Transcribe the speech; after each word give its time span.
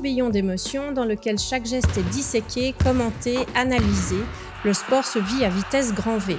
tourbillon 0.00 0.30
d'émotions 0.30 0.92
dans 0.92 1.04
lequel 1.04 1.38
chaque 1.38 1.66
geste 1.66 1.98
est 1.98 2.08
disséqué, 2.10 2.74
commenté, 2.82 3.36
analysé. 3.54 4.16
Le 4.64 4.72
sport 4.72 5.04
se 5.04 5.18
vit 5.18 5.44
à 5.44 5.50
vitesse 5.50 5.92
grand 5.92 6.16
V. 6.16 6.38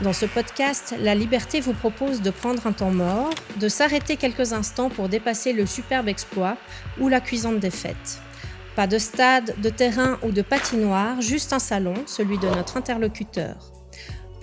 Dans 0.00 0.14
ce 0.14 0.24
podcast, 0.24 0.94
La 0.98 1.14
Liberté 1.14 1.60
vous 1.60 1.74
propose 1.74 2.22
de 2.22 2.30
prendre 2.30 2.66
un 2.66 2.72
temps 2.72 2.90
mort, 2.90 3.28
de 3.60 3.68
s'arrêter 3.68 4.16
quelques 4.16 4.54
instants 4.54 4.88
pour 4.88 5.10
dépasser 5.10 5.52
le 5.52 5.66
superbe 5.66 6.08
exploit 6.08 6.56
ou 6.98 7.08
la 7.08 7.20
cuisante 7.20 7.60
défaite. 7.60 8.22
Pas 8.76 8.86
de 8.86 8.96
stade, 8.96 9.54
de 9.60 9.68
terrain 9.68 10.18
ou 10.22 10.32
de 10.32 10.40
patinoire, 10.40 11.20
juste 11.20 11.52
un 11.52 11.58
salon, 11.58 11.96
celui 12.06 12.38
de 12.38 12.48
notre 12.48 12.78
interlocuteur. 12.78 13.75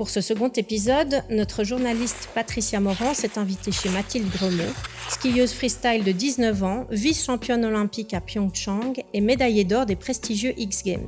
Pour 0.03 0.09
ce 0.09 0.19
second 0.19 0.49
épisode, 0.49 1.23
notre 1.29 1.63
journaliste 1.63 2.27
Patricia 2.35 2.81
Moran 2.81 3.13
s'est 3.13 3.39
invitée 3.39 3.71
chez 3.71 3.87
Mathilde 3.87 4.29
Gremont, 4.29 4.73
skieuse 5.07 5.53
freestyle 5.53 6.03
de 6.03 6.11
19 6.11 6.61
ans, 6.61 6.87
vice-championne 6.91 7.63
olympique 7.63 8.13
à 8.13 8.19
Pyeongchang 8.19 8.95
et 9.13 9.21
médaillée 9.21 9.63
d'or 9.63 9.85
des 9.85 9.95
prestigieux 9.95 10.51
X 10.57 10.83
Games. 10.83 11.07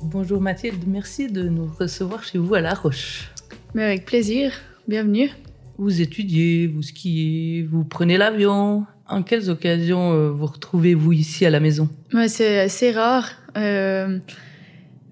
Bonjour 0.00 0.40
Mathilde, 0.40 0.84
merci 0.86 1.26
de 1.26 1.48
nous 1.48 1.68
recevoir 1.76 2.22
chez 2.22 2.38
vous 2.38 2.54
à 2.54 2.60
La 2.60 2.72
Roche. 2.72 3.32
Mais 3.74 3.82
avec 3.82 4.04
plaisir, 4.04 4.52
bienvenue. 4.86 5.30
Vous 5.76 6.00
étudiez, 6.00 6.68
vous 6.68 6.82
skiez, 6.82 7.64
vous 7.64 7.82
prenez 7.84 8.16
l'avion. 8.16 8.86
En 9.08 9.24
quelles 9.24 9.50
occasions 9.50 10.12
euh, 10.12 10.30
vous 10.30 10.46
retrouvez-vous 10.46 11.14
ici 11.14 11.44
à 11.44 11.50
la 11.50 11.58
maison? 11.58 11.88
Ouais, 12.14 12.28
C'est 12.28 12.60
assez 12.60 12.92
rare. 12.92 13.28
Euh, 13.56 14.20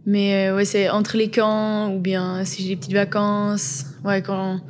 mais 0.07 0.49
euh, 0.49 0.57
ouais, 0.57 0.65
c'est 0.65 0.91
entre 0.91 1.17
les 1.17 1.31
camps 1.31 1.95
ou 1.95 1.99
bien 1.99 2.45
si 2.45 2.63
j'ai 2.63 2.71
des 2.71 2.77
petites 2.77 2.93
vacances. 2.93 3.87
Ouais, 4.05 4.23
quand, 4.23 4.61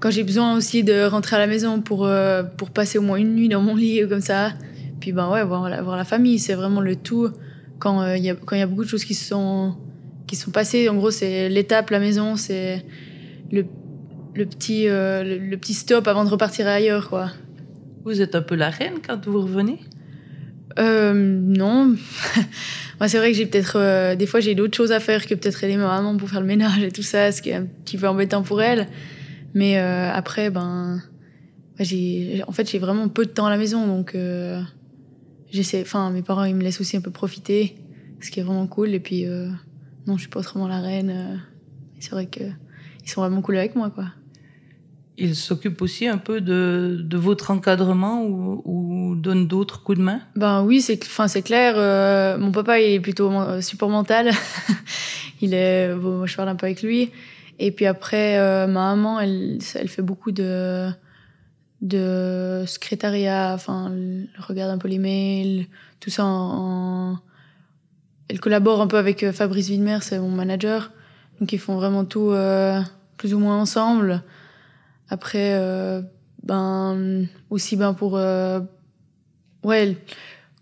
quand 0.00 0.10
j'ai 0.10 0.22
besoin 0.22 0.56
aussi 0.56 0.84
de 0.84 1.04
rentrer 1.06 1.36
à 1.36 1.38
la 1.40 1.46
maison 1.46 1.80
pour, 1.80 2.06
euh, 2.06 2.42
pour 2.42 2.70
passer 2.70 2.98
au 2.98 3.02
moins 3.02 3.16
une 3.18 3.34
nuit 3.34 3.48
dans 3.48 3.60
mon 3.60 3.74
lit 3.74 4.04
ou 4.04 4.08
comme 4.08 4.20
ça. 4.20 4.52
Puis 5.00 5.12
ben 5.12 5.30
ouais, 5.30 5.44
voir 5.44 5.68
la, 5.68 5.82
voir 5.82 5.96
la 5.96 6.04
famille, 6.04 6.38
c'est 6.38 6.54
vraiment 6.54 6.80
le 6.80 6.96
tout. 6.96 7.30
Quand 7.78 8.02
euh, 8.02 8.16
il 8.16 8.24
y, 8.24 8.30
a, 8.30 8.36
y 8.52 8.60
a 8.60 8.66
beaucoup 8.66 8.84
de 8.84 8.88
choses 8.88 9.04
qui 9.04 9.14
sont, 9.14 9.76
qui 10.26 10.36
sont 10.36 10.50
passées, 10.50 10.88
en 10.88 10.94
gros, 10.94 11.10
c'est 11.10 11.48
l'étape, 11.48 11.90
la 11.90 12.00
maison, 12.00 12.36
c'est 12.36 12.84
le, 13.50 13.64
le, 14.34 14.46
petit, 14.46 14.86
le, 14.86 15.38
le, 15.38 15.56
petit 15.56 15.74
stop 15.74 16.06
avant 16.08 16.24
de 16.24 16.30
repartir 16.30 16.66
ailleurs, 16.66 17.08
quoi. 17.08 17.30
Vous 18.04 18.20
êtes 18.20 18.34
un 18.34 18.42
peu 18.42 18.54
la 18.54 18.70
reine 18.70 18.94
quand 19.06 19.24
vous 19.26 19.42
revenez? 19.42 19.80
Euh, 20.78 21.14
non. 21.14 21.96
Moi, 23.00 23.08
c'est 23.08 23.18
vrai 23.18 23.30
que 23.30 23.36
j'ai 23.36 23.46
peut-être. 23.46 23.76
Euh, 23.76 24.16
des 24.16 24.26
fois, 24.26 24.40
j'ai 24.40 24.54
d'autres 24.54 24.76
choses 24.76 24.92
à 24.92 25.00
faire 25.00 25.26
que 25.26 25.34
peut-être 25.34 25.62
aider 25.64 25.76
ma 25.76 25.86
maman 25.86 26.16
pour 26.16 26.28
faire 26.28 26.40
le 26.40 26.46
ménage 26.46 26.82
et 26.82 26.90
tout 26.90 27.02
ça, 27.02 27.32
ce 27.32 27.42
qui 27.42 27.50
est 27.50 27.54
un 27.54 27.66
petit 27.84 27.96
peu 27.96 28.08
embêtant 28.08 28.42
pour 28.42 28.60
elle. 28.60 28.88
Mais 29.54 29.78
euh, 29.78 30.10
après, 30.12 30.50
ben. 30.50 31.02
j'ai 31.78 32.42
en 32.46 32.52
fait, 32.52 32.70
j'ai 32.70 32.78
vraiment 32.78 33.08
peu 33.08 33.24
de 33.24 33.30
temps 33.30 33.46
à 33.46 33.50
la 33.50 33.56
maison, 33.56 33.86
donc. 33.86 34.14
Euh, 34.14 34.60
j'essaie. 35.50 35.80
Enfin, 35.82 36.10
mes 36.10 36.22
parents, 36.22 36.44
ils 36.44 36.54
me 36.54 36.62
laissent 36.62 36.80
aussi 36.80 36.96
un 36.96 37.00
peu 37.00 37.10
profiter, 37.10 37.76
ce 38.20 38.30
qui 38.30 38.40
est 38.40 38.42
vraiment 38.42 38.66
cool. 38.66 38.94
Et 38.94 39.00
puis, 39.00 39.26
euh, 39.26 39.48
non, 40.06 40.16
je 40.16 40.22
suis 40.22 40.30
pas 40.30 40.40
autrement 40.40 40.68
la 40.68 40.80
reine. 40.80 41.40
c'est 42.00 42.10
vrai 42.10 42.26
que 42.26 42.44
ils 43.04 43.10
sont 43.10 43.22
vraiment 43.22 43.40
cool 43.40 43.56
avec 43.56 43.74
moi, 43.74 43.90
quoi 43.90 44.06
il 45.18 45.34
s'occupe 45.34 45.82
aussi 45.82 46.06
un 46.06 46.18
peu 46.18 46.40
de, 46.40 47.04
votre 47.16 47.50
encadrement 47.50 48.24
ou, 48.24 49.14
donne 49.16 49.48
d'autres 49.48 49.82
coups 49.82 49.98
de 49.98 50.02
main? 50.04 50.20
Ben 50.36 50.62
oui, 50.62 50.80
c'est 50.80 51.02
enfin 51.02 51.26
c'est 51.26 51.42
clair. 51.42 51.74
Euh, 51.76 52.38
mon 52.38 52.52
papa 52.52 52.78
il 52.80 52.94
est 52.94 53.00
plutôt 53.00 53.30
support 53.60 53.90
mental. 53.90 54.30
il 55.40 55.54
est 55.54 55.92
bon, 55.94 56.24
je 56.26 56.36
parle 56.36 56.48
un 56.48 56.54
peu 56.54 56.66
avec 56.66 56.82
lui. 56.82 57.10
Et 57.58 57.72
puis 57.72 57.86
après 57.86 58.38
euh, 58.38 58.66
ma 58.66 58.94
maman, 58.94 59.20
elle 59.20 59.60
fait 59.60 60.02
beaucoup 60.02 60.30
de 60.30 60.90
de 61.80 62.64
secrétariat. 62.66 63.52
Enfin, 63.54 63.90
elle 63.92 64.28
regarde 64.38 64.70
un 64.70 64.78
peu 64.78 64.88
les 64.88 64.98
mails, 64.98 65.66
tout 66.00 66.10
ça. 66.10 66.24
Elle 68.28 68.40
collabore 68.40 68.80
un 68.80 68.86
peu 68.86 68.98
avec 68.98 69.22
euh, 69.22 69.32
Fabrice 69.32 69.70
Widmer, 69.70 69.98
c'est 70.02 70.18
mon 70.18 70.28
manager. 70.28 70.92
Donc 71.40 71.52
ils 71.52 71.58
font 71.58 71.76
vraiment 71.76 72.04
tout 72.04 72.30
euh, 72.30 72.80
plus 73.16 73.32
ou 73.34 73.38
moins 73.38 73.58
ensemble. 73.58 74.22
Après, 75.10 75.54
euh, 75.54 76.02
ben 76.42 77.26
aussi 77.50 77.76
ben 77.76 77.94
pour 77.94 78.16
euh, 78.16 78.60
ouais 79.62 79.96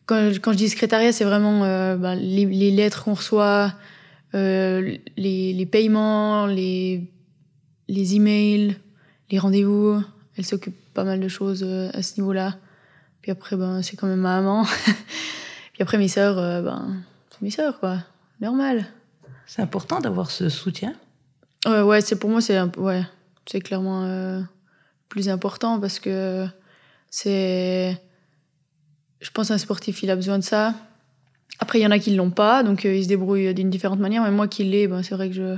quand, 0.07 0.31
quand 0.41 0.53
je 0.53 0.57
dis 0.57 0.69
secrétariat, 0.69 1.13
c'est 1.13 1.25
vraiment 1.25 1.65
euh, 1.65 1.97
ben, 1.97 2.15
les, 2.15 2.47
les, 2.47 2.71
lettres 2.71 3.05
qu'on 3.05 3.15
reçoit, 3.15 3.75
les, 4.33 5.01
les 5.17 5.67
paiements, 5.67 6.47
les 6.47 7.11
les 7.89 8.15
emails, 8.15 8.77
les 9.31 9.39
rendez-vous. 9.39 10.03
Elle 10.37 10.45
s'occupe 10.45 10.77
pas 10.93 11.05
mal 11.05 11.19
de 11.19 11.29
choses 11.29 11.65
à 11.65 12.03
ce 12.03 12.21
niveau-là. 12.21 12.57
Puis 13.23 13.33
après, 13.33 13.57
ben 13.57 13.83
c'est 13.83 13.97
quand 13.97 14.07
même 14.07 14.21
ma 14.21 14.41
maman. 14.41 14.65
Puis 15.73 15.83
après 15.83 15.99
mes 15.99 16.09
sœurs, 16.09 16.37
ben 16.63 16.97
c'est 17.31 17.43
mes 17.43 17.51
sœurs 17.51 17.81
quoi, 17.81 17.99
normal. 18.41 18.87
C'est 19.47 19.63
important 19.63 20.01
d'avoir 20.01 20.31
ce 20.31 20.49
soutien. 20.49 20.95
Ouais, 21.65 21.81
ouais, 21.81 22.01
c'est 22.01 22.17
pour 22.17 22.31
moi 22.31 22.41
c'est 22.41 22.57
un 22.57 22.71
ouais 22.77 23.03
c'est 23.47 23.61
clairement 23.61 24.05
euh, 24.05 24.41
plus 25.09 25.29
important 25.29 25.81
parce 25.81 25.99
que 25.99 26.47
c'est 27.11 28.01
je 29.21 29.31
pense 29.31 29.51
un 29.51 29.59
sportif 29.59 30.03
il 30.03 30.11
a 30.11 30.17
besoin 30.17 30.39
de 30.39 30.45
ça. 30.45 30.75
Après 31.59 31.79
il 31.79 31.83
y 31.83 31.87
en 31.87 31.91
a 31.91 31.99
qui 31.99 32.15
l'ont 32.15 32.31
pas 32.31 32.63
donc 32.63 32.85
euh, 32.85 32.95
ils 32.95 33.05
se 33.05 33.09
débrouillent 33.09 33.55
d'une 33.55 33.71
différente 33.71 34.01
manière 34.01 34.23
mais 34.23 34.31
moi 34.31 34.49
qui 34.49 34.65
l'ai 34.65 34.89
ben 34.89 35.03
c'est 35.03 35.15
vrai 35.15 35.29
que 35.29 35.35
je 35.35 35.57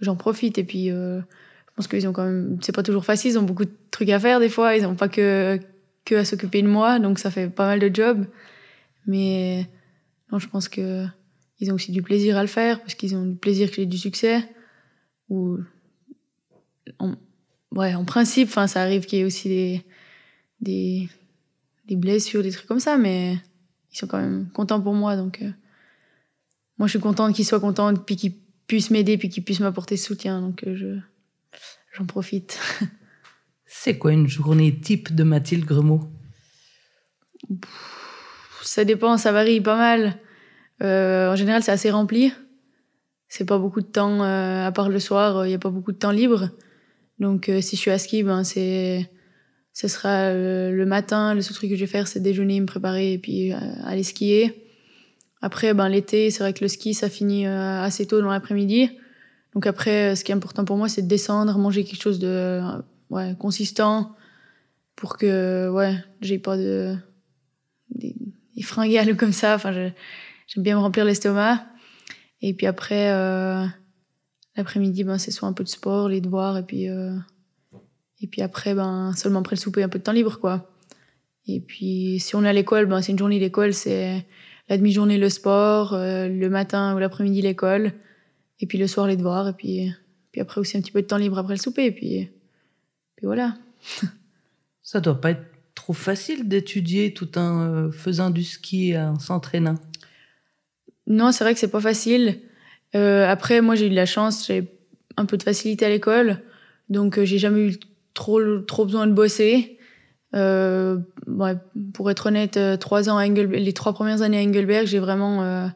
j'en 0.00 0.16
profite. 0.16 0.58
Et 0.58 0.64
puis 0.64 0.90
euh, 0.90 1.20
je 1.20 1.74
pense 1.76 1.88
qu'ils 1.88 2.08
ont 2.08 2.12
quand 2.12 2.24
même 2.24 2.58
c'est 2.62 2.74
pas 2.74 2.82
toujours 2.82 3.04
facile 3.04 3.32
ils 3.32 3.38
ont 3.38 3.42
beaucoup 3.42 3.64
de 3.64 3.76
trucs 3.90 4.10
à 4.10 4.18
faire 4.18 4.40
des 4.40 4.48
fois 4.48 4.76
ils 4.76 4.86
ont 4.86 4.96
pas 4.96 5.08
que 5.08 5.60
que 6.04 6.14
à 6.14 6.24
s'occuper 6.24 6.62
de 6.62 6.68
moi 6.68 6.98
donc 6.98 7.18
ça 7.18 7.30
fait 7.30 7.48
pas 7.48 7.66
mal 7.66 7.80
de 7.80 7.94
jobs 7.94 8.26
mais 9.06 9.68
non 10.32 10.38
je 10.38 10.48
pense 10.48 10.68
que 10.68 11.06
ils 11.60 11.70
ont 11.70 11.74
aussi 11.74 11.92
du 11.92 12.02
plaisir 12.02 12.36
à 12.36 12.42
le 12.42 12.48
faire 12.48 12.80
parce 12.80 12.94
qu'ils 12.94 13.16
ont 13.16 13.24
du 13.24 13.36
plaisir 13.36 13.70
que 13.70 13.76
j'ai 13.76 13.86
du 13.86 13.98
succès. 13.98 14.42
Ou 15.28 15.58
ouais, 17.76 17.94
en 17.94 18.04
principe, 18.04 18.48
enfin, 18.48 18.66
ça 18.66 18.82
arrive 18.82 19.04
qu'il 19.04 19.18
y 19.18 19.22
ait 19.22 19.24
aussi 19.24 19.48
des, 19.48 19.86
des, 20.60 21.08
des 21.86 21.96
blessures, 21.96 22.42
des 22.42 22.50
trucs 22.50 22.66
comme 22.66 22.80
ça, 22.80 22.96
mais 22.96 23.38
ils 23.92 23.98
sont 23.98 24.06
quand 24.06 24.20
même 24.20 24.48
contents 24.52 24.80
pour 24.80 24.94
moi. 24.94 25.16
Donc, 25.16 25.40
euh, 25.42 25.50
moi, 26.78 26.86
je 26.86 26.92
suis 26.92 27.00
contente 27.00 27.34
qu'ils 27.34 27.44
soient 27.44 27.60
contents, 27.60 27.94
puis 27.94 28.16
qu'ils 28.16 28.34
puissent 28.66 28.90
m'aider, 28.90 29.18
puis 29.18 29.28
qu'ils 29.28 29.44
puissent 29.44 29.60
m'apporter 29.60 29.96
soutien. 29.96 30.40
Donc, 30.40 30.64
euh, 30.66 30.74
je, 30.76 30.98
j'en 31.96 32.06
profite. 32.06 32.58
C'est 33.66 33.98
quoi 33.98 34.12
une 34.12 34.28
journée 34.28 34.78
type 34.80 35.14
de 35.14 35.22
Mathilde 35.22 35.64
Gremaud 35.64 36.10
Ça 38.62 38.84
dépend, 38.84 39.16
ça 39.18 39.32
varie 39.32 39.60
pas 39.60 39.76
mal. 39.76 40.18
Euh, 40.82 41.32
en 41.32 41.36
général, 41.36 41.62
c'est 41.62 41.72
assez 41.72 41.90
rempli. 41.90 42.32
C'est 43.28 43.44
pas 43.44 43.58
beaucoup 43.58 43.80
de 43.80 43.86
temps, 43.86 44.22
à 44.22 44.70
part 44.72 44.88
le 44.88 45.00
soir, 45.00 45.46
il 45.46 45.50
y 45.50 45.54
a 45.54 45.58
pas 45.58 45.70
beaucoup 45.70 45.92
de 45.92 45.98
temps 45.98 46.12
libre. 46.12 46.50
Donc 47.18 47.48
euh, 47.48 47.60
si 47.60 47.76
je 47.76 47.80
suis 47.80 47.90
à 47.90 47.98
ski, 47.98 48.22
ben 48.22 48.44
c'est 48.44 49.08
ce 49.76 49.88
sera 49.88 50.30
euh, 50.30 50.70
le 50.70 50.86
matin, 50.86 51.34
le 51.34 51.42
seul 51.42 51.54
truc 51.54 51.68
que 51.68 51.76
je 51.76 51.80
vais 51.80 51.86
faire 51.86 52.08
c'est 52.08 52.20
déjeuner, 52.20 52.58
me 52.60 52.66
préparer 52.66 53.12
et 53.12 53.18
puis 53.18 53.52
euh, 53.52 53.58
aller 53.84 54.02
skier. 54.02 54.64
Après 55.42 55.74
ben 55.74 55.90
l'été, 55.90 56.30
c'est 56.30 56.42
vrai 56.42 56.54
que 56.54 56.64
le 56.64 56.68
ski 56.68 56.94
ça 56.94 57.10
finit 57.10 57.46
euh, 57.46 57.82
assez 57.82 58.06
tôt 58.06 58.22
dans 58.22 58.30
l'après-midi. 58.30 58.90
Donc 59.52 59.66
après 59.66 60.16
ce 60.16 60.24
qui 60.24 60.32
est 60.32 60.34
important 60.34 60.64
pour 60.64 60.78
moi 60.78 60.88
c'est 60.88 61.02
de 61.02 61.08
descendre, 61.08 61.58
manger 61.58 61.84
quelque 61.84 62.00
chose 62.00 62.18
de 62.18 62.58
ouais, 63.10 63.34
consistant 63.38 64.16
pour 64.94 65.18
que 65.18 65.68
ouais, 65.68 65.94
j'ai 66.22 66.38
pas 66.38 66.56
de 66.56 66.96
des, 67.90 68.14
fringales 68.62 69.14
comme 69.18 69.32
ça, 69.32 69.56
enfin 69.56 69.72
j'aime 69.72 70.62
bien 70.62 70.76
me 70.76 70.80
remplir 70.80 71.04
l'estomac. 71.04 71.66
Et 72.40 72.54
puis 72.54 72.66
après 72.66 73.10
euh, 73.10 73.66
L'après-midi, 74.56 75.04
ben, 75.04 75.18
c'est 75.18 75.30
soit 75.30 75.48
un 75.48 75.52
peu 75.52 75.64
de 75.64 75.68
sport, 75.68 76.08
les 76.08 76.20
devoirs, 76.20 76.56
et 76.56 76.62
puis, 76.62 76.88
euh, 76.88 77.14
et 78.20 78.26
puis 78.26 78.40
après, 78.40 78.74
ben, 78.74 79.12
seulement 79.14 79.40
après 79.40 79.56
le 79.56 79.60
souper, 79.60 79.82
un 79.82 79.88
peu 79.88 79.98
de 79.98 80.04
temps 80.04 80.12
libre, 80.12 80.38
quoi. 80.40 80.70
Et 81.46 81.60
puis, 81.60 82.18
si 82.20 82.34
on 82.34 82.44
est 82.44 82.48
à 82.48 82.52
l'école, 82.52 82.86
ben, 82.86 83.02
c'est 83.02 83.12
une 83.12 83.18
journée 83.18 83.38
d'école, 83.38 83.74
c'est 83.74 84.26
la 84.68 84.78
demi-journée 84.78 85.18
le 85.18 85.28
sport, 85.28 85.92
euh, 85.94 86.28
le 86.28 86.48
matin 86.48 86.94
ou 86.94 86.98
l'après-midi 86.98 87.42
l'école, 87.42 87.92
et 88.60 88.66
puis 88.66 88.78
le 88.78 88.86
soir 88.86 89.06
les 89.06 89.16
devoirs, 89.16 89.48
et 89.48 89.52
puis, 89.52 89.92
puis 90.32 90.40
après 90.40 90.60
aussi 90.60 90.76
un 90.78 90.80
petit 90.80 90.92
peu 90.92 91.02
de 91.02 91.06
temps 91.06 91.18
libre 91.18 91.38
après 91.38 91.54
le 91.54 91.60
souper, 91.60 91.84
et 91.84 91.92
puis, 91.92 92.30
puis 93.16 93.26
voilà. 93.26 93.56
Ça 94.82 95.00
doit 95.00 95.20
pas 95.20 95.32
être 95.32 95.44
trop 95.74 95.92
facile 95.92 96.48
d'étudier 96.48 97.12
tout 97.12 97.36
en 97.38 97.60
euh, 97.60 97.90
faisant 97.90 98.30
du 98.30 98.42
ski, 98.42 98.96
en 98.96 99.18
s'entraînant. 99.18 99.76
Non, 101.06 101.30
c'est 101.30 101.44
vrai 101.44 101.54
que 101.54 101.60
c'est 101.60 101.70
pas 101.70 101.80
facile. 101.80 102.40
Euh, 102.94 103.26
après, 103.28 103.60
moi, 103.60 103.74
j'ai 103.74 103.86
eu 103.86 103.90
de 103.90 103.94
la 103.94 104.06
chance, 104.06 104.46
j'ai 104.46 104.70
un 105.16 105.24
peu 105.24 105.36
de 105.36 105.42
facilité 105.42 105.84
à 105.84 105.88
l'école, 105.88 106.38
donc 106.88 107.18
euh, 107.18 107.24
j'ai 107.24 107.38
jamais 107.38 107.60
eu 107.60 107.76
trop 108.14 108.60
trop 108.60 108.84
besoin 108.84 109.06
de 109.06 109.12
bosser. 109.12 109.78
Euh, 110.34 110.98
ouais, 111.26 111.54
pour 111.94 112.10
être 112.10 112.26
honnête, 112.26 112.56
euh, 112.56 112.76
trois 112.76 113.08
ans 113.08 113.16
à 113.16 113.26
Engelberg, 113.26 113.62
les 113.62 113.72
trois 113.72 113.92
premières 113.92 114.22
années 114.22 114.38
à 114.38 114.42
Engelberg, 114.42 114.86
j'ai 114.86 114.98
vraiment, 114.98 115.42
euh, 115.42 115.66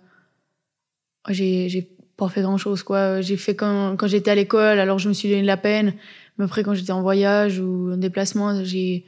j'ai 1.28 1.88
pas 2.16 2.28
fait 2.28 2.42
grand 2.42 2.58
chose 2.58 2.82
quoi. 2.82 3.20
J'ai 3.20 3.36
fait 3.36 3.54
quand 3.54 3.96
quand 3.96 4.06
j'étais 4.06 4.30
à 4.30 4.34
l'école, 4.34 4.78
alors 4.78 4.98
je 4.98 5.08
me 5.08 5.14
suis 5.14 5.28
donné 5.28 5.42
de 5.42 5.46
la 5.46 5.56
peine. 5.56 5.94
Mais 6.36 6.44
après, 6.44 6.62
quand 6.62 6.74
j'étais 6.74 6.92
en 6.92 7.02
voyage 7.02 7.58
ou 7.58 7.92
en 7.92 7.96
déplacement, 7.96 8.64
j'ai 8.64 9.04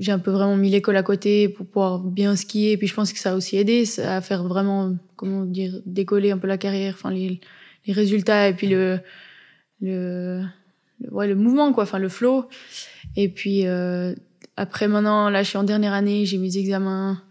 j'ai 0.00 0.12
un 0.12 0.18
peu 0.18 0.30
vraiment 0.32 0.56
mis 0.56 0.70
l'école 0.70 0.96
à 0.96 1.02
côté 1.02 1.48
pour 1.48 1.66
pouvoir 1.66 2.00
bien 2.00 2.34
skier. 2.34 2.72
Et 2.72 2.76
puis 2.76 2.88
je 2.88 2.94
pense 2.94 3.12
que 3.12 3.18
ça 3.18 3.32
a 3.32 3.36
aussi 3.36 3.56
aidé 3.56 3.84
à 3.98 4.20
faire 4.20 4.42
vraiment, 4.42 4.96
comment 5.14 5.44
dire, 5.44 5.80
décoller 5.86 6.32
un 6.32 6.38
peu 6.38 6.48
la 6.48 6.58
carrière, 6.58 6.94
enfin 6.96 7.10
les, 7.10 7.40
les 7.86 7.92
résultats 7.92 8.48
et 8.48 8.54
puis 8.54 8.66
le, 8.66 8.98
le, 9.80 10.42
ouais, 11.10 11.28
le 11.28 11.36
mouvement, 11.36 11.72
quoi, 11.72 11.84
enfin 11.84 11.98
le 11.98 12.08
flow. 12.08 12.48
Et 13.14 13.28
puis 13.28 13.66
euh, 13.66 14.14
après 14.56 14.88
maintenant, 14.88 15.30
là 15.30 15.42
je 15.42 15.48
suis 15.50 15.58
en 15.58 15.64
dernière 15.64 15.92
année, 15.92 16.24
j'ai 16.24 16.38
mes 16.38 16.56
examens. 16.56 17.22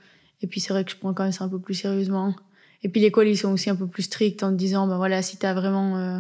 Et 0.42 0.48
puis 0.48 0.62
c'est 0.62 0.72
vrai 0.72 0.86
que 0.86 0.92
je 0.92 0.96
prends 0.96 1.14
quand 1.14 1.24
même 1.24 1.34
ça 1.34 1.44
un 1.44 1.50
peu 1.50 1.60
plus 1.60 1.74
sérieusement. 1.74 2.36
Et 2.84 2.90
puis 2.90 3.02
l'école, 3.02 3.28
ils 3.28 3.38
sont 3.38 3.52
aussi 3.52 3.70
un 3.70 3.76
peu 3.76 3.88
plus 3.88 4.04
stricts 4.04 4.44
en 4.44 4.52
te 4.52 4.56
disant, 4.56 4.88
ben 4.88 4.98
voilà, 4.98 5.22
si 5.22 5.38
t'as 5.38 5.54
vraiment, 5.54 5.98
euh, 5.98 6.20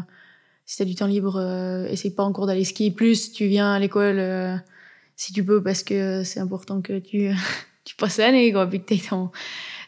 si 0.65 0.77
t'as 0.77 0.85
du 0.85 0.95
temps 0.95 1.07
libre, 1.07 1.37
euh, 1.37 1.85
essaye 1.87 2.11
pas 2.11 2.23
encore 2.23 2.47
d'aller 2.47 2.65
skier 2.65 2.91
plus, 2.91 3.31
tu 3.31 3.45
viens 3.45 3.71
à 3.71 3.79
l'école 3.79 4.19
euh, 4.19 4.55
si 5.19 5.33
tu 5.33 5.43
peux 5.43 5.61
parce 5.61 5.83
que 5.83 6.23
c'est 6.23 6.39
important 6.39 6.81
que 6.81 6.97
tu, 6.97 7.29
tu 7.83 7.95
passes 7.97 8.19
l'année, 8.19 8.53
quoi, 8.53 8.65
puis 8.67 8.79
que 8.79 8.85
t'aies 8.85 9.01
ton, 9.09 9.31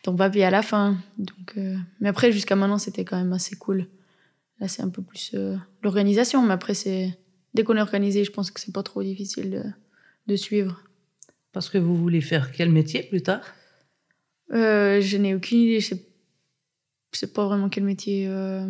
ton 0.03 0.13
papier 0.13 0.43
à 0.43 0.51
la 0.51 0.61
fin. 0.61 0.97
Donc, 1.17 1.53
euh, 1.55 1.77
mais 2.01 2.09
après, 2.09 2.33
jusqu'à 2.33 2.57
maintenant, 2.57 2.77
c'était 2.77 3.05
quand 3.05 3.15
même 3.15 3.31
assez 3.31 3.55
cool. 3.55 3.87
Là, 4.59 4.67
c'est 4.67 4.81
un 4.81 4.89
peu 4.89 5.01
plus 5.01 5.31
euh, 5.33 5.55
l'organisation, 5.83 6.41
mais 6.41 6.51
après, 6.51 6.73
c'est, 6.73 7.17
dès 7.53 7.63
qu'on 7.63 7.77
est 7.77 7.81
organisé, 7.81 8.25
je 8.25 8.31
pense 8.31 8.51
que 8.51 8.59
c'est 8.59 8.73
pas 8.73 8.83
trop 8.83 9.01
difficile 9.03 9.51
de, 9.51 9.63
de 10.27 10.35
suivre. 10.35 10.83
Parce 11.53 11.69
que 11.69 11.77
vous 11.77 11.95
voulez 11.95 12.19
faire 12.19 12.51
quel 12.51 12.69
métier 12.69 13.03
plus 13.03 13.23
tard? 13.23 13.41
Euh, 14.51 14.99
je 14.99 15.15
n'ai 15.15 15.33
aucune 15.33 15.59
idée. 15.59 15.79
Je 15.79 15.87
sais, 15.95 16.05
je 17.13 17.19
sais 17.19 17.31
pas 17.31 17.45
vraiment 17.45 17.69
quel 17.69 17.85
métier. 17.85 18.27
euh, 18.27 18.67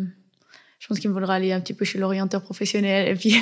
je 0.78 0.86
pense 0.86 1.00
qu'il 1.00 1.10
me 1.10 1.14
faudra 1.14 1.34
aller 1.34 1.50
un 1.50 1.60
petit 1.60 1.74
peu 1.74 1.84
chez 1.84 1.98
l'orienteur 1.98 2.40
professionnel 2.40 3.08
et 3.08 3.14
puis 3.16 3.34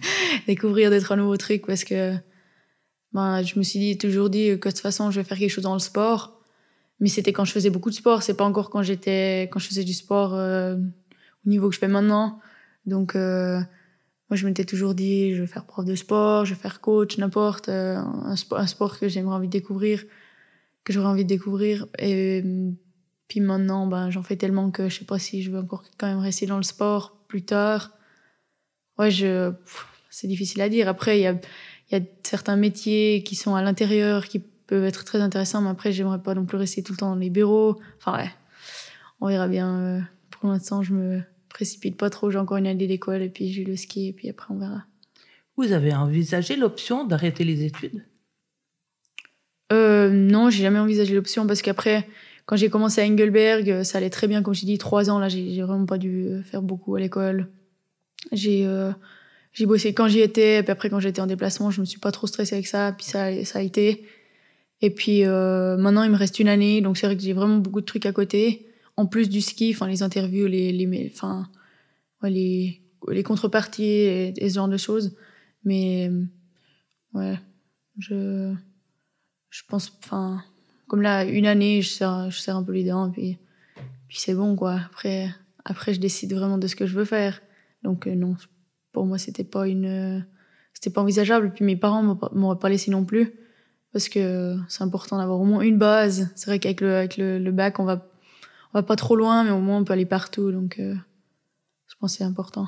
découvrir 0.46 0.90
des 0.90 1.00
trois 1.00 1.16
nouveaux 1.16 1.36
trucs 1.36 1.66
parce 1.66 1.82
que 1.82 2.16
ben, 3.12 3.42
je 3.42 3.58
me 3.58 3.64
suis 3.64 3.78
dit, 3.78 3.98
toujours 3.98 4.30
dit 4.30 4.48
que 4.58 4.68
de 4.68 4.74
toute 4.74 4.80
façon, 4.80 5.10
je 5.10 5.20
vais 5.20 5.24
faire 5.24 5.38
quelque 5.38 5.50
chose 5.50 5.64
dans 5.64 5.74
le 5.74 5.80
sport. 5.80 6.40
Mais 7.00 7.08
c'était 7.08 7.32
quand 7.32 7.44
je 7.44 7.52
faisais 7.52 7.70
beaucoup 7.70 7.90
de 7.90 7.94
sport. 7.94 8.22
C'est 8.22 8.34
pas 8.34 8.44
encore 8.44 8.70
quand 8.70 8.82
j'étais, 8.82 9.48
quand 9.52 9.58
je 9.58 9.68
faisais 9.68 9.84
du 9.84 9.94
sport 9.94 10.34
euh, 10.34 10.76
au 11.46 11.48
niveau 11.48 11.68
que 11.68 11.74
je 11.74 11.80
fais 11.80 11.88
maintenant. 11.88 12.40
Donc, 12.86 13.14
euh, 13.14 13.60
moi, 14.30 14.36
je 14.36 14.46
m'étais 14.46 14.64
toujours 14.64 14.94
dit, 14.94 15.34
je 15.34 15.40
vais 15.42 15.46
faire 15.46 15.64
prof 15.64 15.84
de 15.84 15.94
sport, 15.94 16.44
je 16.44 16.54
vais 16.54 16.60
faire 16.60 16.80
coach, 16.80 17.16
n'importe, 17.18 17.68
euh, 17.68 17.96
un, 17.96 18.36
sport, 18.36 18.58
un 18.58 18.66
sport 18.66 18.98
que 18.98 19.08
j'aimerais 19.08 19.36
envie 19.36 19.46
de 19.46 19.52
découvrir, 19.52 20.04
que 20.84 20.92
j'aurais 20.92 21.08
envie 21.08 21.24
de 21.24 21.28
découvrir. 21.28 21.86
Et 21.98 22.42
puis 23.28 23.40
maintenant, 23.40 23.86
ben, 23.86 24.10
j'en 24.10 24.22
fais 24.22 24.36
tellement 24.36 24.70
que 24.70 24.88
je 24.88 24.98
sais 24.98 25.04
pas 25.04 25.18
si 25.18 25.42
je 25.42 25.50
veux 25.50 25.60
encore 25.60 25.84
quand 25.98 26.06
même 26.06 26.18
rester 26.18 26.46
dans 26.46 26.56
le 26.56 26.62
sport 26.62 27.24
plus 27.28 27.44
tard. 27.44 27.92
Ouais, 28.98 29.10
je, 29.10 29.52
c'est 30.10 30.26
difficile 30.26 30.60
à 30.62 30.68
dire. 30.68 30.88
Après, 30.88 31.18
il 31.18 31.22
y 31.22 31.26
a, 31.26 31.38
il 31.90 31.98
y 31.98 32.00
a 32.00 32.04
certains 32.22 32.56
métiers 32.56 33.22
qui 33.24 33.34
sont 33.34 33.54
à 33.54 33.62
l'intérieur 33.62 34.26
qui 34.26 34.40
peuvent 34.40 34.84
être 34.84 35.04
très 35.04 35.20
intéressants, 35.20 35.62
mais 35.62 35.70
après, 35.70 35.92
j'aimerais 35.92 36.22
pas 36.22 36.34
non 36.34 36.44
plus 36.44 36.58
rester 36.58 36.82
tout 36.82 36.92
le 36.92 36.98
temps 36.98 37.10
dans 37.10 37.16
les 37.16 37.30
bureaux. 37.30 37.80
Enfin, 37.98 38.18
ouais, 38.18 38.30
on 39.20 39.28
verra 39.28 39.48
bien. 39.48 39.78
euh, 39.78 40.00
Pour 40.30 40.50
l'instant, 40.50 40.82
je 40.82 40.92
me 40.92 41.22
précipite 41.48 41.96
pas 41.96 42.10
trop. 42.10 42.30
J'ai 42.30 42.38
encore 42.38 42.58
une 42.58 42.66
année 42.66 42.86
d'école 42.86 43.22
et 43.22 43.30
puis 43.30 43.52
j'ai 43.52 43.64
le 43.64 43.76
ski 43.76 44.08
et 44.08 44.12
puis 44.12 44.28
après, 44.28 44.52
on 44.52 44.58
verra. 44.58 44.84
Vous 45.56 45.72
avez 45.72 45.94
envisagé 45.94 46.56
l'option 46.56 47.04
d'arrêter 47.04 47.44
les 47.44 47.64
études? 47.64 48.04
Euh, 49.72 50.10
non, 50.10 50.50
j'ai 50.50 50.62
jamais 50.62 50.78
envisagé 50.78 51.14
l'option 51.14 51.46
parce 51.46 51.62
qu'après, 51.62 52.06
quand 52.46 52.56
j'ai 52.56 52.70
commencé 52.70 53.00
à 53.00 53.04
Engelberg, 53.04 53.70
euh, 53.70 53.84
ça 53.84 53.98
allait 53.98 54.10
très 54.10 54.28
bien. 54.28 54.42
Comme 54.42 54.54
j'ai 54.54 54.66
dit, 54.66 54.78
trois 54.78 55.10
ans, 55.10 55.18
là, 55.18 55.28
j'ai 55.28 55.60
vraiment 55.62 55.86
pas 55.86 55.98
dû 55.98 56.26
euh, 56.28 56.42
faire 56.42 56.62
beaucoup 56.62 56.94
à 56.94 57.00
l'école. 57.00 57.48
J'ai 58.32 58.66
euh, 58.66 58.92
j'ai 59.52 59.66
bossé 59.66 59.92
quand 59.94 60.08
j'y 60.08 60.20
étais, 60.20 60.62
puis 60.62 60.70
après, 60.70 60.90
quand 60.90 61.00
j'étais 61.00 61.20
en 61.20 61.26
déplacement, 61.26 61.70
je 61.70 61.80
me 61.80 61.86
suis 61.86 61.98
pas 61.98 62.12
trop 62.12 62.26
stressée 62.26 62.54
avec 62.54 62.66
ça, 62.66 62.92
puis 62.92 63.06
ça, 63.06 63.44
ça 63.44 63.58
a 63.58 63.62
été. 63.62 64.04
Et 64.80 64.90
puis 64.90 65.24
euh, 65.24 65.76
maintenant, 65.76 66.04
il 66.04 66.10
me 66.10 66.16
reste 66.16 66.38
une 66.38 66.48
année, 66.48 66.80
donc 66.80 66.96
c'est 66.96 67.06
vrai 67.06 67.16
que 67.16 67.22
j'ai 67.22 67.32
vraiment 67.32 67.56
beaucoup 67.56 67.80
de 67.80 67.86
trucs 67.86 68.06
à 68.06 68.12
côté. 68.12 68.66
En 68.96 69.06
plus 69.06 69.28
du 69.28 69.40
ski, 69.40 69.72
enfin 69.74 69.86
les 69.86 70.02
interviews, 70.02 70.46
les, 70.46 70.72
les, 70.72 71.12
enfin, 71.14 71.48
les, 72.22 72.80
les 73.08 73.22
contreparties 73.22 73.84
et, 73.84 74.34
ce 74.48 74.54
genre 74.54 74.68
de 74.68 74.76
choses. 74.76 75.16
Mais 75.64 76.10
ouais, 77.14 77.38
je 77.98 78.54
je 79.50 79.62
pense, 79.68 79.92
enfin, 80.04 80.42
comme 80.86 81.02
là, 81.02 81.24
une 81.24 81.46
année, 81.46 81.82
je 81.82 81.88
serre, 81.88 82.30
je 82.30 82.38
serre 82.38 82.56
un 82.56 82.62
peu 82.62 82.72
les 82.72 82.84
dents, 82.84 83.10
puis, 83.10 83.38
puis 84.08 84.18
c'est 84.18 84.34
bon, 84.34 84.56
quoi. 84.56 84.80
Après, 84.86 85.28
après, 85.64 85.94
je 85.94 86.00
décide 86.00 86.34
vraiment 86.34 86.58
de 86.58 86.66
ce 86.66 86.76
que 86.76 86.86
je 86.86 86.94
veux 86.94 87.04
faire. 87.04 87.40
Donc, 87.82 88.06
euh, 88.06 88.14
non, 88.14 88.36
pour 88.98 89.06
moi, 89.06 89.16
c'était 89.16 89.44
pas 89.44 89.68
une, 89.68 89.84
euh, 89.84 90.20
c'était 90.74 90.90
pas 90.90 91.02
envisageable. 91.02 91.52
Puis 91.54 91.64
mes 91.64 91.76
parents 91.76 92.02
m'auraient 92.32 92.58
pas- 92.58 92.68
laissé 92.68 92.90
non 92.90 93.04
plus, 93.04 93.32
parce 93.92 94.08
que 94.08 94.56
c'est 94.66 94.82
important 94.82 95.18
d'avoir 95.18 95.38
au 95.38 95.44
moins 95.44 95.60
une 95.60 95.78
base. 95.78 96.32
C'est 96.34 96.46
vrai 96.46 96.58
qu'avec 96.58 96.80
le, 96.80 96.96
avec 96.96 97.16
le, 97.16 97.38
le 97.38 97.52
bac, 97.52 97.78
on 97.78 97.84
va, 97.84 98.08
on 98.74 98.78
va 98.78 98.82
pas 98.82 98.96
trop 98.96 99.14
loin, 99.14 99.44
mais 99.44 99.52
au 99.52 99.60
moins 99.60 99.78
on 99.78 99.84
peut 99.84 99.92
aller 99.92 100.04
partout. 100.04 100.50
Donc, 100.50 100.80
euh, 100.80 100.96
je 101.86 101.94
pense 102.00 102.10
que 102.10 102.18
c'est 102.18 102.24
important. 102.24 102.66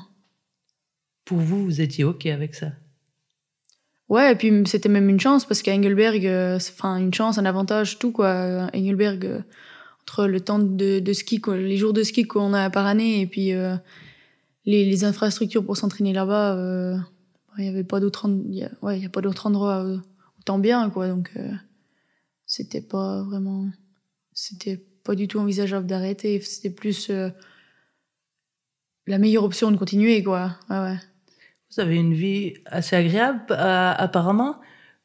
Pour 1.25 1.39
vous, 1.39 1.65
vous 1.65 1.81
étiez 1.81 2.05
OK 2.05 2.25
avec 2.27 2.55
ça? 2.55 2.67
Ouais, 4.07 4.31
et 4.31 4.35
puis 4.35 4.53
c'était 4.67 4.87
même 4.87 5.09
une 5.09 5.19
chance 5.19 5.43
parce 5.43 5.61
qu'à 5.61 5.73
Engelberg, 5.73 6.25
euh, 6.25 6.55
enfin 6.55 6.95
une 6.95 7.13
chance, 7.13 7.39
un 7.39 7.45
avantage, 7.45 7.99
tout 7.99 8.13
quoi. 8.13 8.69
Engelberg, 8.73 9.25
euh, 9.25 9.41
entre 10.03 10.27
le 10.27 10.39
temps 10.39 10.59
de, 10.59 10.99
de 10.99 11.13
ski, 11.13 11.41
quoi, 11.41 11.57
les 11.57 11.75
jours 11.75 11.91
de 11.91 12.03
ski 12.03 12.23
qu'on 12.23 12.53
a 12.53 12.69
par 12.69 12.85
année 12.85 13.19
et 13.19 13.27
puis 13.27 13.51
les, 14.65 14.85
les 14.85 15.03
infrastructures 15.03 15.65
pour 15.65 15.77
s'entraîner 15.77 16.13
là-bas, 16.13 16.55
euh, 16.55 16.97
il 17.57 17.65
y 17.65 17.67
avait 17.67 17.83
pas 17.83 17.99
d'autre, 17.99 18.29
ouais, 18.81 18.99
y 18.99 19.05
a 19.05 19.09
pas 19.09 19.21
d'autre 19.21 19.47
endroit 19.47 19.83
euh, 19.83 19.97
autant 20.39 20.59
bien 20.59 20.89
quoi. 20.89 21.07
Donc 21.07 21.31
euh, 21.35 21.51
c'était 22.45 22.81
pas 22.81 23.23
vraiment, 23.23 23.69
c'était 24.33 24.77
pas 25.03 25.15
du 25.15 25.27
tout 25.27 25.39
envisageable 25.39 25.87
d'arrêter. 25.87 26.39
C'était 26.41 26.69
plus 26.69 27.11
la 29.07 29.17
meilleure 29.17 29.43
option 29.43 29.71
de 29.71 29.77
continuer 29.77 30.23
quoi. 30.23 30.57
Ouais 30.69 30.79
ouais. 30.79 30.97
Vous 31.73 31.79
avez 31.79 31.95
une 31.95 32.13
vie 32.13 32.55
assez 32.65 32.97
agréable, 32.97 33.45
euh, 33.51 33.93
apparemment. 33.97 34.59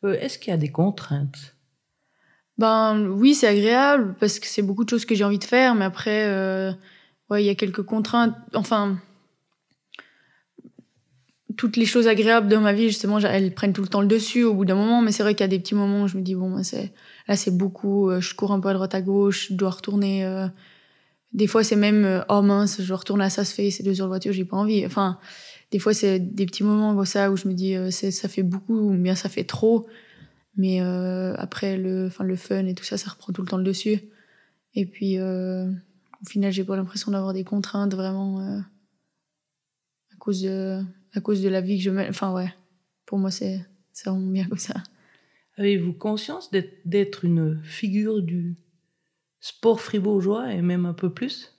Euh, 0.04 0.14
Est-ce 0.14 0.38
qu'il 0.38 0.50
y 0.50 0.54
a 0.54 0.56
des 0.56 0.72
contraintes? 0.72 1.54
Ben 2.58 3.06
oui, 3.06 3.34
c'est 3.34 3.46
agréable 3.46 4.16
parce 4.18 4.40
que 4.40 4.46
c'est 4.46 4.62
beaucoup 4.62 4.84
de 4.84 4.90
choses 4.90 5.04
que 5.04 5.14
j'ai 5.14 5.22
envie 5.22 5.38
de 5.38 5.44
faire, 5.44 5.76
mais 5.76 5.84
après, 5.84 6.26
euh, 6.26 6.72
ouais, 7.30 7.44
il 7.44 7.46
y 7.46 7.50
a 7.50 7.54
quelques 7.54 7.82
contraintes. 7.84 8.34
Enfin, 8.52 8.98
toutes 11.56 11.76
les 11.76 11.86
choses 11.86 12.06
agréables 12.08 12.48
de 12.48 12.56
ma 12.56 12.72
vie, 12.72 12.88
justement, 12.88 13.18
elles 13.18 13.54
prennent 13.54 13.72
tout 13.72 13.82
le 13.82 13.88
temps 13.88 14.00
le 14.00 14.06
dessus 14.06 14.44
au 14.44 14.54
bout 14.54 14.64
d'un 14.64 14.74
moment. 14.74 15.02
Mais 15.02 15.12
c'est 15.12 15.22
vrai 15.22 15.34
qu'il 15.34 15.42
y 15.44 15.44
a 15.44 15.48
des 15.48 15.58
petits 15.58 15.74
moments 15.74 16.02
où 16.02 16.08
je 16.08 16.16
me 16.16 16.22
dis 16.22 16.34
bon, 16.34 16.62
c'est 16.62 16.92
là 17.28 17.36
c'est 17.36 17.56
beaucoup. 17.56 18.10
euh, 18.10 18.20
Je 18.20 18.34
cours 18.34 18.52
un 18.52 18.60
peu 18.60 18.68
à 18.68 18.75
droite 18.75 18.94
à 18.94 19.00
gauche, 19.02 19.48
je 19.50 19.54
dois 19.54 19.70
retourner. 19.70 20.25
euh, 20.25 20.46
Des 21.32 21.46
fois, 21.46 21.64
c'est 21.64 21.76
même 21.76 22.04
euh, 22.04 22.20
oh 22.28 22.42
mince, 22.42 22.80
je 22.80 22.86
dois 22.88 22.98
retourner 22.98 23.25
à 23.25 23.30
ça 23.30 23.44
se 23.44 23.54
fait, 23.54 23.70
c'est 23.70 23.82
deux 23.82 24.00
heures 24.00 24.06
de 24.06 24.12
voiture, 24.12 24.32
j'ai 24.32 24.44
pas 24.44 24.56
envie. 24.56 24.84
Enfin, 24.86 25.18
des 25.72 25.78
fois, 25.78 25.92
c'est 25.94 26.18
des 26.20 26.46
petits 26.46 26.62
moments 26.64 26.94
comme 26.94 27.04
ça 27.04 27.30
où 27.30 27.36
je 27.36 27.48
me 27.48 27.54
dis 27.54 27.75
ça 27.90 28.28
fait 28.28 28.42
beaucoup 28.42 28.90
ou 28.90 28.96
bien 28.96 29.14
ça 29.14 29.28
fait 29.28 29.44
trop. 29.44 29.86
Mais 30.56 30.80
euh, 30.80 31.34
après, 31.36 31.76
le, 31.76 32.06
enfin, 32.06 32.25
le 32.25 32.36
fun 32.36 32.64
et 32.66 32.75
tout 32.75 32.84
ça, 32.84 32.96
ça 32.96 33.10
reprend 33.10 33.32
tout 33.32 33.42
le 33.42 33.48
temps 33.48 33.58
le 33.58 33.64
dessus. 33.64 34.00
Et 34.75 34.86
puis, 34.86 35.18
au 35.20 36.26
final, 36.28 36.52
j'ai 36.52 36.64
pas 36.64 36.76
l'impression 36.76 37.12
d'avoir 37.12 37.32
des 37.34 37.44
contraintes 37.44 37.94
vraiment 37.94 38.62
cause 40.26 40.42
de, 40.42 40.83
à 41.14 41.21
cause 41.21 41.40
de 41.40 41.49
la 41.49 41.61
vie 41.61 41.78
que 41.78 41.85
je 41.85 41.90
mène. 41.90 42.11
Enfin, 42.11 42.33
ouais, 42.33 42.52
pour 43.06 43.18
moi, 43.18 43.30
c'est 43.30 43.61
vraiment 44.04 44.21
bien 44.26 44.49
comme 44.49 44.59
ça. 44.59 44.75
Avez-vous 45.56 45.92
conscience 45.92 46.50
d'être- 46.50 47.25
une 47.25 47.62
figure 47.62 48.21
du 48.21 48.56
sport 49.40 49.80
fribourgeois 49.80 50.52
et 50.52 50.62
même 50.62 50.85
un 50.85 50.92
peu 50.95 51.11
plus? 51.11 51.52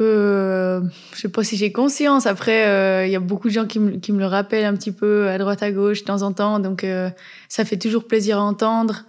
Euh, 0.00 0.80
je 1.12 1.18
sais 1.22 1.28
pas 1.28 1.42
si 1.42 1.56
j'ai 1.56 1.72
conscience. 1.72 2.26
Après, 2.26 2.68
euh, 2.68 3.06
il 3.06 3.10
y 3.10 3.16
a 3.16 3.20
beaucoup 3.20 3.48
de 3.48 3.52
gens 3.52 3.66
qui 3.66 3.80
me, 3.80 3.96
qui 3.98 4.12
me 4.12 4.20
le 4.20 4.26
rappellent 4.26 4.64
un 4.64 4.76
petit 4.76 4.92
peu 4.92 5.28
à 5.28 5.36
droite 5.38 5.64
à 5.64 5.72
gauche 5.72 6.02
de 6.02 6.06
temps 6.06 6.22
en 6.22 6.32
temps. 6.32 6.60
Donc, 6.60 6.84
euh, 6.84 7.10
ça 7.48 7.64
fait 7.64 7.76
toujours 7.76 8.06
plaisir 8.06 8.38
à 8.38 8.42
entendre. 8.42 9.04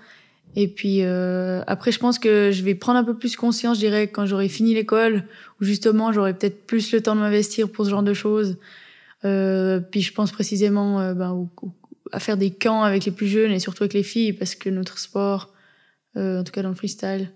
Et 0.56 0.68
puis, 0.68 1.04
euh, 1.04 1.62
après, 1.68 1.92
je 1.92 2.00
pense 2.00 2.18
que 2.20 2.52
je 2.52 2.64
vais 2.64 2.76
prendre 2.76 2.98
un 3.00 3.04
peu 3.04 3.16
plus 3.18 3.36
conscience, 3.36 3.78
je 3.78 3.82
dirais, 3.86 4.08
quand 4.10 4.26
j'aurai 4.26 4.50
fini 4.50 4.74
l'école, 4.74 5.24
où 5.62 5.64
justement, 5.64 6.12
j'aurai 6.12 6.34
peut-être 6.34 6.66
plus 6.66 6.92
le 6.92 7.02
temps 7.02 7.16
de 7.16 7.22
m'investir 7.22 7.72
pour 7.72 7.86
ce 7.86 7.92
genre 7.92 8.04
de 8.04 8.14
choses. 8.14 8.58
Euh, 9.26 9.80
puis, 9.80 10.02
je 10.02 10.12
pense 10.14 10.32
précisément 10.32 11.00
euh, 11.00 11.14
ben, 11.14 11.32
au- 11.32 11.50
au- 11.62 11.74
à 12.12 12.20
faire 12.20 12.38
des 12.38 12.50
camps 12.50 12.82
avec 12.84 13.06
les 13.06 13.12
plus 13.12 13.28
jeunes 13.28 13.52
et 13.52 13.60
surtout 13.60 13.84
avec 13.84 13.94
les 13.94 14.04
filles, 14.04 14.34
parce 14.34 14.56
que 14.56 14.70
notre 14.70 14.98
sport, 14.98 15.54
euh, 16.18 16.40
en 16.40 16.44
tout 16.44 16.52
cas 16.52 16.64
dans 16.64 16.70
le 16.70 16.76
freestyle, 16.76 17.32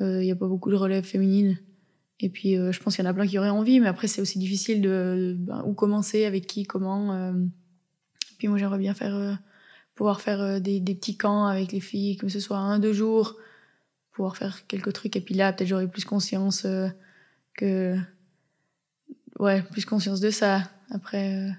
euh, 0.00 0.20
il 0.20 0.24
n'y 0.24 0.32
a 0.32 0.36
pas 0.36 0.48
beaucoup 0.48 0.70
de 0.70 0.76
relève 0.76 1.04
féminine. 1.04 1.58
Et 2.20 2.28
puis, 2.28 2.54
je 2.54 2.80
pense 2.80 2.96
qu'il 2.96 3.04
y 3.04 3.06
en 3.06 3.10
a 3.10 3.14
plein 3.14 3.28
qui 3.28 3.38
auraient 3.38 3.48
envie, 3.48 3.78
mais 3.78 3.86
après, 3.86 4.08
c'est 4.08 4.20
aussi 4.20 4.40
difficile 4.40 4.80
de 4.80 5.36
ben, 5.38 5.62
où 5.64 5.72
commencer, 5.72 6.24
avec 6.24 6.48
qui, 6.48 6.64
comment. 6.64 7.32
Puis 8.38 8.48
moi, 8.48 8.58
j'aimerais 8.58 8.78
bien 8.78 8.92
faire, 8.92 9.38
pouvoir 9.98 10.20
faire 10.20 10.40
euh, 10.40 10.60
des, 10.60 10.78
des 10.78 10.94
petits 10.94 11.16
camps 11.16 11.46
avec 11.46 11.72
les 11.72 11.80
filles, 11.80 12.16
que 12.16 12.28
ce 12.28 12.38
soit 12.38 12.58
un, 12.58 12.78
deux 12.78 12.92
jours, 12.92 13.34
pouvoir 14.12 14.36
faire 14.36 14.64
quelques 14.68 14.92
trucs. 14.92 15.16
Et 15.16 15.20
puis 15.20 15.34
là, 15.34 15.52
peut-être 15.52 15.66
j'aurai 15.66 15.88
plus 15.88 16.04
conscience 16.04 16.64
euh, 16.66 16.86
que. 17.54 17.96
Ouais, 19.40 19.60
plus 19.62 19.84
conscience 19.84 20.20
de 20.20 20.30
ça. 20.30 20.70
Après, 20.90 21.34
euh, 21.34 21.50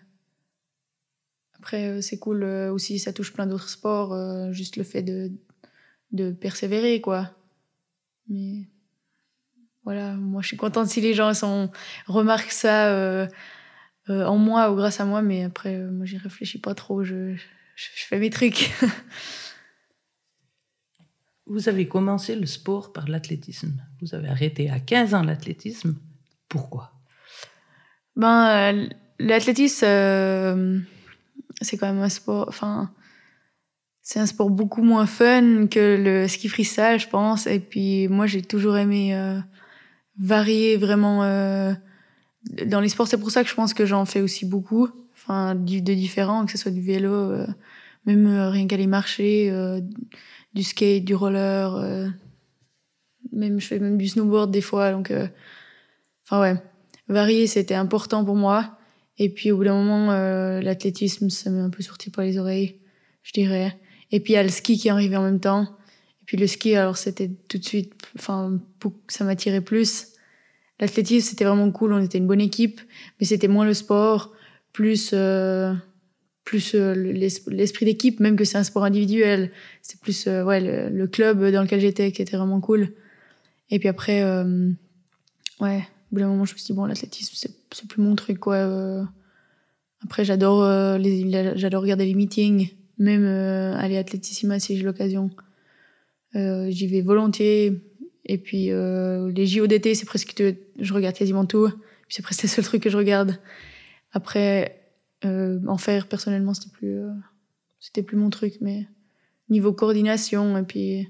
Après, 1.57 2.01
c'est 2.01 2.17
cool 2.17 2.45
aussi, 2.45 2.97
ça 2.97 3.11
touche 3.11 3.33
plein 3.33 3.45
d'autres 3.45 3.69
sports, 3.69 4.13
juste 4.53 4.77
le 4.77 4.83
fait 4.83 5.03
de, 5.03 5.31
de 6.13 6.31
persévérer, 6.31 7.01
quoi. 7.01 7.31
Mais 8.29 8.69
voilà, 9.83 10.13
moi 10.15 10.41
je 10.41 10.47
suis 10.47 10.57
contente 10.57 10.87
si 10.87 11.01
les 11.01 11.13
gens 11.13 11.33
sont, 11.33 11.71
remarquent 12.07 12.51
ça 12.51 13.27
en 14.07 14.37
moi 14.37 14.71
ou 14.71 14.75
grâce 14.75 14.99
à 14.99 15.05
moi, 15.05 15.21
mais 15.21 15.43
après, 15.43 15.77
moi 15.77 16.05
j'y 16.05 16.17
réfléchis 16.17 16.59
pas 16.59 16.75
trop, 16.75 17.03
je, 17.79 17.87
je, 17.95 18.05
fais 18.05 18.19
mes 18.19 18.29
trucs. 18.29 18.71
Vous 21.45 21.69
avez 21.69 21.87
commencé 21.87 22.35
le 22.35 22.45
sport 22.45 22.91
par 22.91 23.07
l'athlétisme. 23.07 23.81
Vous 24.01 24.13
avez 24.13 24.27
arrêté 24.27 24.69
à 24.69 24.79
15 24.79 25.13
ans 25.13 25.23
l'athlétisme. 25.23 25.95
Pourquoi? 26.49 26.91
Ben, 28.15 28.89
l'athlétisme, 29.17 30.83
c'est 31.61 31.77
quand 31.77 31.87
même 31.87 32.03
un 32.03 32.09
sport. 32.09 32.45
Enfin, 32.49 32.91
c'est 34.01 34.19
un 34.19 34.25
sport 34.25 34.49
beaucoup 34.49 34.83
moins 34.83 35.05
fun 35.05 35.67
que 35.67 36.01
le 36.03 36.27
ski 36.27 36.49
freestyle, 36.49 36.99
je 36.99 37.07
pense. 37.07 37.47
Et 37.47 37.59
puis 37.59 38.09
moi, 38.09 38.27
j'ai 38.27 38.41
toujours 38.41 38.77
aimé 38.77 39.15
euh, 39.15 39.39
varier 40.19 40.75
vraiment 40.75 41.23
euh, 41.23 41.73
dans 42.65 42.81
les 42.81 42.89
sports. 42.89 43.07
C'est 43.07 43.19
pour 43.19 43.31
ça 43.31 43.43
que 43.43 43.49
je 43.49 43.55
pense 43.55 43.73
que 43.73 43.85
j'en 43.85 44.05
fais 44.05 44.21
aussi 44.21 44.45
beaucoup, 44.45 44.89
enfin 45.21 45.55
de 45.55 45.93
différents, 45.93 46.45
que 46.45 46.51
ce 46.51 46.57
soit 46.57 46.71
du 46.71 46.81
vélo, 46.81 47.13
euh, 47.13 47.47
même 48.05 48.27
rien 48.27 48.67
qu'aller 48.67 48.87
marcher, 48.87 49.51
du 50.53 50.63
skate, 50.63 51.03
du 51.03 51.13
roller, 51.15 52.11
même 53.31 53.59
je 53.59 53.67
fais 53.67 53.79
même 53.79 53.97
du 53.97 54.07
snowboard 54.07 54.51
des 54.51 54.61
fois. 54.61 54.91
Donc, 54.91 55.11
enfin 56.25 56.41
ouais, 56.41 56.55
varier 57.07 57.45
c'était 57.45 57.75
important 57.75 58.23
pour 58.25 58.35
moi. 58.35 58.77
Et 59.17 59.29
puis 59.29 59.51
au 59.51 59.57
bout 59.57 59.65
d'un 59.65 59.83
moment, 59.83 60.11
l'athlétisme, 60.61 61.29
ça 61.29 61.49
m'est 61.51 61.59
un 61.59 61.69
peu 61.69 61.83
sorti 61.83 62.09
par 62.09 62.23
les 62.23 62.37
oreilles, 62.37 62.79
je 63.21 63.33
dirais. 63.33 63.77
Et 64.11 64.21
puis 64.21 64.33
il 64.33 64.35
y 64.37 64.39
a 64.39 64.43
le 64.43 64.49
ski 64.49 64.77
qui 64.77 64.87
est 64.87 64.91
arrivé 64.91 65.17
en 65.17 65.23
même 65.23 65.41
temps. 65.41 65.77
Et 66.21 66.25
puis 66.25 66.37
le 66.37 66.47
ski, 66.47 66.75
alors 66.75 66.97
c'était 66.97 67.29
tout 67.47 67.57
de 67.57 67.65
suite, 67.65 67.93
enfin, 68.15 68.59
ça 69.07 69.25
m'attirait 69.25 69.61
plus. 69.61 70.07
L'athlétisme, 70.79 71.27
c'était 71.27 71.43
vraiment 71.43 71.69
cool, 71.71 71.93
on 71.93 72.01
était 72.01 72.17
une 72.17 72.27
bonne 72.27 72.41
équipe, 72.41 72.79
mais 73.19 73.25
c'était 73.25 73.49
moins 73.49 73.65
le 73.65 73.73
sport, 73.73 74.33
plus, 74.73 75.11
euh, 75.13 75.73
plus 76.43 76.75
euh, 76.75 76.93
l'esprit 76.93 77.85
d'équipe, 77.85 78.19
même 78.19 78.35
que 78.35 78.43
c'est 78.43 78.57
un 78.57 78.63
sport 78.63 78.83
individuel. 78.83 79.51
C'est 79.81 79.99
plus 79.99 80.27
euh, 80.27 80.43
ouais, 80.43 80.89
le, 80.89 81.07
club 81.07 81.45
dans 81.51 81.61
lequel 81.61 81.79
j'étais 81.79 82.11
qui 82.11 82.21
était 82.21 82.37
vraiment 82.37 82.61
cool. 82.61 82.89
Et 83.71 83.79
puis 83.79 83.87
après, 83.87 84.23
ouais, 84.23 85.83
au 86.11 86.15
bout 86.15 86.19
d'un 86.19 86.27
moment, 86.27 86.45
je 86.45 86.53
me 86.53 86.57
suis 86.57 86.67
dit, 86.67 86.73
bon, 86.73 86.85
l'athlétisme, 86.85 87.35
c'est 87.71 87.87
plus 87.87 88.01
mon 88.01 88.15
truc, 88.15 88.39
quoi. 88.39 89.07
Après, 90.03 90.25
j'adore 90.25 90.63
j'adore 91.55 91.83
regarder 91.83 92.05
les 92.05 92.15
meetings 92.15 92.71
même 92.99 93.23
euh, 93.25 93.75
aller 93.77 93.97
à 93.97 94.01
Athlétissima 94.01 94.59
si 94.59 94.77
j'ai 94.77 94.83
l'occasion. 94.83 95.31
Euh, 96.35 96.69
j'y 96.69 96.85
vais 96.87 97.01
volontiers. 97.01 97.81
Et 98.25 98.37
puis 98.37 98.69
euh, 98.69 99.31
les 99.31 99.47
JO 99.47 99.65
d'été, 99.65 99.95
c'est 99.95 100.05
presque 100.05 100.43
je 100.79 100.93
regarde 100.93 101.15
quasiment 101.15 101.45
tout. 101.45 101.69
C'est 102.09 102.21
presque 102.21 102.43
le 102.43 102.49
seul 102.49 102.65
truc 102.65 102.83
que 102.83 102.89
je 102.89 102.97
regarde. 102.97 103.39
Après, 104.11 104.81
en 105.23 105.77
faire 105.77 106.07
personnellement, 106.07 106.53
c'était 106.53 106.71
plus, 106.71 107.01
c'était 107.79 108.03
plus 108.03 108.17
mon 108.17 108.29
truc. 108.29 108.55
Mais 108.61 108.87
niveau 109.49 109.73
coordination 109.73 110.57
et 110.57 110.63
puis 110.63 111.09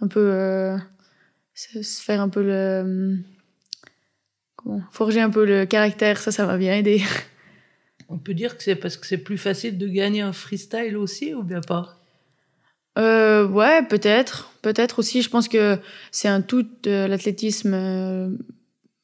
un 0.00 0.08
peu 0.08 0.76
se 1.54 2.02
faire 2.02 2.20
un 2.20 2.28
peu 2.28 2.42
le 2.42 3.18
comment 4.56 4.82
forger 4.90 5.20
un 5.20 5.30
peu 5.30 5.44
le 5.44 5.66
caractère, 5.66 6.18
ça, 6.18 6.32
ça 6.32 6.46
m'a 6.46 6.56
bien 6.56 6.74
aidé. 6.74 7.02
On 8.08 8.18
peut 8.18 8.34
dire 8.34 8.56
que 8.56 8.62
c'est 8.62 8.76
parce 8.76 8.96
que 8.96 9.06
c'est 9.06 9.18
plus 9.18 9.38
facile 9.38 9.78
de 9.78 9.88
gagner 9.88 10.20
un 10.20 10.32
freestyle 10.32 10.96
aussi 10.96 11.34
ou 11.34 11.42
bien 11.42 11.60
pas? 11.60 11.98
Euh, 12.98 13.46
Ouais, 13.48 13.82
peut-être. 13.86 14.52
Peut-être 14.60 14.98
aussi. 14.98 15.22
Je 15.22 15.30
pense 15.30 15.48
que 15.48 15.78
c'est 16.10 16.28
un 16.28 16.42
tout 16.42 16.66
de 16.82 17.06
l'athlétisme. 17.06 17.72
Euh, 17.74 18.28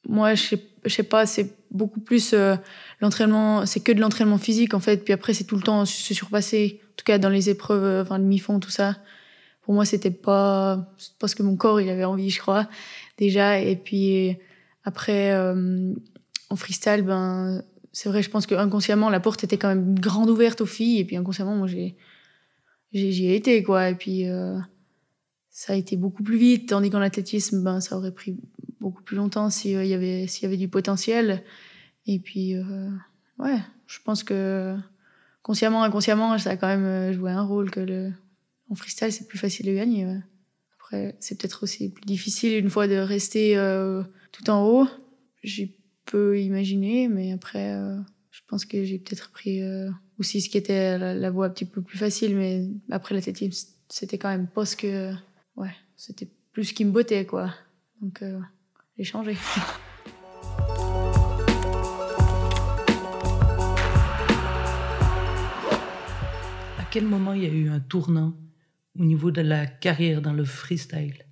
moi, 0.07 0.35
je 0.35 0.43
sais, 0.43 0.61
sais 0.87 1.03
pas, 1.03 1.25
c'est 1.25 1.55
beaucoup 1.71 1.99
plus 1.99 2.33
euh, 2.33 2.55
l'entraînement. 3.01 3.65
C'est 3.65 3.79
que 3.79 3.91
de 3.91 3.99
l'entraînement 3.99 4.37
physique 4.37 4.73
en 4.73 4.79
fait. 4.79 5.03
Puis 5.03 5.13
après, 5.13 5.33
c'est 5.33 5.43
tout 5.43 5.55
le 5.55 5.61
temps 5.61 5.85
se 5.85 6.13
surpasser. 6.13 6.81
En 6.83 6.95
tout 6.95 7.05
cas, 7.05 7.17
dans 7.17 7.29
les 7.29 7.49
épreuves, 7.49 7.83
euh, 7.83 8.01
enfin, 8.01 8.19
demi-fond, 8.19 8.59
tout 8.59 8.69
ça. 8.69 8.97
Pour 9.61 9.73
moi, 9.73 9.85
c'était 9.85 10.11
pas 10.11 10.87
parce 11.19 11.35
que 11.35 11.43
mon 11.43 11.55
corps, 11.55 11.79
il 11.79 11.89
avait 11.89 12.05
envie, 12.05 12.29
je 12.29 12.39
crois, 12.39 12.67
déjà. 13.17 13.59
Et 13.59 13.75
puis 13.75 14.35
après, 14.83 15.31
en 16.49 16.55
freestyle, 16.55 17.03
ben 17.03 17.61
c'est 17.91 18.09
vrai, 18.09 18.21
je 18.23 18.29
pense 18.29 18.45
que 18.45 18.55
inconsciemment, 18.55 19.09
la 19.09 19.19
porte 19.19 19.43
était 19.43 19.57
quand 19.57 19.67
même 19.67 19.99
grande 19.99 20.29
ouverte 20.29 20.61
aux 20.61 20.65
filles. 20.65 20.99
Et 20.99 21.05
puis 21.05 21.17
inconsciemment, 21.17 21.55
moi, 21.55 21.67
j'ai, 21.67 21.95
j'y 22.93 23.27
ai 23.27 23.35
été, 23.35 23.63
quoi. 23.63 23.89
Et 23.89 23.95
puis, 23.95 24.27
euh, 24.27 24.57
ça 25.49 25.73
a 25.73 25.75
été 25.75 25.97
beaucoup 25.97 26.23
plus 26.23 26.37
vite. 26.37 26.69
Tandis 26.69 26.89
qu'en 26.89 27.01
athlétisme, 27.01 27.63
ben, 27.63 27.81
ça 27.81 27.97
aurait 27.97 28.13
pris 28.13 28.37
beaucoup 28.79 29.03
plus 29.03 29.15
longtemps 29.15 29.49
s'il 29.49 29.75
euh, 29.77 29.85
y, 29.85 29.93
avait, 29.93 30.27
s'il 30.27 30.43
y 30.43 30.45
avait 30.45 30.57
du 30.57 30.67
potentiel. 30.67 31.43
Et 32.05 32.19
puis, 32.19 32.55
euh, 32.55 32.89
ouais, 33.37 33.59
je 33.87 33.99
pense 34.03 34.23
que 34.23 34.75
consciemment, 35.41 35.83
inconsciemment, 35.83 36.37
ça 36.37 36.51
a 36.51 36.57
quand 36.57 36.67
même 36.67 37.13
joué 37.13 37.31
un 37.31 37.43
rôle 37.43 37.71
que 37.71 37.79
le. 37.79 38.11
En 38.69 38.75
freestyle, 38.75 39.11
c'est 39.11 39.27
plus 39.27 39.39
facile 39.39 39.65
de 39.65 39.73
gagner. 39.73 40.05
Après, 40.75 41.15
c'est 41.19 41.39
peut-être 41.39 41.63
aussi 41.63 41.91
plus 41.91 42.05
difficile 42.05 42.55
une 42.55 42.69
fois 42.69 42.87
de 42.87 42.95
rester 42.95 43.55
tout 44.31 44.49
en 44.51 44.63
haut. 44.63 44.87
J'ai 45.41 45.79
peux 46.09 46.39
imaginer, 46.41 47.07
mais 47.07 47.31
après, 47.31 47.73
euh, 47.73 47.97
je 48.31 48.41
pense 48.47 48.65
que 48.65 48.83
j'ai 48.83 48.97
peut-être 48.97 49.31
pris 49.31 49.61
euh, 49.61 49.89
aussi 50.17 50.41
ce 50.41 50.49
qui 50.49 50.57
était 50.57 50.97
la, 50.97 51.31
voie 51.31 51.47
un 51.47 51.49
petit 51.49 51.65
peu 51.65 51.81
plus 51.81 51.97
facile, 51.97 52.35
mais 52.35 52.67
après 52.89 53.15
l'athlétisme, 53.15 53.69
c'était 53.87 54.17
quand 54.17 54.29
même 54.29 54.47
pas 54.47 54.65
ce 54.65 54.75
que. 54.75 55.13
Ouais, 55.55 55.73
c'était 55.95 56.27
plus 56.51 56.65
ce 56.65 56.73
qui 56.73 56.85
me 56.85 56.91
bottait, 56.91 57.25
quoi. 57.25 57.53
Donc, 58.01 58.21
euh, 58.21 58.39
changé. 59.03 59.35
À 66.77 66.83
quel 66.91 67.05
moment 67.05 67.33
il 67.33 67.43
y 67.43 67.45
a 67.45 67.49
eu 67.49 67.69
un 67.69 67.79
tournant 67.79 68.33
au 68.99 69.03
niveau 69.03 69.31
de 69.31 69.41
la 69.41 69.65
carrière 69.65 70.21
dans 70.21 70.33
le 70.33 70.45
freestyle? 70.45 71.25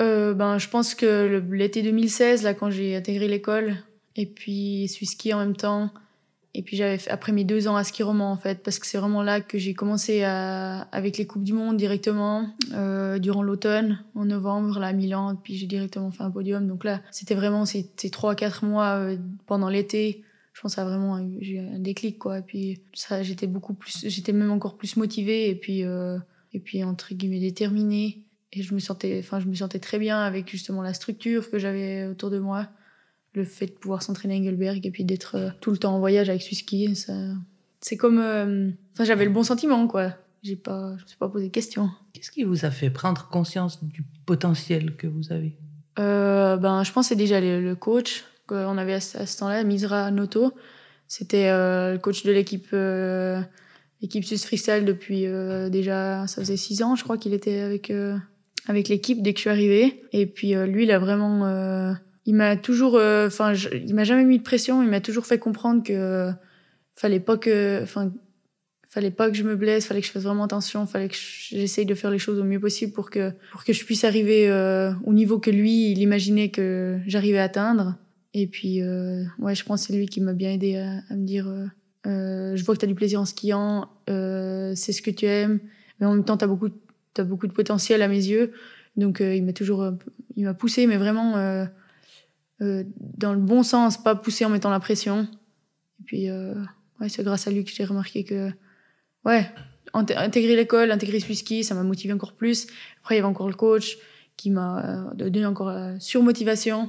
Euh, 0.00 0.34
ben, 0.34 0.58
je 0.58 0.68
pense 0.68 0.94
que 0.94 1.42
l'été 1.50 1.82
2016, 1.82 2.42
là, 2.42 2.54
quand 2.54 2.70
j'ai 2.70 2.96
intégré 2.96 3.28
l'école, 3.28 3.76
et 4.14 4.26
puis 4.26 4.88
suis 4.88 5.06
ski 5.06 5.32
en 5.32 5.38
même 5.38 5.56
temps, 5.56 5.92
et 6.58 6.62
puis 6.62 6.74
j'avais 6.74 6.98
après 7.10 7.32
mes 7.32 7.44
deux 7.44 7.68
ans 7.68 7.76
à 7.76 7.84
ski 7.84 8.02
roman 8.02 8.32
en 8.32 8.36
fait, 8.38 8.62
parce 8.62 8.78
que 8.78 8.86
c'est 8.86 8.96
vraiment 8.96 9.22
là 9.22 9.42
que 9.42 9.58
j'ai 9.58 9.74
commencé 9.74 10.22
à, 10.22 10.88
avec 10.90 11.18
les 11.18 11.26
coupes 11.26 11.44
du 11.44 11.52
monde 11.52 11.76
directement 11.76 12.48
euh, 12.72 13.18
durant 13.18 13.42
l'automne, 13.42 14.02
en 14.14 14.24
novembre 14.24 14.78
là 14.78 14.86
à 14.86 14.92
Milan, 14.94 15.36
puis 15.36 15.54
j'ai 15.58 15.66
directement 15.66 16.10
fait 16.10 16.22
un 16.22 16.30
podium. 16.30 16.66
Donc 16.66 16.84
là, 16.84 17.02
c'était 17.10 17.34
vraiment 17.34 17.66
ces, 17.66 17.86
trois 18.10 18.34
quatre 18.34 18.64
mois 18.64 18.96
euh, 18.96 19.18
pendant 19.44 19.68
l'été. 19.68 20.24
Je 20.54 20.62
pense 20.62 20.78
a 20.78 20.84
vraiment 20.86 21.18
eu 21.18 21.58
un 21.58 21.78
déclic 21.78 22.18
quoi. 22.18 22.38
Et 22.38 22.42
puis 22.42 22.80
ça, 22.94 23.22
j'étais 23.22 23.46
beaucoup 23.46 23.74
plus, 23.74 24.08
j'étais 24.08 24.32
même 24.32 24.50
encore 24.50 24.78
plus 24.78 24.96
motivée 24.96 25.50
et 25.50 25.56
puis 25.56 25.84
euh, 25.84 26.16
et 26.54 26.58
puis 26.58 26.82
entre 26.84 27.12
guillemets 27.12 27.38
déterminée 27.38 28.22
et 28.54 28.62
je 28.62 28.72
me 28.72 28.78
sentais 28.78 29.18
enfin 29.18 29.40
je 29.40 29.46
me 29.46 29.54
sentais 29.54 29.78
très 29.78 29.98
bien 29.98 30.22
avec 30.22 30.50
justement 30.50 30.80
la 30.80 30.94
structure 30.94 31.50
que 31.50 31.58
j'avais 31.58 32.06
autour 32.06 32.30
de 32.30 32.38
moi 32.38 32.70
le 33.36 33.44
fait 33.44 33.66
de 33.66 33.72
pouvoir 33.72 34.02
s'entraîner 34.02 34.34
à 34.34 34.38
Engelberg 34.38 34.84
et 34.84 34.90
puis 34.90 35.04
d'être 35.04 35.36
euh, 35.36 35.50
tout 35.60 35.70
le 35.70 35.78
temps 35.78 35.94
en 35.94 35.98
voyage 36.00 36.28
avec 36.28 36.42
Suski 36.42 36.96
ça 36.96 37.12
c'est 37.80 37.96
comme 37.96 38.18
euh, 38.18 38.70
enfin 38.94 39.04
j'avais 39.04 39.24
le 39.24 39.30
bon 39.30 39.42
sentiment 39.42 39.86
quoi. 39.86 40.14
J'ai 40.42 40.56
pas 40.56 40.94
je 40.96 41.02
me 41.02 41.08
suis 41.08 41.16
pas 41.16 41.28
posé 41.28 41.46
de 41.46 41.52
questions. 41.52 41.90
Qu'est-ce 42.12 42.30
qui 42.30 42.44
vous 42.44 42.64
a 42.64 42.70
fait 42.70 42.90
prendre 42.90 43.28
conscience 43.28 43.82
du 43.84 44.02
potentiel 44.24 44.96
que 44.96 45.06
vous 45.06 45.32
avez? 45.32 45.56
Euh, 45.98 46.56
ben 46.56 46.82
je 46.82 46.92
pense 46.92 47.08
c'est 47.08 47.16
déjà 47.16 47.40
le, 47.40 47.74
coach 47.74 48.24
qu'on 48.46 48.78
avait 48.78 48.94
à, 48.94 49.00
ce 49.00 49.38
temps-là 49.38 49.64
Misra 49.64 50.10
Noto. 50.10 50.52
C'était 51.08 51.50
le 51.50 51.98
coach 51.98 52.24
de 52.24 52.32
l'équipe 52.32 52.74
l'équipe 54.02 54.24
Suisse 54.24 54.46
Freestyle 54.46 54.84
depuis 54.84 55.26
déjà 55.70 56.26
ça 56.26 56.42
faisait 56.42 56.56
six 56.56 56.82
ans 56.82 56.96
je 56.96 57.04
crois 57.04 57.18
qu'il 57.18 57.34
était 57.34 57.60
avec 57.60 57.90
avec 58.68 58.88
l'équipe 58.88 59.22
dès 59.22 59.32
que 59.32 59.38
je 59.38 59.42
suis 59.42 59.50
arrivée. 59.50 60.02
Et 60.12 60.26
puis 60.26 60.54
euh, 60.54 60.66
lui, 60.66 60.84
il 60.84 60.90
a 60.90 60.98
vraiment, 60.98 61.46
euh, 61.46 61.92
il 62.26 62.34
m'a 62.34 62.56
toujours, 62.56 62.96
euh, 62.96 63.28
enfin, 63.28 63.54
il 63.54 63.94
m'a 63.94 64.04
jamais 64.04 64.24
mis 64.24 64.38
de 64.38 64.42
pression. 64.42 64.82
Il 64.82 64.88
m'a 64.88 65.00
toujours 65.00 65.26
fait 65.26 65.38
comprendre 65.38 65.82
que 65.82 66.30
fallait 66.94 67.20
pas 67.20 67.36
que, 67.36 67.80
enfin, 67.82 68.12
fallait 68.88 69.10
pas 69.10 69.30
que 69.30 69.36
je 69.36 69.44
me 69.44 69.56
blesse, 69.56 69.86
fallait 69.86 70.00
que 70.00 70.06
je 70.06 70.12
fasse 70.12 70.24
vraiment 70.24 70.44
attention, 70.44 70.86
fallait 70.86 71.08
que 71.08 71.16
j'essaye 71.16 71.86
de 71.86 71.94
faire 71.94 72.10
les 72.10 72.18
choses 72.18 72.38
au 72.38 72.44
mieux 72.44 72.60
possible 72.60 72.92
pour 72.92 73.10
que 73.10 73.32
pour 73.52 73.64
que 73.64 73.72
je 73.72 73.84
puisse 73.84 74.04
arriver 74.04 74.50
au 75.04 75.12
niveau 75.12 75.38
que 75.38 75.50
lui, 75.50 75.92
il 75.92 75.98
imaginait 75.98 76.50
que 76.50 76.98
j'arrivais 77.06 77.38
à 77.38 77.44
atteindre. 77.44 77.96
Et 78.34 78.46
puis, 78.46 78.82
ouais, 78.82 79.54
je 79.54 79.64
pense 79.64 79.82
que 79.82 79.92
c'est 79.92 79.98
lui 79.98 80.06
qui 80.06 80.20
m'a 80.20 80.32
bien 80.32 80.50
aidé 80.50 80.76
à, 80.76 81.02
à 81.10 81.16
me 81.16 81.24
dire. 81.24 81.46
je 82.04 82.64
vois 82.64 82.74
que 82.74 82.80
tu 82.80 82.86
as 82.86 82.88
du 82.88 82.94
plaisir 82.94 83.20
en 83.20 83.24
skiant, 83.24 83.88
c'est 84.08 84.92
ce 84.92 85.02
que 85.02 85.10
tu 85.10 85.26
aimes, 85.26 85.60
mais 86.00 86.06
en 86.06 86.14
même 86.14 86.24
temps, 86.24 86.36
tu 86.36 86.46
beaucoup 86.46 86.70
as 87.18 87.24
beaucoup 87.24 87.46
de 87.46 87.52
potentiel 87.52 88.02
à 88.02 88.08
mes 88.08 88.26
yeux. 88.26 88.52
Donc 88.96 89.20
euh, 89.20 89.34
il 89.34 89.44
m'a 89.44 89.52
toujours 89.52 89.82
euh, 89.82 89.92
il 90.36 90.44
m'a 90.44 90.54
poussé, 90.54 90.86
mais 90.86 90.96
vraiment 90.96 91.34
euh, 92.60 92.84
dans 92.98 93.32
le 93.32 93.40
bon 93.40 93.62
sens, 93.62 94.02
pas 94.02 94.14
poussé 94.14 94.44
en 94.44 94.50
mettant 94.50 94.70
la 94.70 94.80
pression. 94.80 95.28
Et 96.00 96.04
puis 96.04 96.30
ouais, 96.30 97.08
c'est 97.08 97.22
grâce 97.22 97.46
à 97.46 97.50
lui 97.50 97.64
que 97.64 97.70
j'ai 97.70 97.84
remarqué 97.84 98.24
que, 98.24 98.50
ouais, 99.24 99.50
intégrer 99.92 100.56
l'école, 100.56 100.90
intégrer 100.90 101.20
Swiss 101.20 101.40
Ski, 101.40 101.64
ça 101.64 101.74
m'a 101.74 101.82
motivé 101.82 102.12
encore 102.12 102.34
plus. 102.34 102.66
Après, 103.00 103.14
il 103.14 103.18
y 103.18 103.20
avait 103.20 103.28
encore 103.28 103.48
le 103.48 103.54
coach 103.54 103.98
qui 104.36 104.50
m'a 104.50 105.12
donné 105.14 105.46
encore 105.46 105.70
la 105.70 105.98
surmotivation. 105.98 106.88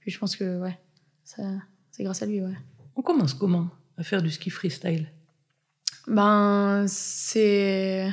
Puis 0.00 0.10
je 0.10 0.18
pense 0.18 0.36
que, 0.36 0.60
ouais, 0.60 0.78
c'est 1.24 2.02
grâce 2.02 2.22
à 2.22 2.26
lui, 2.26 2.40
ouais. 2.40 2.56
On 2.96 3.02
commence 3.02 3.32
comment 3.32 3.68
à 3.96 4.02
faire 4.02 4.22
du 4.22 4.30
ski 4.30 4.50
freestyle? 4.50 5.08
Ben, 6.08 6.86
c'est. 6.88 8.08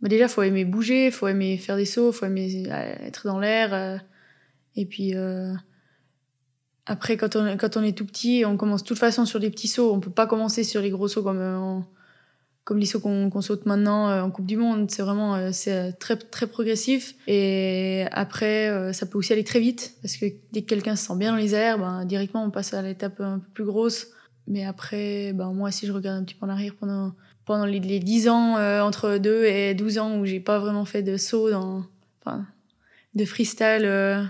Ben 0.00 0.08
déjà, 0.08 0.28
faut 0.28 0.42
aimer 0.42 0.64
bouger, 0.64 1.10
faut 1.10 1.28
aimer 1.28 1.56
faire 1.56 1.76
des 1.76 1.84
sauts, 1.84 2.12
faut 2.12 2.26
aimer 2.26 2.64
euh, 2.70 3.06
être 3.06 3.26
dans 3.26 3.38
l'air. 3.38 3.74
Euh, 3.74 3.98
et 4.76 4.86
puis. 4.86 5.14
Euh, 5.14 5.52
après, 6.86 7.16
quand 7.16 7.36
on, 7.36 7.56
quand 7.56 7.76
on 7.76 7.82
est 7.82 7.96
tout 7.96 8.06
petit, 8.06 8.44
on 8.46 8.56
commence 8.56 8.82
de 8.82 8.88
toute 8.88 8.98
façon 8.98 9.24
sur 9.24 9.40
des 9.40 9.50
petits 9.50 9.68
sauts. 9.68 9.92
On 9.92 10.00
peut 10.00 10.10
pas 10.10 10.26
commencer 10.26 10.64
sur 10.64 10.80
les 10.80 10.90
gros 10.90 11.08
sauts 11.08 11.22
comme, 11.22 11.84
comme 12.64 12.78
les 12.78 12.86
sauts 12.86 13.00
qu'on 13.00 13.40
saute 13.40 13.64
maintenant 13.64 14.22
en 14.22 14.30
Coupe 14.30 14.46
du 14.46 14.56
Monde. 14.56 14.90
C'est 14.90 15.02
vraiment 15.02 15.50
c'est 15.50 15.92
très, 15.98 16.16
très 16.16 16.46
progressif. 16.46 17.14
Et 17.26 18.04
après, 18.12 18.92
ça 18.92 19.06
peut 19.06 19.16
aussi 19.16 19.32
aller 19.32 19.44
très 19.44 19.60
vite. 19.60 19.94
Parce 20.02 20.16
que 20.16 20.26
dès 20.52 20.60
que 20.60 20.66
quelqu'un 20.66 20.94
se 20.94 21.06
sent 21.06 21.16
bien 21.16 21.30
dans 21.30 21.38
les 21.38 21.54
airs, 21.54 21.78
ben, 21.78 22.04
directement, 22.04 22.44
on 22.44 22.50
passe 22.50 22.74
à 22.74 22.82
l'étape 22.82 23.18
un 23.20 23.38
peu 23.38 23.48
plus 23.54 23.64
grosse. 23.64 24.08
Mais 24.46 24.64
après, 24.64 25.32
ben, 25.32 25.52
moi, 25.52 25.70
si 25.70 25.86
je 25.86 25.92
regarde 25.92 26.20
un 26.20 26.24
petit 26.24 26.34
peu 26.34 26.46
en 26.46 26.50
arrière 26.50 26.74
pendant, 26.78 27.14
pendant 27.44 27.64
les, 27.64 27.80
les 27.80 28.00
10 28.00 28.28
ans, 28.28 28.56
euh, 28.56 28.82
entre 28.82 29.18
2 29.18 29.44
et 29.44 29.74
12 29.74 29.98
ans, 29.98 30.18
où 30.18 30.24
j'ai 30.24 30.40
pas 30.40 30.58
vraiment 30.58 30.84
fait 30.84 31.02
de 31.02 31.16
saut, 31.16 31.50
dans, 31.50 31.84
enfin, 32.20 32.46
de 33.14 33.24
freestyle 33.24 33.84
euh, 33.84 34.22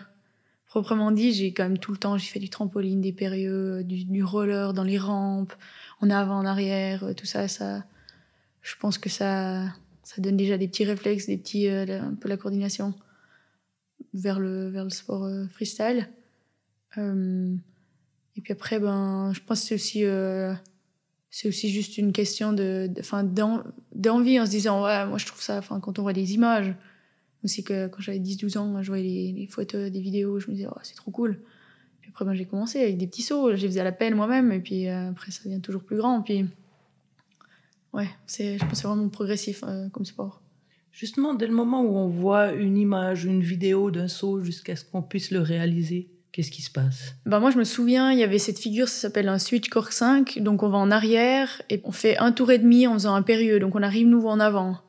proprement 0.81 1.11
dit, 1.11 1.33
j'ai 1.33 1.53
quand 1.53 1.65
même 1.65 1.79
tout 1.79 1.93
le 1.93 1.99
temps, 1.99 2.19
j'ai 2.19 2.27
fait 2.27 2.41
du 2.41 2.49
trampoline, 2.49 3.01
des 3.01 3.13
périlleux, 3.13 3.85
du, 3.85 4.25
roller 4.25 4.73
dans 4.73 4.85
les 4.85 4.99
rampes, 4.99 5.53
en 6.01 6.11
avant, 6.11 6.39
en 6.39 6.45
arrière, 6.45 7.05
euh, 7.05 7.15
tout 7.15 7.27
ça, 7.27 7.49
ça, 7.49 7.85
je 8.63 8.75
pense 8.81 8.99
que 8.99 9.09
ça, 9.09 9.67
ça 10.03 10.21
donne 10.21 10.37
déjà 10.37 10.59
des 10.59 10.69
petits 10.69 10.85
réflexes, 10.85 11.27
des 11.27 11.37
petits, 11.37 11.69
un 11.69 12.15
peu 12.15 12.29
la 12.29 12.37
coordination 12.37 12.95
vers 14.13 14.41
le, 14.41 14.69
vers 14.69 14.85
le 14.85 14.91
sport 14.91 15.29
freestyle. 15.51 16.09
Et 18.37 18.41
puis 18.41 18.53
après, 18.53 18.79
ben, 18.81 19.33
je 19.33 19.41
pense 19.41 19.61
que 19.61 19.67
c'est 19.69 19.75
aussi, 19.75 20.05
euh, 20.05 20.53
c'est 21.31 21.49
aussi 21.49 21.71
juste 21.71 21.99
une 21.99 22.13
question 22.13 22.53
de, 22.53 22.91
d'envie 23.93 24.41
en 24.41 24.47
se 24.47 24.51
disant, 24.51 24.85
ouais, 24.85 25.07
moi 25.07 25.19
je 25.19 25.27
trouve 25.27 25.43
ça, 25.43 25.59
enfin, 25.59 25.81
quand 25.81 25.99
on 25.99 26.03
voit 26.03 26.13
des 26.13 26.35
images, 26.35 26.75
aussi 27.45 27.65
que 27.65 27.89
quand 27.89 28.01
j'avais 28.01 28.19
10-12 28.19 28.59
ans, 28.59 28.83
je 28.83 28.89
voyais 28.89 29.33
les, 29.33 29.47
photos, 29.47 29.91
des 29.91 30.01
vidéos, 30.01 30.41
je 30.41 30.49
me 30.51 30.55
disais, 30.55 30.69
oh, 30.71 30.79
c'est 30.83 30.97
trop 30.97 31.11
cool. 31.11 31.41
Puis 32.01 32.11
après, 32.11 32.25
ben, 32.25 32.35
j'ai 32.35 32.45
commencé 32.45 32.81
avec 32.81 32.99
des 32.99 33.07
petits 33.07 33.23
sauts, 33.23 33.55
j'ai 33.55 33.67
faisais 33.67 33.81
à 33.81 33.85
la 33.85 33.93
peine 33.93 34.15
moi-même, 34.15 34.53
et 34.53 34.61
puis 34.61 34.89
euh, 34.89 35.11
après, 35.11 35.31
ça 35.31 35.43
devient 35.45 35.61
toujours 35.61 35.83
plus 35.83 35.97
grand. 35.97 36.23
Puis, 36.23 36.45
ouais, 37.93 38.09
je 38.29 38.59
pense 38.59 38.71
que 38.71 38.77
c'est 38.77 38.87
vraiment 38.87 39.09
progressif 39.09 39.63
euh, 39.67 39.89
comme 39.91 40.05
sport. 40.05 40.43
Justement, 40.93 41.35
dès 41.35 41.47
le 41.47 41.55
moment 41.55 41.83
où 41.83 41.97
on 41.97 42.07
voit 42.07 42.53
une 42.53 42.77
image, 42.77 43.25
une 43.25 43.43
vidéo 43.43 43.91
d'un 43.91 44.09
saut 44.09 44.43
jusqu'à 44.43 44.77
ce 44.77 44.85
qu'on 44.85 45.03
puisse 45.03 45.31
le 45.31 45.41
réaliser, 45.41 46.09
Qu'est-ce 46.35 46.51
qui 46.51 46.63
se 46.63 46.71
passe? 46.71 47.15
Bah 47.27 47.39
Moi, 47.39 47.53
je 47.53 47.59
me 47.59 47.63
souviens, 47.63 48.11
il 48.11 48.19
y 48.19 48.25
avait 48.25 48.41
cette 48.41 48.59
figure, 48.59 48.89
ça 48.89 49.03
s'appelle 49.03 49.29
un 49.29 49.39
switch 49.39 49.69
cork 49.69 49.93
5. 49.93 50.41
Donc, 50.41 50.65
on 50.65 50.69
va 50.69 50.79
en 50.79 50.91
arrière 50.91 51.63
et 51.71 51.81
on 51.85 51.93
fait 51.93 52.19
un 52.19 52.33
tour 52.33 52.51
et 52.51 52.59
demi 52.59 52.89
en 52.89 52.95
faisant 52.95 53.15
un 53.15 53.23
périlleux. 53.23 53.61
Donc, 53.61 53.77
on 53.77 53.83
arrive 53.85 54.09
nouveau 54.09 54.31
en 54.31 54.41
avant. 54.41 54.81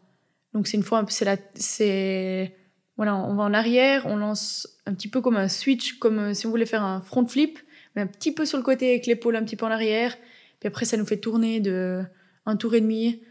Donc, 0.55 0.67
c'est 0.67 0.77
une 0.77 0.83
fois, 0.83 1.05
c'est 1.09 1.25
la, 1.25 1.35
c'est, 1.55 2.55
voilà, 2.95 3.13
on 3.17 3.35
va 3.35 3.43
en 3.43 3.53
arrière, 3.53 4.05
on 4.05 4.15
lance 4.15 4.79
un 4.85 4.93
petit 4.93 5.09
peu 5.09 5.19
comme 5.19 5.35
un 5.35 5.49
switch, 5.49 5.99
comme 5.99 6.17
euh, 6.17 6.33
si 6.33 6.47
on 6.47 6.49
voulait 6.49 6.65
faire 6.65 6.81
un 6.81 7.01
front 7.01 7.27
flip, 7.27 7.59
mais 7.93 8.03
un 8.03 8.07
petit 8.07 8.33
peu 8.33 8.45
sur 8.45 8.57
le 8.57 8.63
côté 8.63 8.91
avec 8.91 9.05
l'épaule 9.05 9.35
un 9.35 9.43
petit 9.43 9.57
peu 9.57 9.65
en 9.65 9.71
arrière. 9.71 10.15
Puis 10.61 10.67
après, 10.67 10.85
ça 10.85 10.95
nous 10.95 11.05
fait 11.05 11.17
tourner 11.17 11.59
de 11.59 12.05
un 12.45 12.55
tour 12.55 12.73
et 12.73 12.79
demi. 12.79 13.21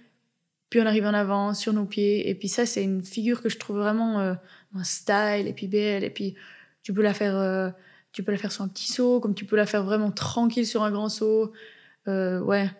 Puis 0.68 0.82
on 0.82 0.86
arrive 0.86 1.06
en 1.06 1.14
avant 1.14 1.54
sur 1.54 1.72
nos 1.72 1.86
pieds. 1.86 2.28
Et 2.28 2.34
puis 2.34 2.48
ça, 2.48 2.66
c'est 2.66 2.84
une 2.84 3.02
figure 3.02 3.40
que 3.40 3.48
je 3.48 3.58
trouve 3.58 3.78
vraiment 3.78 4.20
euh, 4.20 4.34
un 4.74 4.84
style 4.84 5.46
et 5.46 5.54
puis 5.54 5.66
belle. 5.66 6.04
Et 6.04 6.10
puis 6.10 6.34
tu 6.82 6.92
peux 6.92 7.02
la 7.02 7.14
faire. 7.14 7.36
Euh, 7.36 7.70
tu 8.12 8.22
peux 8.22 8.32
la 8.32 8.38
faire 8.38 8.52
sur 8.52 8.64
un 8.64 8.68
petit 8.68 8.92
saut, 8.92 9.18
comme 9.18 9.34
tu 9.34 9.46
peux 9.46 9.56
la 9.56 9.64
faire 9.64 9.82
vraiment 9.82 10.10
tranquille 10.10 10.66
sur 10.66 10.82
un 10.82 10.90
grand 10.90 11.08
saut. 11.08 11.52
Ouais, 12.06 12.70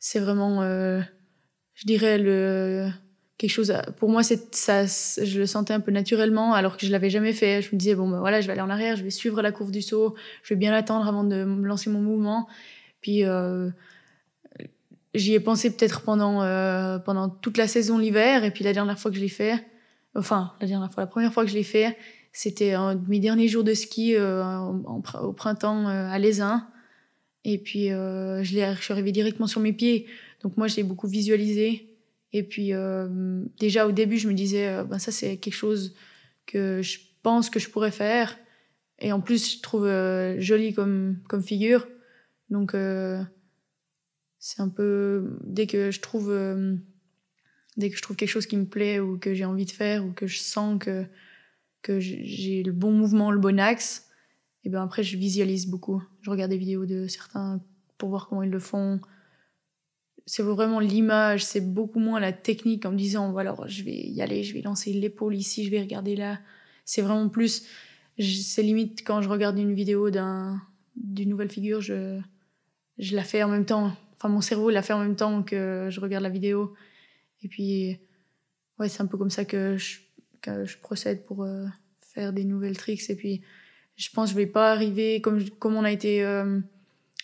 c'est 0.00 0.18
vraiment, 0.18 0.60
je 0.60 1.86
dirais, 1.86 2.18
le, 2.18 2.90
quelque 3.38 3.50
chose. 3.50 3.74
pour 3.98 4.08
moi, 4.08 4.22
c'est 4.22 4.54
ça, 4.54 4.86
je 4.86 5.38
le 5.38 5.46
sentais 5.46 5.74
un 5.74 5.80
peu 5.80 5.90
naturellement, 5.90 6.54
alors 6.54 6.76
que 6.76 6.86
je 6.86 6.92
l'avais 6.92 7.10
jamais 7.10 7.32
fait. 7.32 7.62
Je 7.62 7.74
me 7.74 7.78
disais 7.78 7.94
bon, 7.94 8.08
ben 8.08 8.20
voilà, 8.20 8.40
je 8.40 8.46
vais 8.46 8.52
aller 8.52 8.62
en 8.62 8.70
arrière, 8.70 8.96
je 8.96 9.04
vais 9.04 9.10
suivre 9.10 9.42
la 9.42 9.52
courbe 9.52 9.70
du 9.70 9.82
saut, 9.82 10.14
je 10.42 10.54
vais 10.54 10.58
bien 10.58 10.70
l'attendre 10.70 11.06
avant 11.06 11.24
de 11.24 11.44
lancer 11.62 11.90
mon 11.90 12.00
mouvement. 12.00 12.48
Puis 13.00 13.24
euh, 13.24 13.68
j'y 15.14 15.34
ai 15.34 15.40
pensé 15.40 15.70
peut-être 15.70 16.02
pendant 16.02 16.40
pendant 17.00 17.28
toute 17.28 17.58
la 17.58 17.68
saison 17.68 17.98
l'hiver, 17.98 18.44
et 18.44 18.50
puis 18.50 18.64
la 18.64 18.72
dernière 18.72 18.98
fois 18.98 19.10
que 19.10 19.16
je 19.16 19.22
l'ai 19.22 19.28
fait, 19.28 19.64
enfin 20.14 20.52
la 20.60 20.66
dernière 20.66 20.90
fois, 20.90 21.02
la 21.02 21.08
première 21.08 21.32
fois 21.32 21.44
que 21.44 21.50
je 21.50 21.56
l'ai 21.56 21.62
fait, 21.62 21.96
c'était 22.36 22.74
un 22.74 22.96
de 22.96 23.08
mes 23.08 23.18
derniers 23.18 23.48
jours 23.48 23.64
de 23.64 23.72
ski 23.72 24.14
euh, 24.14 24.44
au 25.22 25.32
printemps 25.32 25.88
euh, 25.88 26.06
à 26.10 26.18
Lézin. 26.18 26.68
Et 27.44 27.56
puis, 27.56 27.90
euh, 27.90 28.42
je, 28.42 28.58
je 28.58 28.82
suis 28.82 28.92
arrivée 28.92 29.10
directement 29.10 29.46
sur 29.46 29.62
mes 29.62 29.72
pieds. 29.72 30.04
Donc, 30.42 30.58
moi, 30.58 30.66
j'ai 30.66 30.82
beaucoup 30.82 31.08
visualisé. 31.08 31.95
Et 32.36 32.42
puis, 32.42 32.72
déjà 33.58 33.86
au 33.86 33.92
début, 33.92 34.18
je 34.18 34.28
me 34.28 34.34
disais, 34.34 34.84
ben, 34.84 34.98
ça, 34.98 35.10
c'est 35.10 35.38
quelque 35.38 35.54
chose 35.54 35.94
que 36.44 36.82
je 36.82 36.98
pense 37.22 37.48
que 37.48 37.58
je 37.58 37.70
pourrais 37.70 37.90
faire. 37.90 38.38
Et 38.98 39.10
en 39.10 39.22
plus, 39.22 39.56
je 39.56 39.62
trouve 39.62 39.88
joli 40.38 40.74
comme, 40.74 41.16
comme 41.28 41.42
figure. 41.42 41.88
Donc, 42.50 42.76
c'est 44.38 44.60
un 44.60 44.68
peu. 44.68 45.38
Dès 45.44 45.66
que 45.66 45.90
je 45.90 46.00
trouve. 46.00 46.30
dès 47.78 47.88
que 47.88 47.96
je 47.96 48.02
trouve 48.02 48.16
quelque 48.16 48.28
chose 48.28 48.46
qui 48.46 48.58
me 48.58 48.66
plaît 48.66 49.00
ou 49.00 49.16
que 49.16 49.32
j'ai 49.32 49.46
envie 49.46 49.64
de 49.64 49.70
faire 49.70 50.04
ou 50.04 50.12
que 50.12 50.26
je 50.26 50.38
sens 50.38 50.78
que 50.78 51.06
que 51.80 52.00
j'ai 52.00 52.64
le 52.64 52.72
bon 52.72 52.90
mouvement, 52.90 53.30
le 53.30 53.38
bon 53.38 53.60
axe, 53.60 54.08
et 54.64 54.68
ben 54.68 54.82
après 54.82 55.04
je 55.04 55.16
visualise 55.16 55.68
beaucoup. 55.68 56.02
Je 56.20 56.30
regarde 56.30 56.50
des 56.50 56.58
vidéos 56.58 56.84
de 56.84 57.06
certains 57.06 57.62
pour 57.96 58.08
voir 58.08 58.28
comment 58.28 58.42
ils 58.42 58.50
le 58.50 58.58
font. 58.58 59.00
C'est 60.26 60.42
vraiment 60.42 60.80
l'image, 60.80 61.44
c'est 61.44 61.60
beaucoup 61.60 62.00
moins 62.00 62.18
la 62.18 62.32
technique 62.32 62.84
en 62.84 62.92
me 62.92 62.96
disant 62.96 63.30
voilà, 63.30 63.56
je 63.66 63.82
vais 63.84 63.94
y 63.94 64.20
aller, 64.20 64.42
je 64.42 64.54
vais 64.54 64.60
lancer 64.60 64.92
l'épaule 64.92 65.36
ici, 65.36 65.64
je 65.64 65.70
vais 65.70 65.80
regarder 65.80 66.16
là. 66.16 66.40
C'est 66.84 67.02
vraiment 67.02 67.28
plus 67.28 67.66
c'est 68.18 68.62
limite 68.62 69.02
quand 69.06 69.20
je 69.20 69.28
regarde 69.28 69.58
une 69.58 69.74
vidéo 69.74 70.10
d'un 70.10 70.60
d'une 70.96 71.28
nouvelle 71.28 71.50
figure, 71.50 71.80
je 71.80 72.18
je 72.98 73.14
la 73.14 73.22
fais 73.22 73.42
en 73.42 73.48
même 73.48 73.66
temps. 73.66 73.92
Enfin 74.16 74.28
mon 74.28 74.40
cerveau 74.40 74.70
la 74.70 74.82
fait 74.82 74.94
en 74.94 75.00
même 75.00 75.16
temps 75.16 75.42
que 75.42 75.88
je 75.90 76.00
regarde 76.00 76.22
la 76.22 76.30
vidéo. 76.30 76.74
Et 77.42 77.48
puis 77.48 77.98
ouais, 78.78 78.88
c'est 78.88 79.02
un 79.02 79.06
peu 79.06 79.18
comme 79.18 79.30
ça 79.30 79.44
que 79.44 79.76
je 79.76 79.98
je 80.64 80.76
procède 80.78 81.24
pour 81.24 81.42
euh, 81.42 81.66
faire 82.00 82.32
des 82.32 82.44
nouvelles 82.44 82.76
tricks. 82.76 83.10
Et 83.10 83.16
puis, 83.16 83.42
je 83.96 84.10
pense 84.10 84.30
que 84.30 84.32
je 84.32 84.36
vais 84.36 84.46
pas 84.46 84.72
arriver 84.72 85.20
comme, 85.20 85.48
comme 85.50 85.74
on 85.74 85.84
a 85.84 85.92
été 85.92 86.24
euh, 86.24 86.60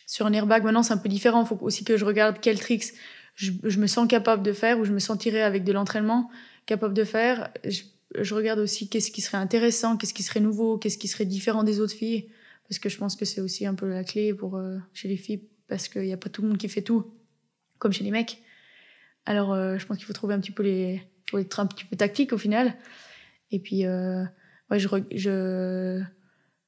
sur 0.06 0.26
un 0.26 0.32
airbag. 0.32 0.64
Maintenant, 0.64 0.82
c'est 0.82 0.92
un 0.92 0.98
peu 0.98 1.08
différent. 1.08 1.42
Il 1.42 1.46
faut 1.46 1.58
aussi 1.60 1.84
que 1.84 1.96
je 1.96 2.04
regarde 2.04 2.40
quels 2.40 2.58
tricks 2.58 2.94
je, 3.34 3.52
je, 3.64 3.78
me 3.78 3.86
sens 3.86 4.06
capable 4.08 4.42
de 4.42 4.52
faire 4.52 4.78
ou 4.78 4.84
je 4.84 4.92
me 4.92 4.98
sentirais 4.98 5.42
avec 5.42 5.64
de 5.64 5.72
l'entraînement 5.72 6.30
capable 6.66 6.94
de 6.94 7.04
faire. 7.04 7.50
Je, 7.64 7.82
je 8.20 8.34
regarde 8.34 8.58
aussi 8.58 8.88
qu'est-ce 8.88 9.10
qui 9.10 9.20
serait 9.20 9.38
intéressant, 9.38 9.96
qu'est-ce 9.96 10.14
qui 10.14 10.22
serait 10.22 10.40
nouveau, 10.40 10.76
qu'est-ce 10.76 10.98
qui 10.98 11.08
serait 11.08 11.24
différent 11.24 11.64
des 11.64 11.80
autres 11.80 11.94
filles. 11.94 12.28
Parce 12.68 12.78
que 12.78 12.88
je 12.88 12.98
pense 12.98 13.16
que 13.16 13.24
c'est 13.24 13.40
aussi 13.40 13.66
un 13.66 13.74
peu 13.74 13.88
la 13.88 14.04
clé 14.04 14.34
pour, 14.34 14.56
euh, 14.56 14.78
chez 14.92 15.08
les 15.08 15.16
filles, 15.16 15.42
parce 15.66 15.88
qu'il 15.88 16.02
n'y 16.02 16.12
a 16.12 16.16
pas 16.16 16.28
tout 16.28 16.42
le 16.42 16.48
monde 16.48 16.58
qui 16.58 16.68
fait 16.68 16.82
tout, 16.82 17.12
comme 17.78 17.92
chez 17.92 18.04
les 18.04 18.10
mecs. 18.10 18.42
Alors, 19.24 19.54
je 19.54 19.86
pense 19.86 19.98
qu'il 19.98 20.06
faut 20.06 20.12
trouver 20.12 20.34
un 20.34 20.40
petit 20.40 20.50
peu 20.50 20.62
les. 20.62 21.00
Faut 21.30 21.38
être 21.38 21.60
un 21.60 21.66
petit 21.66 21.84
peu 21.84 21.96
tactique 21.96 22.32
au 22.32 22.38
final. 22.38 22.74
Et 23.52 23.58
puis, 23.58 23.86
euh, 23.86 24.24
ouais, 24.70 24.78
je, 24.78 24.88
je, 25.14 26.02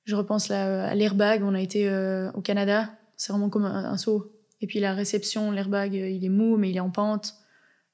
je 0.04 0.14
repense 0.14 0.48
là, 0.48 0.86
à 0.86 0.94
l'airbag. 0.94 1.42
On 1.42 1.54
a 1.54 1.60
été 1.60 1.88
euh, 1.88 2.30
au 2.32 2.42
Canada. 2.42 2.94
C'est 3.16 3.32
vraiment 3.32 3.50
comme 3.50 3.64
un, 3.64 3.96
saut. 3.96 4.32
Et 4.60 4.66
puis 4.66 4.80
la 4.80 4.94
réception, 4.94 5.50
l'airbag, 5.50 5.96
euh, 5.96 6.08
il 6.08 6.24
est 6.24 6.30
mou, 6.30 6.56
mais 6.56 6.70
il 6.70 6.76
est 6.76 6.80
en 6.80 6.90
pente. 6.90 7.34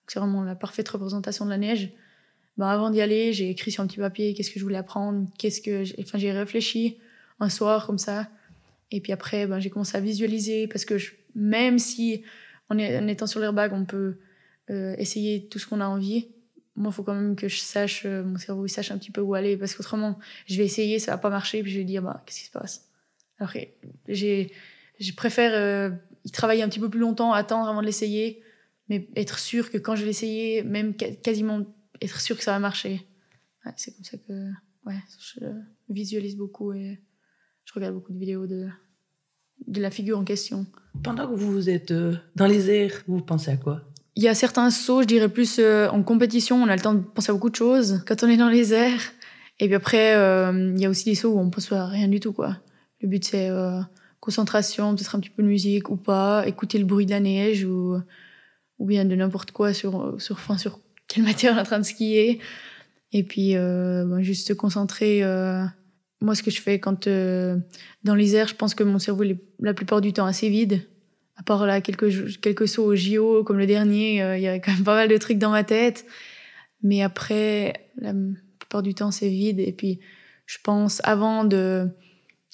C'est 0.06 0.18
vraiment 0.18 0.42
la 0.42 0.54
parfaite 0.54 0.88
représentation 0.88 1.44
de 1.44 1.50
la 1.50 1.58
neige. 1.58 1.92
Ben, 2.56 2.66
avant 2.66 2.90
d'y 2.90 3.00
aller, 3.00 3.32
j'ai 3.32 3.50
écrit 3.50 3.70
sur 3.70 3.82
un 3.82 3.86
petit 3.86 3.98
papier 3.98 4.34
qu'est-ce 4.34 4.50
que 4.50 4.58
je 4.58 4.64
voulais 4.64 4.76
apprendre, 4.76 5.28
qu'est-ce 5.38 5.60
que, 5.60 5.84
enfin, 6.00 6.18
j'ai 6.18 6.32
réfléchi 6.32 6.98
un 7.38 7.48
soir 7.48 7.86
comme 7.86 7.98
ça. 7.98 8.28
Et 8.90 9.00
puis 9.00 9.12
après, 9.12 9.46
ben, 9.46 9.60
j'ai 9.60 9.70
commencé 9.70 9.96
à 9.96 10.00
visualiser 10.00 10.66
parce 10.66 10.84
que 10.84 10.96
même 11.34 11.78
si 11.78 12.22
en, 12.68 12.78
étant 12.78 13.26
sur 13.26 13.40
l'airbag, 13.40 13.72
on 13.72 13.84
peut 13.84 14.16
essayer 14.98 15.48
tout 15.48 15.58
ce 15.58 15.66
qu'on 15.66 15.80
a 15.80 15.86
envie, 15.86 16.28
moi, 16.80 16.90
il 16.92 16.94
faut 16.94 17.02
quand 17.02 17.14
même 17.14 17.36
que 17.36 17.48
je 17.48 17.60
sache, 17.60 18.06
euh, 18.06 18.24
mon 18.24 18.38
cerveau, 18.38 18.66
sache 18.66 18.90
un 18.90 18.98
petit 18.98 19.10
peu 19.10 19.20
où 19.20 19.34
aller, 19.34 19.56
parce 19.56 19.74
qu'autrement, 19.74 20.18
je 20.46 20.56
vais 20.56 20.64
essayer, 20.64 20.98
ça 20.98 21.12
va 21.12 21.18
pas 21.18 21.30
marcher, 21.30 21.62
puis 21.62 21.70
je 21.70 21.78
vais 21.78 21.84
dire, 21.84 22.02
bah, 22.02 22.22
qu'est-ce 22.24 22.40
qui 22.40 22.46
se 22.46 22.50
passe? 22.50 22.88
Alors, 23.38 23.52
j'ai, 24.08 24.52
je 25.00 25.12
préfère 25.14 25.52
euh, 25.54 25.90
y 26.24 26.30
travailler 26.30 26.62
un 26.62 26.68
petit 26.68 26.78
peu 26.78 26.90
plus 26.90 27.00
longtemps, 27.00 27.32
attendre 27.32 27.68
avant 27.68 27.80
de 27.80 27.86
l'essayer, 27.86 28.42
mais 28.88 29.08
être 29.16 29.38
sûr 29.38 29.70
que 29.70 29.78
quand 29.78 29.96
je 29.96 30.04
vais 30.04 30.10
essayer, 30.10 30.62
même 30.62 30.94
quasiment 30.94 31.64
être 32.00 32.20
sûr 32.20 32.36
que 32.36 32.42
ça 32.42 32.52
va 32.52 32.58
marcher. 32.58 33.06
c'est 33.76 33.94
comme 33.94 34.04
ça 34.04 34.18
que 34.18 34.50
ouais, 34.86 34.96
je 35.34 35.46
visualise 35.88 36.36
beaucoup 36.36 36.72
et 36.72 37.00
je 37.64 37.72
regarde 37.74 37.94
beaucoup 37.94 38.12
de 38.12 38.18
vidéos 38.18 38.46
de, 38.46 38.68
de 39.66 39.80
la 39.80 39.90
figure 39.90 40.18
en 40.18 40.24
question. 40.24 40.66
Pendant 41.02 41.28
que 41.28 41.34
vous 41.34 41.70
êtes 41.70 41.90
euh, 41.90 42.16
dans 42.36 42.46
les 42.46 42.70
airs, 42.70 43.02
vous 43.06 43.20
pensez 43.20 43.50
à 43.50 43.56
quoi? 43.56 43.82
Il 44.16 44.22
y 44.22 44.28
a 44.28 44.34
certains 44.34 44.70
sauts, 44.70 45.02
je 45.02 45.06
dirais 45.06 45.28
plus 45.28 45.58
euh, 45.58 45.88
en 45.88 46.02
compétition, 46.02 46.62
on 46.62 46.68
a 46.68 46.76
le 46.76 46.82
temps 46.82 46.94
de 46.94 47.00
penser 47.00 47.30
à 47.30 47.32
beaucoup 47.32 47.50
de 47.50 47.56
choses 47.56 48.02
quand 48.06 48.22
on 48.22 48.28
est 48.28 48.36
dans 48.36 48.48
les 48.48 48.74
airs. 48.74 49.00
Et 49.60 49.66
puis 49.66 49.74
après, 49.74 50.16
euh, 50.16 50.72
il 50.74 50.80
y 50.80 50.86
a 50.86 50.90
aussi 50.90 51.04
des 51.04 51.14
sauts 51.14 51.32
où 51.32 51.38
on 51.38 51.50
pense 51.50 51.70
à 51.72 51.86
rien 51.86 52.08
du 52.08 52.18
tout, 52.18 52.32
quoi. 52.32 52.58
Le 53.00 53.08
but, 53.08 53.24
c'est 53.24 53.50
concentration, 54.20 54.94
peut-être 54.94 55.14
un 55.14 55.20
petit 55.20 55.30
peu 55.30 55.42
de 55.42 55.48
musique 55.48 55.90
ou 55.90 55.96
pas, 55.96 56.46
écouter 56.46 56.78
le 56.78 56.84
bruit 56.84 57.06
de 57.06 57.10
la 57.10 57.20
neige 57.20 57.64
ou, 57.64 57.96
ou 58.78 58.86
bien 58.86 59.04
de 59.04 59.14
n'importe 59.14 59.50
quoi 59.50 59.72
sur, 59.72 60.20
sur, 60.20 60.36
enfin, 60.36 60.58
sur 60.58 60.78
quelle 61.08 61.24
matière 61.24 61.54
on 61.54 61.56
est 61.56 61.60
en 61.60 61.64
train 61.64 61.78
de 61.78 61.84
skier. 61.84 62.40
Et 63.12 63.22
puis, 63.22 63.54
ben, 63.54 64.22
juste 64.22 64.46
se 64.46 64.52
concentrer 64.52 65.22
moi, 66.20 66.34
ce 66.34 66.42
que 66.42 66.50
je 66.50 66.60
fais 66.60 66.78
quand 66.78 67.06
euh, 67.06 67.56
dans 68.04 68.14
les 68.14 68.36
airs, 68.36 68.48
je 68.48 68.54
pense 68.54 68.74
que 68.74 68.84
mon 68.84 68.98
cerveau 68.98 69.22
est 69.24 69.38
la 69.58 69.74
plupart 69.74 70.00
du 70.00 70.12
temps 70.12 70.26
assez 70.26 70.48
vide. 70.48 70.82
À 71.36 71.42
part 71.42 71.64
là 71.64 71.80
quelques 71.80 72.38
quelques 72.40 72.68
sauts 72.68 72.84
au 72.84 72.94
JO 72.94 73.44
comme 73.44 73.56
le 73.56 73.66
dernier, 73.66 74.22
euh, 74.22 74.36
il 74.36 74.42
y 74.42 74.46
avait 74.46 74.60
quand 74.60 74.72
même 74.72 74.84
pas 74.84 74.94
mal 74.94 75.08
de 75.08 75.16
trucs 75.16 75.38
dans 75.38 75.50
ma 75.50 75.64
tête. 75.64 76.04
Mais 76.82 77.02
après, 77.02 77.90
la 77.96 78.12
plupart 78.58 78.82
du 78.82 78.94
temps, 78.94 79.10
c'est 79.10 79.28
vide. 79.28 79.60
Et 79.60 79.72
puis, 79.72 80.00
je 80.46 80.58
pense 80.62 81.00
avant 81.04 81.44
de 81.44 81.88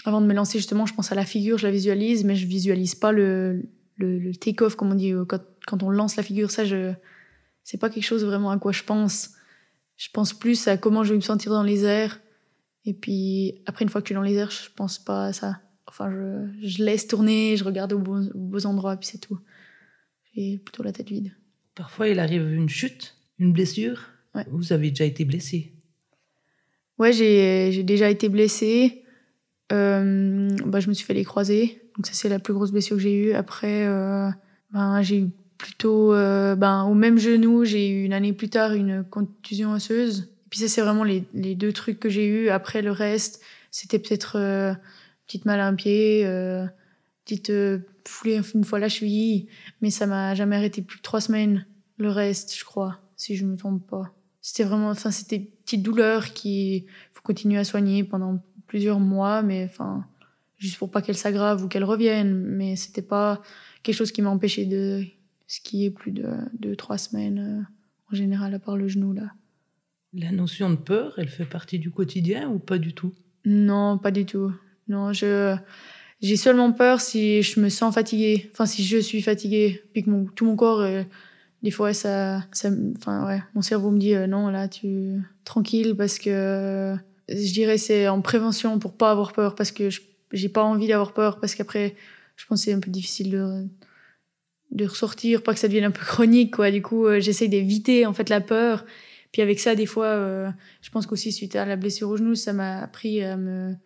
avant 0.08 0.20
de 0.20 0.26
me 0.26 0.34
lancer 0.34 0.58
justement, 0.58 0.86
je 0.86 0.94
pense 0.94 1.12
à 1.12 1.14
la 1.14 1.24
figure, 1.24 1.58
je 1.58 1.66
la 1.66 1.72
visualise, 1.72 2.24
mais 2.24 2.36
je 2.36 2.46
visualise 2.46 2.94
pas 2.94 3.12
le 3.12 3.68
le, 3.98 4.18
le 4.18 4.34
take-off 4.34 4.76
comme 4.76 4.92
on 4.92 4.94
dit 4.94 5.12
quand 5.28 5.40
quand 5.66 5.82
on 5.82 5.90
lance 5.90 6.16
la 6.16 6.22
figure. 6.22 6.50
Ça, 6.50 6.64
je 6.64 6.92
c'est 7.64 7.78
pas 7.78 7.90
quelque 7.90 8.04
chose 8.04 8.24
vraiment 8.24 8.50
à 8.50 8.58
quoi 8.58 8.72
je 8.72 8.82
pense. 8.82 9.30
Je 9.96 10.08
pense 10.12 10.34
plus 10.34 10.68
à 10.68 10.76
comment 10.76 11.04
je 11.04 11.10
vais 11.10 11.16
me 11.16 11.22
sentir 11.22 11.52
dans 11.52 11.62
les 11.62 11.84
airs 11.84 12.20
et 12.86 12.94
puis 12.94 13.54
après, 13.66 13.84
une 13.84 13.88
fois 13.88 14.00
que 14.00 14.06
tu 14.06 14.12
es 14.12 14.16
dans 14.16 14.22
les 14.22 14.34
airs, 14.34 14.50
je 14.50 14.70
pense 14.74 14.98
pas 14.98 15.26
à 15.26 15.32
ça. 15.32 15.60
Enfin, 15.88 16.10
je, 16.10 16.66
je 16.66 16.84
laisse 16.84 17.08
tourner, 17.08 17.56
je 17.56 17.64
regarde 17.64 17.92
aux 17.92 17.98
beaux, 17.98 18.66
endroits, 18.66 18.96
puis 18.96 19.08
c'est 19.08 19.18
tout. 19.18 19.38
J'ai 20.34 20.58
plutôt 20.58 20.84
la 20.84 20.92
tête 20.92 21.08
vide. 21.08 21.32
Parfois, 21.74 22.08
il 22.08 22.20
arrive 22.20 22.48
une 22.48 22.68
chute, 22.68 23.16
une 23.38 23.52
blessure. 23.52 24.08
Vous 24.50 24.72
avez 24.72 24.90
déjà 24.90 25.04
été 25.04 25.24
blessé 25.24 25.72
Ouais, 26.98 27.12
j'ai 27.12 27.82
déjà 27.82 28.08
été 28.08 28.28
blessé. 28.28 29.04
Euh, 29.72 30.48
bah, 30.64 30.80
je 30.80 30.88
me 30.88 30.94
suis 30.94 31.04
fait 31.04 31.14
les 31.14 31.24
croiser. 31.24 31.82
Donc 31.96 32.06
ça, 32.06 32.12
c'est 32.12 32.28
la 32.28 32.38
plus 32.38 32.54
grosse 32.54 32.72
blessure 32.72 32.96
que 32.96 33.02
j'ai 33.02 33.14
eue. 33.14 33.32
Après, 33.32 33.86
euh, 33.86 34.28
ben, 34.72 35.02
j'ai 35.02 35.20
eu 35.20 35.30
plutôt... 35.58 36.14
Euh, 36.14 36.54
ben, 36.54 36.84
au 36.84 36.94
même 36.94 37.18
genou, 37.18 37.64
j'ai 37.64 37.88
eu 37.88 38.04
une 38.04 38.12
année 38.12 38.32
plus 38.32 38.48
tard 38.48 38.72
une 38.72 39.04
contusion 39.04 39.72
osseuse. 39.72 40.30
Et 40.46 40.48
puis 40.50 40.60
ça, 40.60 40.68
c'est 40.68 40.82
vraiment 40.82 41.04
les, 41.04 41.24
les, 41.34 41.54
deux 41.54 41.72
trucs 41.72 41.98
que 41.98 42.08
j'ai 42.08 42.26
eu. 42.26 42.48
Après, 42.48 42.82
le 42.82 42.92
reste, 42.92 43.42
c'était 43.70 43.98
peut-être 43.98 44.36
euh, 44.38 44.74
petite 45.26 45.44
mal 45.44 45.60
à 45.60 45.66
un 45.66 45.74
pied, 45.74 46.24
euh, 46.24 46.66
petite 47.24 47.52
foulée 48.06 48.40
une 48.54 48.64
fois 48.64 48.78
la 48.78 48.88
cheville. 48.88 49.48
Mais 49.80 49.90
ça 49.90 50.06
m'a 50.06 50.34
jamais 50.34 50.56
arrêté 50.56 50.82
plus 50.82 50.98
de 50.98 51.02
trois 51.02 51.20
semaines. 51.20 51.66
Le 51.98 52.10
reste, 52.10 52.54
je 52.56 52.64
crois, 52.64 53.00
si 53.16 53.36
je 53.36 53.44
me 53.44 53.56
trompe 53.56 53.86
pas. 53.86 54.12
C'était 54.42 54.62
vraiment, 54.62 54.90
enfin, 54.90 55.10
c'était 55.10 55.40
petite 55.40 55.82
douleur 55.82 56.32
qui 56.32 56.86
faut 57.12 57.22
continuer 57.22 57.58
à 57.58 57.64
soigner 57.64 58.04
pendant 58.04 58.40
plusieurs 58.66 59.00
mois, 59.00 59.42
mais 59.42 59.64
enfin, 59.64 60.04
juste 60.58 60.78
pour 60.78 60.90
pas 60.90 61.02
qu'elle 61.02 61.16
s'aggrave 61.16 61.64
ou 61.64 61.68
qu'elle 61.68 61.84
revienne. 61.84 62.34
Mais 62.34 62.76
c'était 62.76 63.02
pas 63.02 63.42
quelque 63.82 63.96
chose 63.96 64.12
qui 64.12 64.22
m'a 64.22 64.30
empêché 64.30 64.66
de 64.66 65.04
skier 65.46 65.90
plus 65.90 66.12
de 66.12 66.26
deux, 66.58 66.76
trois 66.76 66.98
semaines 66.98 67.38
euh, 67.38 68.12
en 68.12 68.16
général, 68.16 68.54
à 68.54 68.58
part 68.58 68.76
le 68.76 68.88
genou 68.88 69.12
là. 69.12 69.32
La 70.12 70.32
notion 70.32 70.70
de 70.70 70.76
peur, 70.76 71.14
elle 71.18 71.28
fait 71.28 71.44
partie 71.44 71.78
du 71.78 71.90
quotidien 71.90 72.48
ou 72.48 72.58
pas 72.58 72.78
du 72.78 72.94
tout? 72.94 73.12
Non, 73.44 73.98
pas 73.98 74.10
du 74.10 74.24
tout. 74.24 74.52
Non, 74.88 75.12
je 75.12 75.56
j'ai 76.22 76.36
seulement 76.36 76.72
peur 76.72 77.00
si 77.00 77.42
je 77.42 77.60
me 77.60 77.68
sens 77.68 77.94
fatiguée. 77.94 78.48
Enfin, 78.52 78.66
si 78.66 78.84
je 78.84 78.96
suis 78.96 79.20
fatiguée, 79.20 79.82
puis 79.92 80.02
que 80.02 80.10
mon, 80.10 80.24
tout 80.24 80.46
mon 80.46 80.56
corps, 80.56 80.80
euh, 80.80 81.02
des 81.62 81.70
fois, 81.70 81.92
ça, 81.92 82.42
ça, 82.52 82.70
enfin 82.96 83.26
ouais, 83.26 83.42
mon 83.54 83.62
cerveau 83.62 83.90
me 83.90 83.98
dit 83.98 84.14
euh, 84.14 84.26
non, 84.26 84.48
là, 84.48 84.68
tu 84.68 85.20
tranquille 85.44 85.94
parce 85.96 86.18
que 86.18 86.96
je 87.28 87.52
dirais 87.52 87.78
c'est 87.78 88.08
en 88.08 88.20
prévention 88.20 88.78
pour 88.78 88.96
pas 88.96 89.10
avoir 89.10 89.32
peur 89.32 89.54
parce 89.54 89.72
que 89.72 89.88
j'ai 90.32 90.48
pas 90.48 90.62
envie 90.62 90.88
d'avoir 90.88 91.12
peur 91.12 91.40
parce 91.40 91.54
qu'après, 91.54 91.94
je 92.36 92.46
pense 92.46 92.62
c'est 92.62 92.72
un 92.72 92.80
peu 92.80 92.90
difficile 92.90 93.30
de 93.30 93.66
de 94.72 94.84
ressortir, 94.84 95.44
pas 95.44 95.54
que 95.54 95.60
ça 95.60 95.68
devienne 95.68 95.84
un 95.84 95.90
peu 95.92 96.04
chronique, 96.04 96.56
quoi. 96.56 96.70
Du 96.70 96.82
coup, 96.82 97.06
euh, 97.06 97.20
j'essaye 97.20 97.48
d'éviter 97.48 98.04
en 98.04 98.12
fait 98.12 98.28
la 98.28 98.40
peur 98.40 98.84
puis 99.36 99.42
avec 99.42 99.60
ça, 99.60 99.74
des 99.74 99.84
fois, 99.84 100.06
euh, 100.06 100.50
je 100.80 100.88
pense 100.88 101.06
qu'aussi 101.06 101.30
suite 101.30 101.56
à 101.56 101.66
la 101.66 101.76
blessure 101.76 102.08
au 102.08 102.16
genou, 102.16 102.34
ça 102.34 102.54
m'a 102.54 102.78
appris 102.78 103.22
à 103.22 103.36
me 103.36 103.76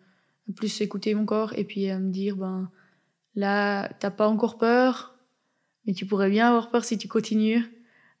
plus 0.55 0.79
écouter 0.79 1.13
mon 1.13 1.25
corps 1.25 1.51
et 1.57 1.65
puis 1.65 1.89
à 1.89 1.99
me 1.99 2.09
dire, 2.09 2.37
ben 2.37 2.71
là, 3.35 3.89
t'as 3.99 4.11
pas 4.11 4.29
encore 4.29 4.57
peur, 4.57 5.17
mais 5.85 5.91
tu 5.91 6.05
pourrais 6.05 6.29
bien 6.29 6.47
avoir 6.47 6.71
peur 6.71 6.85
si 6.85 6.97
tu 6.97 7.09
continues. 7.09 7.65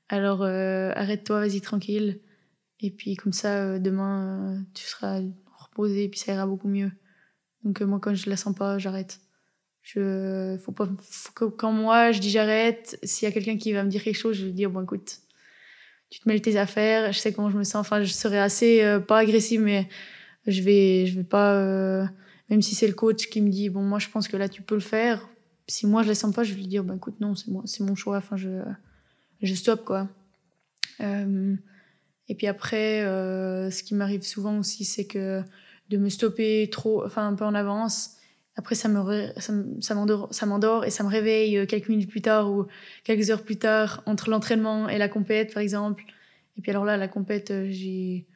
Alors 0.09 0.43
euh, 0.43 0.91
arrête-toi, 0.93 1.39
vas-y 1.39 1.61
tranquille. 1.61 2.19
Et 2.81 2.91
puis 2.91 3.15
comme 3.15 3.33
ça, 3.33 3.63
euh, 3.63 3.79
demain, 3.79 4.63
tu 4.73 4.85
seras 4.85 5.21
reposé 5.57 6.05
et 6.05 6.09
puis 6.09 6.19
ça 6.19 6.33
ira 6.33 6.47
beaucoup 6.47 6.67
mieux. 6.67 6.91
Donc 7.63 7.81
moi, 7.81 7.99
quand 7.99 8.13
je 8.13 8.29
la 8.29 8.37
sens 8.37 8.55
pas, 8.55 8.77
j'arrête. 8.77 9.19
Je, 9.81 10.57
faut 10.63 10.71
pas, 10.71 10.87
quand 11.35 11.71
moi 11.71 12.11
je 12.11 12.19
dis 12.19 12.29
j'arrête, 12.29 12.99
s'il 13.03 13.27
y 13.27 13.31
a 13.31 13.33
quelqu'un 13.33 13.57
qui 13.57 13.73
va 13.73 13.83
me 13.83 13.89
dire 13.89 14.03
quelque 14.03 14.17
chose, 14.17 14.37
je 14.37 14.45
vais 14.45 14.51
dire 14.51 14.69
bon 14.69 14.83
écoute, 14.83 15.21
tu 16.11 16.19
te 16.19 16.27
mêles 16.27 16.41
tes 16.41 16.57
affaires, 16.57 17.11
je 17.13 17.19
sais 17.19 17.33
comment 17.33 17.49
je 17.49 17.57
me 17.57 17.63
sens. 17.63 17.75
Enfin, 17.75 18.03
je 18.03 18.11
serais 18.11 18.37
assez, 18.37 18.83
euh, 18.83 18.99
pas 18.99 19.17
agressive, 19.19 19.61
mais 19.61 19.87
je 20.45 20.61
vais, 20.61 21.05
je 21.07 21.15
vais 21.15 21.23
pas, 21.23 21.55
euh, 21.55 22.05
même 22.49 22.61
si 22.61 22.75
c'est 22.75 22.87
le 22.87 22.93
coach 22.93 23.29
qui 23.29 23.41
me 23.41 23.49
dit, 23.49 23.69
bon, 23.69 23.81
moi, 23.81 23.97
je 23.97 24.09
pense 24.09 24.27
que 24.27 24.35
là, 24.35 24.49
tu 24.49 24.61
peux 24.61 24.75
le 24.75 24.81
faire. 24.81 25.27
Si 25.67 25.87
moi, 25.87 26.03
je 26.03 26.09
le 26.09 26.13
sens 26.13 26.35
pas, 26.35 26.43
je 26.43 26.53
vais 26.53 26.59
lui 26.59 26.67
dire, 26.67 26.83
bah, 26.83 26.95
écoute, 26.97 27.19
non, 27.21 27.33
c'est 27.33 27.49
moi, 27.49 27.63
c'est 27.65 27.83
mon 27.83 27.95
choix. 27.95 28.17
Enfin, 28.17 28.35
je, 28.35 28.61
je 29.41 29.53
stoppe, 29.55 29.85
quoi. 29.85 30.09
Euh, 30.99 31.55
et 32.29 32.35
puis 32.35 32.47
après, 32.47 33.01
ce 33.01 33.83
qui 33.83 33.95
m'arrive 33.95 34.23
souvent 34.23 34.59
aussi, 34.59 34.85
c'est 34.85 35.05
que 35.05 35.41
de 35.89 35.97
me 35.97 36.09
stopper 36.09 36.69
trop, 36.71 37.05
enfin, 37.05 37.27
un 37.27 37.35
peu 37.35 37.43
en 37.43 37.53
avance, 37.53 38.17
après, 38.55 38.75
ça 38.75 38.89
me, 38.89 39.81
ça 39.81 39.95
m'endort 39.95 40.85
et 40.85 40.89
ça 40.89 41.03
me 41.03 41.09
réveille 41.09 41.57
euh, 41.57 41.65
quelques 41.65 41.87
minutes 41.89 42.09
plus 42.09 42.21
tard 42.21 42.51
ou 42.51 42.67
quelques 43.03 43.29
heures 43.29 43.43
plus 43.43 43.57
tard 43.57 44.03
entre 44.05 44.29
l'entraînement 44.29 44.89
et 44.89 44.97
la 44.97 45.07
compète, 45.07 45.53
par 45.53 45.63
exemple. 45.63 46.03
Et 46.57 46.61
puis 46.61 46.69
alors 46.71 46.83
là, 46.83 46.97
la 46.97 47.07
compète, 47.07 47.51
euh, 47.51 47.67
j'ai, 47.69 48.27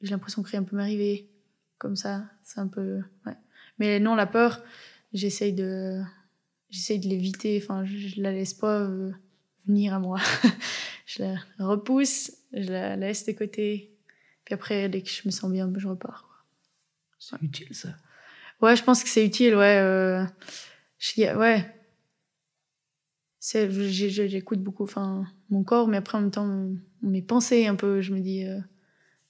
j'ai 0.00 0.10
l'impression 0.10 0.42
que 0.42 0.50
rien 0.50 0.62
peut 0.62 0.76
m'arriver. 0.76 1.28
Comme 1.76 1.96
ça, 1.96 2.24
c'est 2.42 2.60
un 2.60 2.66
peu, 2.66 3.00
ouais. 3.26 3.36
Mais 3.78 4.00
non, 4.00 4.14
la 4.14 4.26
peur, 4.26 4.64
j'essaye 5.12 5.52
de, 5.52 6.00
j'essaye 6.70 6.98
de 6.98 7.06
l'éviter. 7.06 7.60
Enfin, 7.62 7.84
je, 7.84 8.20
la 8.20 8.32
laisse 8.32 8.54
pas 8.54 8.80
euh, 8.80 9.12
venir 9.66 9.94
à 9.94 9.98
moi. 9.98 10.18
je 11.18 11.24
la 11.24 11.66
repousse, 11.66 12.32
je 12.52 12.70
la 12.70 12.96
laisse 12.96 13.26
de 13.26 13.32
côté. 13.32 13.94
Puis 14.44 14.54
après, 14.54 14.88
dès 14.88 15.02
que 15.02 15.08
je 15.08 15.22
me 15.26 15.30
sens 15.30 15.50
bien, 15.50 15.70
je 15.76 15.88
repars. 15.88 16.46
C'est 17.18 17.42
utile, 17.42 17.74
ça. 17.74 17.88
Ouais, 18.60 18.76
je 18.76 18.84
pense 18.84 19.02
que 19.02 19.08
c'est 19.08 19.24
utile, 19.24 19.54
ouais. 19.56 19.78
Euh, 19.78 20.24
ouais. 21.16 21.74
J'écoute 23.40 24.62
beaucoup 24.62 24.84
enfin, 24.84 25.26
mon 25.48 25.64
corps, 25.64 25.88
mais 25.88 25.96
après, 25.96 26.18
en 26.18 26.22
même 26.22 26.30
temps, 26.30 26.68
mes 27.02 27.22
pensées, 27.22 27.66
un 27.66 27.74
peu. 27.74 28.00
Je 28.00 28.12
me 28.12 28.20
dis. 28.20 28.44
Euh, 28.46 28.58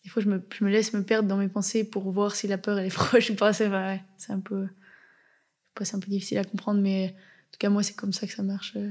des 0.05 0.11
fois, 0.11 0.23
je 0.23 0.29
me, 0.29 0.43
je 0.57 0.65
me, 0.65 0.71
laisse 0.71 0.93
me 0.93 1.03
perdre 1.03 1.29
dans 1.29 1.37
mes 1.37 1.49
pensées 1.49 1.85
pour 1.85 2.11
voir 2.11 2.35
si 2.35 2.47
la 2.47 2.57
peur, 2.57 2.79
elle 2.79 2.87
est 2.87 2.95
proche 2.95 3.31
ou 3.31 3.35
pas. 3.35 3.53
C'est 3.53 3.69
ouais, 3.69 4.03
c'est 4.17 4.33
un 4.33 4.41
peu. 4.41 4.69
C'est 5.81 5.95
un 5.95 6.01
peu 6.01 6.11
difficile 6.11 6.39
à 6.39 6.45
comprendre, 6.45 6.81
mais 6.81 7.15
en 7.15 7.53
tout 7.53 7.59
cas, 7.59 7.69
moi, 7.69 7.83
c'est 7.83 7.95
comme 7.95 8.13
ça 8.13 8.27
que 8.27 8.33
ça 8.33 8.43
marche. 8.43 8.75
Euh. 8.77 8.91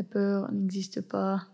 La 0.00 0.04
peur 0.04 0.50
n'existe 0.50 1.02
pas. 1.02 1.46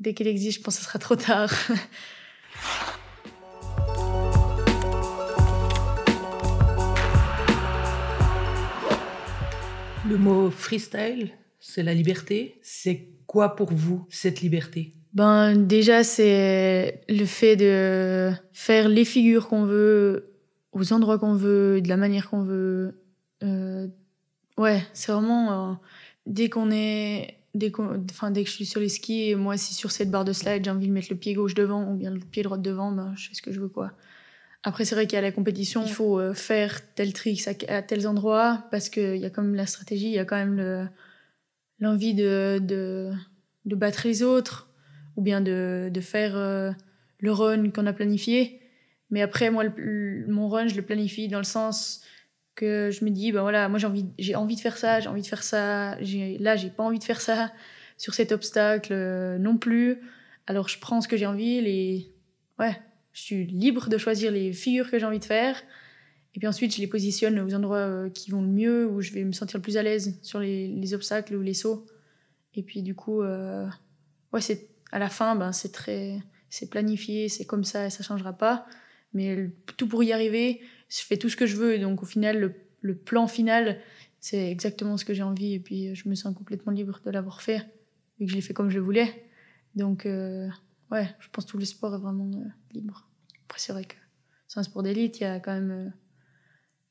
Dès 0.00 0.14
qu'elle 0.14 0.26
existe, 0.26 0.58
je 0.58 0.64
pense 0.64 0.74
que 0.74 0.82
ce 0.82 0.88
sera 0.88 0.98
trop 0.98 1.14
tard. 1.14 1.52
Le 10.08 10.18
mot 10.18 10.50
freestyle, 10.50 11.30
c'est 11.60 11.84
la 11.84 11.94
liberté. 11.94 12.58
C'est 12.62 13.10
quoi 13.28 13.54
pour 13.54 13.72
vous 13.72 14.04
cette 14.10 14.40
liberté? 14.40 14.92
Ben 15.12 15.54
déjà 15.54 16.02
c'est 16.02 17.00
le 17.08 17.26
fait 17.26 17.54
de 17.54 18.32
faire 18.52 18.88
les 18.88 19.04
figures 19.04 19.46
qu'on 19.46 19.66
veut, 19.66 20.34
aux 20.72 20.92
endroits 20.92 21.20
qu'on 21.20 21.36
veut, 21.36 21.80
de 21.80 21.88
la 21.88 21.96
manière 21.96 22.28
qu'on 22.28 22.42
veut. 22.42 23.00
Euh, 23.44 23.86
ouais, 24.58 24.82
c'est 24.94 25.12
vraiment 25.12 25.70
euh, 25.70 25.74
dès 26.26 26.48
qu'on 26.48 26.72
est 26.72 27.38
dès 27.54 27.72
enfin 28.10 28.30
dès 28.30 28.44
que 28.44 28.50
je 28.50 28.54
suis 28.54 28.66
sur 28.66 28.80
les 28.80 28.88
skis, 28.88 29.34
moi 29.34 29.56
si 29.56 29.74
sur 29.74 29.90
cette 29.90 30.10
barre 30.10 30.24
de 30.24 30.32
slide 30.32 30.64
j'ai 30.64 30.70
envie 30.70 30.88
de 30.88 30.92
mettre 30.92 31.08
le 31.10 31.16
pied 31.16 31.34
gauche 31.34 31.54
devant 31.54 31.90
ou 31.92 31.96
bien 31.96 32.10
le 32.10 32.20
pied 32.20 32.42
droit 32.42 32.58
devant, 32.58 32.92
ben 32.92 33.14
je 33.16 33.28
fais 33.28 33.34
ce 33.34 33.42
que 33.42 33.52
je 33.52 33.60
veux 33.60 33.68
quoi. 33.68 33.92
Après, 34.66 34.86
c'est 34.86 34.94
vrai 34.94 35.14
a 35.14 35.20
la 35.20 35.30
compétition, 35.30 35.84
il 35.84 35.92
faut 35.92 36.18
euh, 36.18 36.32
faire 36.32 36.80
tel 36.94 37.12
trick 37.12 37.46
à, 37.68 37.82
tels 37.82 38.08
endroits 38.08 38.64
parce 38.70 38.88
qu'il 38.88 39.16
y 39.16 39.26
a 39.26 39.30
quand 39.30 39.42
même 39.42 39.54
la 39.54 39.66
stratégie, 39.66 40.06
il 40.06 40.14
y 40.14 40.18
a 40.18 40.24
quand 40.24 40.36
même 40.36 40.88
l'envie 41.80 42.14
de, 42.14 42.58
de, 42.62 43.12
de, 43.66 43.76
battre 43.76 44.06
les 44.06 44.22
autres 44.22 44.70
ou 45.16 45.22
bien 45.22 45.42
de, 45.42 45.90
de 45.92 46.00
faire 46.00 46.34
euh, 46.34 46.72
le 47.18 47.32
run 47.32 47.70
qu'on 47.70 47.86
a 47.86 47.92
planifié. 47.92 48.60
Mais 49.10 49.20
après, 49.20 49.50
moi, 49.50 49.64
mon 50.28 50.48
run, 50.48 50.66
je 50.68 50.76
le 50.76 50.82
planifie 50.82 51.28
dans 51.28 51.38
le 51.38 51.44
sens 51.44 52.02
que 52.54 52.90
je 52.90 53.04
me 53.04 53.10
dis, 53.10 53.32
ben 53.32 53.42
voilà, 53.42 53.68
moi 53.68 53.78
j'ai 53.78 53.86
envie, 53.86 54.06
j'ai 54.18 54.34
envie 54.34 54.56
de 54.56 54.60
faire 54.60 54.76
ça, 54.76 55.00
j'ai 55.00 55.08
envie 55.08 55.22
de 55.22 55.26
faire 55.26 55.42
ça, 55.42 55.96
là 56.00 56.56
j'ai 56.56 56.70
pas 56.70 56.82
envie 56.82 56.98
de 56.98 57.04
faire 57.04 57.20
ça, 57.20 57.52
sur 57.96 58.14
cet 58.14 58.32
obstacle 58.32 58.92
euh, 58.92 59.38
non 59.38 59.56
plus. 59.56 60.00
Alors 60.46 60.68
je 60.68 60.78
prends 60.78 61.00
ce 61.00 61.08
que 61.08 61.16
j'ai 61.16 61.26
envie, 61.26 61.60
les... 61.60 62.12
ouais, 62.58 62.76
je 63.12 63.20
suis 63.22 63.46
libre 63.46 63.88
de 63.88 63.98
choisir 63.98 64.30
les 64.30 64.52
figures 64.52 64.90
que 64.90 64.98
j'ai 64.98 65.06
envie 65.06 65.18
de 65.18 65.24
faire. 65.24 65.56
Et 66.34 66.40
puis 66.40 66.48
ensuite, 66.48 66.74
je 66.74 66.80
les 66.80 66.88
positionne 66.88 67.38
aux 67.38 67.54
endroits 67.54 67.76
euh, 67.76 68.10
qui 68.10 68.30
vont 68.30 68.42
le 68.42 68.48
mieux, 68.48 68.88
où 68.88 69.00
je 69.00 69.12
vais 69.12 69.22
me 69.22 69.32
sentir 69.32 69.58
le 69.58 69.62
plus 69.62 69.76
à 69.76 69.82
l'aise 69.82 70.18
sur 70.22 70.40
les, 70.40 70.66
les, 70.66 70.92
obstacles 70.92 71.36
ou 71.36 71.42
les 71.42 71.54
sauts. 71.54 71.86
Et 72.54 72.62
puis 72.62 72.82
du 72.82 72.94
coup, 72.96 73.22
euh, 73.22 73.66
ouais, 74.32 74.40
c'est 74.40 74.68
à 74.90 74.98
la 74.98 75.08
fin, 75.08 75.36
ben, 75.36 75.52
c'est 75.52 75.70
très, 75.70 76.18
c'est 76.50 76.68
planifié, 76.70 77.28
c'est 77.28 77.44
comme 77.44 77.64
ça 77.64 77.86
et 77.86 77.90
ça 77.90 78.02
changera 78.02 78.32
pas. 78.32 78.66
Mais 79.12 79.50
tout 79.76 79.86
pour 79.86 80.02
y 80.02 80.12
arriver, 80.12 80.60
je 80.88 81.00
fais 81.02 81.16
tout 81.16 81.28
ce 81.28 81.36
que 81.36 81.46
je 81.46 81.56
veux. 81.56 81.78
Donc 81.78 82.02
au 82.02 82.06
final, 82.06 82.38
le, 82.38 82.54
le 82.80 82.94
plan 82.96 83.26
final, 83.26 83.80
c'est 84.20 84.50
exactement 84.50 84.96
ce 84.96 85.04
que 85.04 85.12
j'ai 85.12 85.22
envie. 85.22 85.54
Et 85.54 85.60
puis 85.60 85.94
je 85.94 86.08
me 86.08 86.14
sens 86.14 86.34
complètement 86.34 86.72
libre 86.72 87.00
de 87.04 87.10
l'avoir 87.10 87.42
fait, 87.42 87.58
vu 88.18 88.26
que 88.26 88.30
je 88.30 88.36
l'ai 88.36 88.40
fait 88.40 88.54
comme 88.54 88.70
je 88.70 88.78
voulais. 88.78 89.24
Donc 89.74 90.06
euh, 90.06 90.48
ouais, 90.90 91.08
je 91.18 91.28
pense 91.30 91.44
que 91.44 91.50
tout 91.50 91.58
le 91.58 91.64
sport 91.64 91.94
est 91.94 91.98
vraiment 91.98 92.30
euh, 92.34 92.48
libre. 92.72 93.08
Après, 93.44 93.58
c'est 93.58 93.72
vrai 93.72 93.84
que 93.84 93.96
c'est 94.46 94.60
un 94.60 94.62
sport 94.62 94.82
d'élite, 94.82 95.20
il 95.20 95.24
y 95.24 95.26
a 95.26 95.40
quand 95.40 95.52
même, 95.52 95.70
euh, 95.70 95.90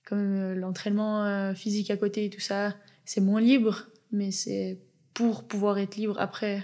quand 0.06 0.16
même 0.16 0.54
l'entraînement 0.60 1.54
physique 1.56 1.90
à 1.92 1.98
côté 1.98 2.26
et 2.26 2.30
tout 2.30 2.40
ça. 2.40 2.76
C'est 3.06 3.22
moins 3.22 3.42
libre, 3.42 3.88
mais 4.12 4.32
c'est 4.32 4.80
pour 5.14 5.48
pouvoir 5.48 5.78
être 5.78 5.96
libre 5.96 6.16
après, 6.20 6.64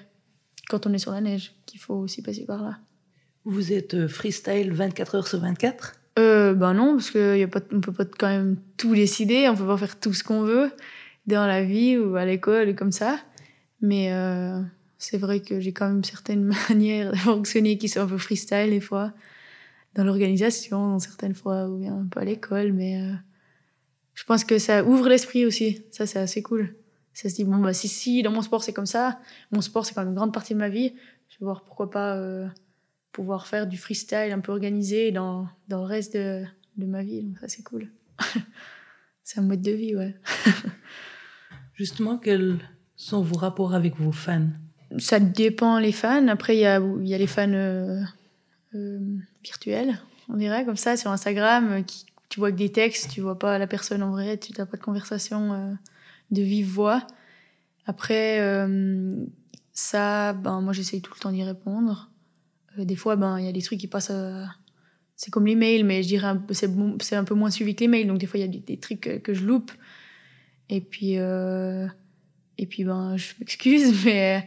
quand 0.67 0.87
on 0.87 0.93
est 0.93 0.99
sur 0.99 1.11
la 1.11 1.21
neige, 1.21 1.55
qu'il 1.65 1.79
faut 1.79 1.95
aussi 1.95 2.21
passer 2.21 2.45
par 2.45 2.63
là. 2.63 2.79
Vous 3.45 3.71
êtes 3.71 4.07
freestyle 4.07 4.73
24 4.73 5.15
heures 5.15 5.27
sur 5.27 5.39
24 5.39 5.98
euh, 6.19 6.53
Ben 6.53 6.73
non, 6.73 6.93
parce 6.93 7.12
qu'on 7.12 7.19
ne 7.19 7.79
peut 7.79 7.91
pas 7.91 8.05
quand 8.05 8.27
même 8.27 8.58
tout 8.77 8.93
décider, 8.93 9.47
on 9.49 9.55
peut 9.55 9.65
pas 9.65 9.77
faire 9.77 9.99
tout 9.99 10.13
ce 10.13 10.23
qu'on 10.23 10.41
veut 10.41 10.71
dans 11.27 11.45
la 11.45 11.63
vie 11.63 11.97
ou 11.97 12.15
à 12.15 12.25
l'école 12.25 12.75
comme 12.75 12.91
ça. 12.91 13.19
Mais 13.82 14.12
euh, 14.12 14.62
c'est 14.97 15.17
vrai 15.17 15.39
que 15.39 15.60
j'ai 15.60 15.71
quand 15.71 15.88
même 15.88 16.03
certaines 16.03 16.53
manières 16.69 17.12
de 17.12 17.17
fonctionner 17.17 17.77
qui 17.77 17.89
sont 17.89 18.01
un 18.01 18.08
peu 18.08 18.17
freestyle 18.17 18.69
des 18.69 18.82
fois, 18.82 19.13
dans 19.95 20.03
l'organisation, 20.03 20.99
certaines 20.99 21.36
fois, 21.36 21.67
ou 21.69 21.79
bien 21.79 22.08
peu 22.12 22.19
à 22.19 22.25
l'école. 22.25 22.73
Mais 22.73 23.01
euh, 23.01 23.13
je 24.13 24.23
pense 24.25 24.43
que 24.43 24.60
ça 24.60 24.84
ouvre 24.84 25.10
l'esprit 25.10 25.45
aussi. 25.45 25.84
Ça, 25.91 26.05
c'est 26.05 26.19
assez 26.19 26.43
cool. 26.43 26.75
Ça 27.13 27.29
se 27.29 27.36
dit, 27.36 27.43
bon, 27.43 27.58
bah, 27.58 27.73
si, 27.73 27.88
si, 27.88 28.21
dans 28.21 28.32
mon 28.32 28.41
sport, 28.41 28.63
c'est 28.63 28.73
comme 28.73 28.86
ça, 28.86 29.19
mon 29.51 29.62
sport, 29.62 29.86
c'est 29.86 29.93
quand 29.93 30.01
même 30.01 30.10
une 30.10 30.15
grande 30.15 30.34
partie 30.34 30.53
de 30.53 30.60
ma 30.60 30.69
vie, 30.69 30.93
je 31.29 31.39
vais 31.39 31.45
voir 31.45 31.63
pourquoi 31.63 31.89
pas 31.89 32.17
pouvoir 33.11 33.47
faire 33.47 33.67
du 33.67 33.77
freestyle 33.77 34.31
un 34.31 34.39
peu 34.39 34.51
organisé 34.51 35.11
dans, 35.11 35.47
dans 35.67 35.79
le 35.79 35.85
reste 35.85 36.15
de, 36.15 36.43
de 36.77 36.85
ma 36.85 37.03
vie. 37.03 37.23
Donc, 37.23 37.37
ça, 37.39 37.47
c'est 37.47 37.63
cool. 37.63 37.89
c'est 39.23 39.39
un 39.39 39.43
mode 39.43 39.61
de 39.61 39.71
vie, 39.71 39.95
ouais. 39.95 40.15
Justement, 41.73 42.17
quels 42.17 42.57
sont 42.95 43.21
vos 43.21 43.37
rapports 43.37 43.73
avec 43.73 43.95
vos 43.95 44.11
fans? 44.11 44.49
Ça 44.97 45.19
dépend 45.19 45.79
les 45.79 45.91
fans. 45.91 46.27
Après, 46.27 46.57
il 46.57 46.61
y 46.61 46.65
a, 46.65 46.79
y 46.79 47.13
a 47.13 47.17
les 47.17 47.27
fans 47.27 47.51
euh, 47.53 48.01
euh, 48.75 48.99
virtuels, 49.43 49.99
on 50.29 50.35
dirait, 50.35 50.65
comme 50.65 50.77
ça, 50.77 50.97
sur 50.97 51.11
Instagram, 51.11 51.71
euh, 51.71 51.81
qui, 51.81 52.05
tu 52.27 52.39
vois 52.39 52.51
que 52.51 52.57
des 52.57 52.71
textes, 52.71 53.11
tu 53.11 53.21
vois 53.21 53.39
pas 53.39 53.57
la 53.57 53.67
personne 53.67 54.03
en 54.03 54.11
vrai, 54.11 54.37
tu 54.37 54.51
n'as 54.57 54.65
pas 54.65 54.77
de 54.77 54.81
conversation 54.81 55.77
de 56.29 56.41
vive 56.41 56.67
voix. 56.67 57.07
Après, 57.87 58.39
ça, 59.73 60.33
ben, 60.33 60.61
moi, 60.61 60.73
j'essaye 60.73 61.01
tout 61.01 61.11
le 61.15 61.19
temps 61.19 61.31
d'y 61.31 61.43
répondre. 61.43 62.08
Des 62.77 62.95
fois, 62.95 63.15
ben, 63.15 63.39
il 63.39 63.45
y 63.45 63.49
a 63.49 63.51
des 63.51 63.62
trucs 63.62 63.79
qui 63.79 63.88
passent 63.88 64.12
c'est 65.15 65.32
comme 65.32 65.47
les 65.47 65.55
mails, 65.55 65.84
mais 65.84 66.01
je 66.01 66.08
dirais 66.08 66.34
c'est 66.51 66.69
c'est 67.01 67.15
un 67.15 67.25
peu 67.25 67.36
moins 67.36 67.49
suivi 67.49 67.75
que 67.75 67.82
les 67.82 67.89
mails. 67.89 68.08
Donc 68.08 68.19
des 68.19 68.25
fois 68.25 68.39
il 68.39 68.43
y 68.43 68.58
a 68.58 68.60
des, 68.60 68.77
trucs 68.77 69.21
que, 69.21 69.34
je 69.34 69.43
loupe. 69.43 69.71
Et 70.69 70.82
puis 70.82 71.17
et 72.60 72.65
puis, 72.65 72.84
ben, 72.84 73.15
je 73.15 73.34
m'excuse, 73.39 73.93
mais 74.05 74.45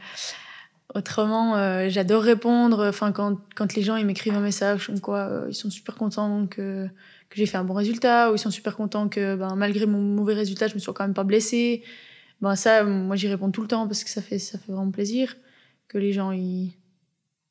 autrement, 0.94 1.56
euh, 1.56 1.88
j'adore 1.88 2.22
répondre. 2.22 2.86
Enfin, 2.86 3.10
quand, 3.10 3.38
quand 3.56 3.74
les 3.74 3.82
gens 3.82 3.96
ils 3.96 4.04
m'écrivent 4.04 4.34
un 4.34 4.40
message 4.40 4.86
comme 4.86 5.00
quoi 5.00 5.20
euh, 5.20 5.46
ils 5.48 5.54
sont 5.54 5.70
super 5.70 5.94
contents 5.96 6.46
que, 6.46 6.88
j'ai 7.34 7.46
fait 7.46 7.56
un 7.56 7.64
bon 7.64 7.72
résultat, 7.72 8.30
ou 8.30 8.34
ils 8.34 8.38
sont 8.38 8.50
super 8.50 8.76
contents 8.76 9.08
que 9.08 9.34
ben, 9.36 9.56
malgré 9.56 9.86
mon 9.86 10.02
mauvais 10.02 10.34
résultat, 10.34 10.68
je 10.68 10.74
me 10.74 10.78
sois 10.78 10.92
quand 10.92 11.04
même 11.04 11.14
pas 11.14 11.24
blessée. 11.24 11.82
Ben, 12.42 12.54
ça, 12.54 12.84
moi, 12.84 13.16
j'y 13.16 13.28
réponds 13.28 13.50
tout 13.50 13.62
le 13.62 13.68
temps 13.68 13.86
parce 13.86 14.04
que 14.04 14.10
ça 14.10 14.20
fait, 14.20 14.38
ça 14.38 14.58
fait 14.58 14.70
vraiment 14.70 14.90
plaisir 14.90 15.34
que 15.88 15.96
les 15.96 16.12
gens 16.12 16.32
ils, 16.32 16.76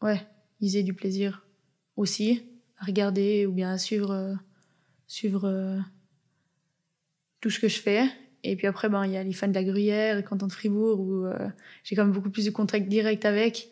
ouais, 0.04 0.22
ils 0.62 0.78
aient 0.78 0.84
du 0.84 0.93
plaisir 0.93 1.45
aussi 1.97 2.43
à 2.78 2.86
regarder 2.86 3.45
ou 3.45 3.52
bien 3.52 3.71
à 3.71 3.78
suivre, 3.78 4.38
suivre 5.08 5.84
tout 7.41 7.50
ce 7.50 7.60
que 7.60 7.67
je 7.67 7.80
fais. 7.80 8.08
Et 8.43 8.56
puis 8.56 8.67
après, 8.67 8.89
ben, 8.89 9.06
il 9.06 9.12
y 9.12 9.17
a 9.17 9.24
les 9.24 9.34
fans 9.34 9.47
de 9.47 9.54
la 9.54 9.63
Gruyère, 9.63 10.15
les 10.15 10.24
cantons 10.24 10.47
de 10.47 10.52
Fribourg, 10.52 11.00
où 11.00 11.26
euh, 11.26 11.50
j'ai 11.84 11.95
quand 11.95 12.04
même 12.04 12.13
beaucoup 12.13 12.30
plus 12.30 12.45
de 12.45 12.52
contact 12.52 12.88
direct 12.88 13.26
avec. 13.26 13.69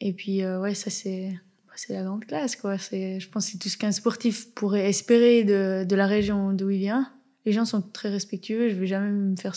Et 0.00 0.12
puis, 0.12 0.42
euh, 0.42 0.60
ouais, 0.60 0.74
ça, 0.74 0.90
c'est, 0.90 1.32
bah, 1.66 1.72
c'est 1.76 1.94
la 1.94 2.04
grande 2.04 2.24
classe, 2.24 2.56
quoi. 2.56 2.76
Je 2.76 3.28
pense 3.28 3.46
que 3.46 3.52
c'est 3.52 3.58
tout 3.58 3.68
ce 3.68 3.76
qu'un 3.76 3.92
sportif 3.92 4.52
pourrait 4.54 4.88
espérer 4.88 5.44
de, 5.44 5.84
de 5.84 5.96
la 5.96 6.06
région 6.06 6.52
d'où 6.52 6.70
il 6.70 6.78
vient. 6.78 7.12
Les 7.44 7.52
gens 7.52 7.64
sont 7.64 7.82
très 7.82 8.08
respectueux. 8.08 8.68
Je 8.68 8.74
vais 8.74 8.86
jamais 8.86 9.10
me 9.10 9.36
faire. 9.36 9.54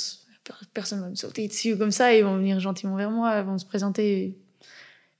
Personne 0.73 1.01
va 1.01 1.09
me 1.09 1.15
sauter 1.15 1.47
dessus 1.47 1.77
comme 1.77 1.91
ça. 1.91 2.15
Ils 2.15 2.23
vont 2.23 2.37
venir 2.37 2.59
gentiment 2.59 2.95
vers 2.95 3.11
moi, 3.11 3.39
ils 3.39 3.45
vont 3.45 3.57
se 3.57 3.65
présenter. 3.65 4.39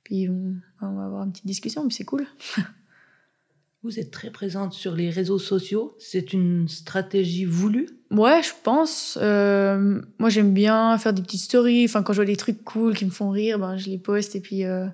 Puis, 0.07 0.29
on 0.29 0.93
va 0.93 1.03
avoir 1.03 1.23
une 1.25 1.33
petite 1.33 1.45
discussion, 1.45 1.83
mais 1.83 1.89
c'est 1.91 2.05
cool. 2.05 2.25
Vous 3.83 3.99
êtes 3.99 4.09
très 4.09 4.31
présente 4.31 4.71
sur 4.71 4.95
les 4.95 5.09
réseaux 5.09 5.37
sociaux. 5.37 5.97
C'est 5.99 6.31
une 6.31 6.69
stratégie 6.69 7.43
voulue? 7.43 7.89
Ouais, 8.09 8.41
je 8.41 8.53
pense. 8.63 9.19
Euh, 9.21 10.01
moi, 10.17 10.29
j'aime 10.29 10.53
bien 10.53 10.97
faire 10.97 11.11
des 11.11 11.21
petites 11.21 11.41
stories. 11.41 11.83
Enfin, 11.83 12.03
quand 12.03 12.13
je 12.13 12.19
vois 12.19 12.25
des 12.25 12.37
trucs 12.37 12.63
cool 12.63 12.95
qui 12.95 13.03
me 13.03 13.09
font 13.09 13.31
rire, 13.31 13.59
ben, 13.59 13.75
je 13.75 13.89
les 13.89 13.97
poste 13.97 14.37
et 14.37 14.39
puis 14.39 14.63
euh, 14.63 14.87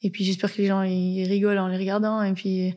et 0.00 0.08
puis 0.08 0.24
j'espère 0.24 0.50
que 0.50 0.62
les 0.62 0.68
gens 0.68 0.82
ils 0.82 1.26
rigolent 1.26 1.58
en 1.58 1.68
les 1.68 1.76
regardant 1.76 2.22
et 2.22 2.32
puis 2.32 2.74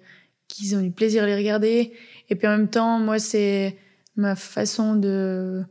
qu'ils 0.49 0.75
ont 0.75 0.81
du 0.81 0.91
plaisir 0.91 1.23
à 1.23 1.25
les 1.25 1.37
regarder. 1.37 1.93
Et 2.27 2.35
puis 2.35 2.47
en 2.47 2.51
même 2.51 2.69
temps, 2.69 2.99
moi, 2.99 3.17
c'est 3.17 3.77
ma 4.17 4.35
façon 4.35 4.95
de 4.97 5.63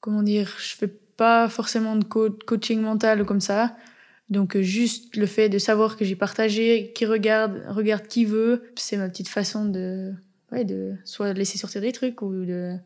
comment 0.00 0.22
dire. 0.22 0.50
Je 0.58 0.76
fais 0.76 0.88
pas 0.88 1.50
forcément 1.50 1.94
de 1.94 2.04
coaching 2.04 2.80
mental 2.80 3.26
comme 3.26 3.42
ça. 3.42 3.76
Donc 4.28 4.56
euh, 4.56 4.62
juste 4.62 5.16
le 5.16 5.26
fait 5.26 5.48
de 5.48 5.58
savoir 5.58 5.96
que 5.96 6.04
j'ai 6.04 6.16
partagé, 6.16 6.92
qui 6.94 7.06
regarde, 7.06 7.62
regarde 7.68 8.06
qui 8.08 8.24
veut, 8.24 8.64
c'est 8.74 8.96
ma 8.96 9.08
petite 9.08 9.28
façon 9.28 9.66
de, 9.66 10.12
ouais, 10.50 10.64
de 10.64 10.94
soit 11.04 11.32
laisser 11.32 11.58
sortir 11.58 11.80
des 11.80 11.92
trucs 11.92 12.22
ou 12.22 12.44
de 12.44 12.76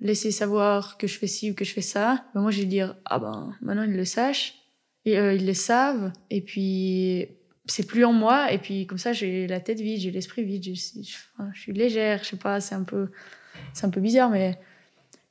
laisser 0.00 0.30
savoir 0.30 0.96
que 0.98 1.06
je 1.06 1.18
fais 1.18 1.26
ci 1.26 1.50
ou 1.50 1.54
que 1.54 1.64
je 1.64 1.72
fais 1.72 1.80
ça. 1.80 2.24
Ben 2.34 2.40
moi 2.40 2.50
je 2.50 2.60
vais 2.60 2.66
dire 2.66 2.96
ah 3.04 3.18
ben 3.18 3.52
maintenant 3.60 3.82
ils 3.82 3.96
le 3.96 4.04
sachent. 4.04 4.54
Et 5.04 5.18
euh, 5.18 5.34
ils 5.34 5.46
le 5.46 5.54
savent. 5.54 6.12
Et 6.30 6.40
puis 6.40 7.28
c'est 7.66 7.86
plus 7.86 8.04
en 8.04 8.12
moi. 8.12 8.52
Et 8.52 8.58
puis 8.58 8.86
comme 8.86 8.98
ça 8.98 9.12
j'ai 9.12 9.48
la 9.48 9.58
tête 9.58 9.80
vide, 9.80 10.00
j'ai 10.00 10.12
l'esprit 10.12 10.44
vide, 10.44 10.64
je, 10.64 10.74
je, 10.74 11.60
suis 11.60 11.72
légère, 11.72 12.22
je 12.22 12.30
sais 12.30 12.36
pas, 12.36 12.60
c'est 12.60 12.76
un 12.76 12.84
peu 12.84 13.08
c'est 13.72 13.86
un 13.86 13.90
peu 13.90 14.00
bizarre 14.00 14.30
mais 14.30 14.58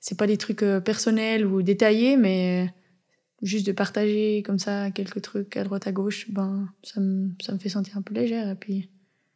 c'est 0.02 0.18
pas 0.18 0.28
des 0.28 0.38
trucs 0.38 0.64
euh, 0.64 0.82
personnels 0.82 1.46
ou 1.46 1.62
détaillés 1.62 2.18
mais 2.18 2.74
juste 3.46 3.68
de 3.68 3.72
partager 3.72 4.44
comme 4.44 4.60
ça 4.60 4.92
quelques 4.92 5.22
trucs 5.22 5.56
à 5.56 5.64
droite 5.64 5.88
à 5.88 5.92
gauche, 5.92 6.30
ben 6.32 6.68
ça 6.84 7.00
me, 7.00 7.30
ça 7.42 7.54
me 7.54 7.60
fait 7.60 7.70
sentir 7.70 7.96
un 7.98 8.02
peu 8.02 8.14
légère 8.14 8.50
et 8.50 8.56
puis 8.56 8.90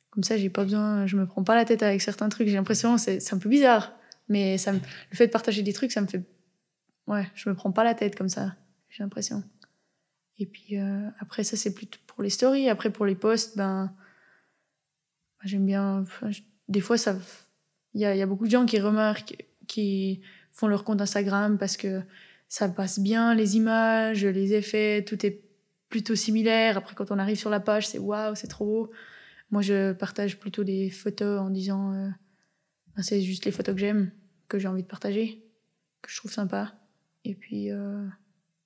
comme 0.10 0.24
ça 0.24 0.36
j'ai 0.36 0.50
pas 0.50 0.64
besoin, 0.64 1.06
je 1.06 1.16
me 1.16 1.26
prends 1.28 1.44
pas 1.44 1.56
la 1.56 1.64
tête 1.64 1.84
avec 1.84 2.02
certains 2.02 2.28
trucs. 2.30 2.48
J'ai 2.48 2.56
l'impression 2.56 2.98
c'est 2.98 3.34
un 3.34 3.38
peu 3.38 3.50
bizarre, 3.50 3.94
mais 4.28 4.58
ça 4.58 4.72
le 4.74 4.80
fait 5.12 5.28
de 5.28 5.32
partager 5.32 5.62
des 5.62 5.74
trucs 5.74 5.92
ça 5.92 6.02
me 6.02 6.08
fait 6.08 6.24
ouais, 7.08 7.28
je 7.36 7.50
me 7.50 7.56
prends 7.56 7.72
pas 7.72 7.84
la 7.84 7.94
tête 7.94 8.16
comme 8.16 8.30
ça. 8.30 8.56
J'ai 8.90 9.04
l'impression. 9.04 9.44
Et 10.40 10.48
puis 10.48 10.80
euh, 10.80 11.08
après 11.20 11.44
ça 11.44 11.56
c'est 11.56 11.74
plutôt 11.74 12.00
pour 12.08 12.24
les 12.24 12.32
stories, 12.32 12.68
après 12.68 12.90
pour 12.90 13.06
les 13.06 13.16
posts 13.16 13.58
ben 13.58 13.94
j'aime 15.44 15.66
bien 15.66 16.04
des 16.68 16.82
fois 16.82 16.98
ça 16.98 17.16
il 17.94 18.02
y 18.02 18.06
a, 18.06 18.16
y 18.16 18.22
a 18.22 18.26
beaucoup 18.26 18.46
de 18.46 18.52
gens 18.52 18.66
qui 18.66 18.80
remarquent 18.80 19.36
qui 19.68 20.22
font 20.52 20.68
leur 20.68 20.84
compte 20.84 21.00
Instagram 21.00 21.58
parce 21.60 21.78
que 21.78 22.02
ça 22.50 22.68
passe 22.68 23.00
bien, 23.00 23.36
les 23.36 23.56
images, 23.56 24.26
les 24.26 24.54
effets, 24.54 25.06
tout 25.06 25.24
est 25.26 25.44
plutôt 25.88 26.16
similaire. 26.16 26.78
Après, 26.78 26.96
quand 26.96 27.12
on 27.12 27.20
arrive 27.20 27.38
sur 27.38 27.52
la 27.52 27.60
page, 27.60 27.88
c'est 27.88 28.00
waouh, 28.00 28.36
c'est 28.36 28.48
trop 28.48 28.66
beau. 28.66 28.92
Moi, 29.52 29.62
je 29.62 29.94
partage 29.94 30.40
plutôt 30.40 30.64
des 30.64 30.90
photos 30.90 31.40
en 31.40 31.52
disant 31.52 31.94
euh, 31.94 32.10
c'est 33.02 33.22
juste 33.22 33.46
les 33.46 33.52
photos 33.52 33.76
que 33.76 33.80
j'aime, 33.80 34.12
que 34.48 34.58
j'ai 34.58 34.68
envie 34.68 34.82
de 34.82 34.88
partager, 34.88 35.46
que 36.02 36.12
je 36.12 36.18
trouve 36.18 36.32
sympa. 36.32 36.74
Et 37.24 37.36
puis, 37.36 37.72
euh, 37.72 38.06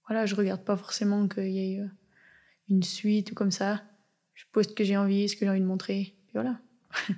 voilà, 0.08 0.26
je 0.26 0.36
regarde 0.36 0.64
pas 0.64 0.78
forcément 0.78 1.28
qu'il 1.28 1.52
y 1.52 1.74
ait 1.74 1.80
euh, 1.82 1.88
une 2.70 2.84
suite 2.84 3.32
ou 3.32 3.36
comme 3.36 3.52
ça. 3.52 3.84
Je 4.34 4.46
poste 4.54 4.72
ce 4.72 4.76
que 4.76 4.86
j'ai 4.86 4.98
envie, 4.98 5.28
ce 5.28 5.36
que 5.36 5.46
j'ai 5.46 5.50
envie 5.50 5.60
de 5.60 5.66
montrer. 5.66 6.16
Voilà. 6.34 6.60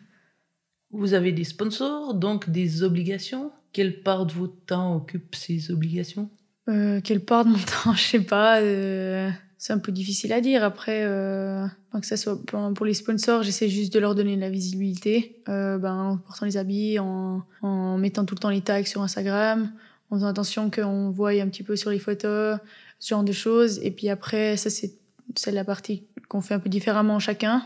Vous 0.89 1.13
avez 1.13 1.32
des 1.32 1.43
sponsors, 1.43 2.15
donc 2.15 2.49
des 2.49 2.82
obligations? 2.82 3.51
Quelle 3.71 4.01
part 4.01 4.25
de 4.25 4.34
votre 4.34 4.65
temps 4.65 4.95
occupe 4.95 5.36
ces 5.36 5.69
obligations? 5.69 6.32
Euh, 6.69 7.01
quelle 7.01 7.23
part 7.23 7.45
de 7.45 7.49
mon 7.51 7.58
temps 7.58 7.93
Je 7.93 8.01
sais 8.01 8.19
pas. 8.19 8.62
Euh, 8.62 9.30
c'est 9.58 9.73
un 9.73 9.80
peu 9.80 9.91
difficile 9.91 10.32
à 10.34 10.41
dire. 10.41 10.63
Après, 10.63 11.04
euh, 11.04 11.65
que 11.99 12.06
ça 12.06 12.17
soit 12.17 12.39
pour 12.75 12.86
les 12.86 12.93
sponsors, 12.93 13.43
j'essaie 13.43 13.69
juste 13.69 13.93
de 13.93 13.99
leur 13.99 14.15
donner 14.15 14.36
de 14.36 14.41
la 14.41 14.49
visibilité, 14.49 15.41
euh, 15.49 15.78
ben, 15.78 15.95
en 15.95 16.17
portant 16.17 16.45
les 16.45 16.58
habits, 16.58 16.99
en, 16.99 17.43
en, 17.62 17.97
mettant 17.97 18.25
tout 18.25 18.36
le 18.36 18.39
temps 18.39 18.49
les 18.49 18.62
tags 18.62 18.84
sur 18.84 19.01
Instagram, 19.01 19.71
en 20.10 20.15
faisant 20.17 20.28
attention 20.28 20.69
qu'on 20.69 21.10
voie 21.10 21.32
un 21.41 21.47
petit 21.47 21.63
peu 21.63 21.75
sur 21.75 21.89
les 21.89 21.99
photos, 21.99 22.60
ce 22.99 23.10
genre 23.10 23.23
de 23.23 23.32
choses. 23.32 23.80
Et 23.82 23.91
puis 23.91 24.10
après, 24.10 24.58
ça 24.58 24.69
c'est 24.69 24.93
c'est 25.36 25.51
la 25.51 25.63
partie 25.63 26.06
qu'on 26.30 26.41
fait 26.41 26.54
un 26.54 26.60
peu 26.60 26.69
différemment 26.69 27.19
chacun. 27.19 27.65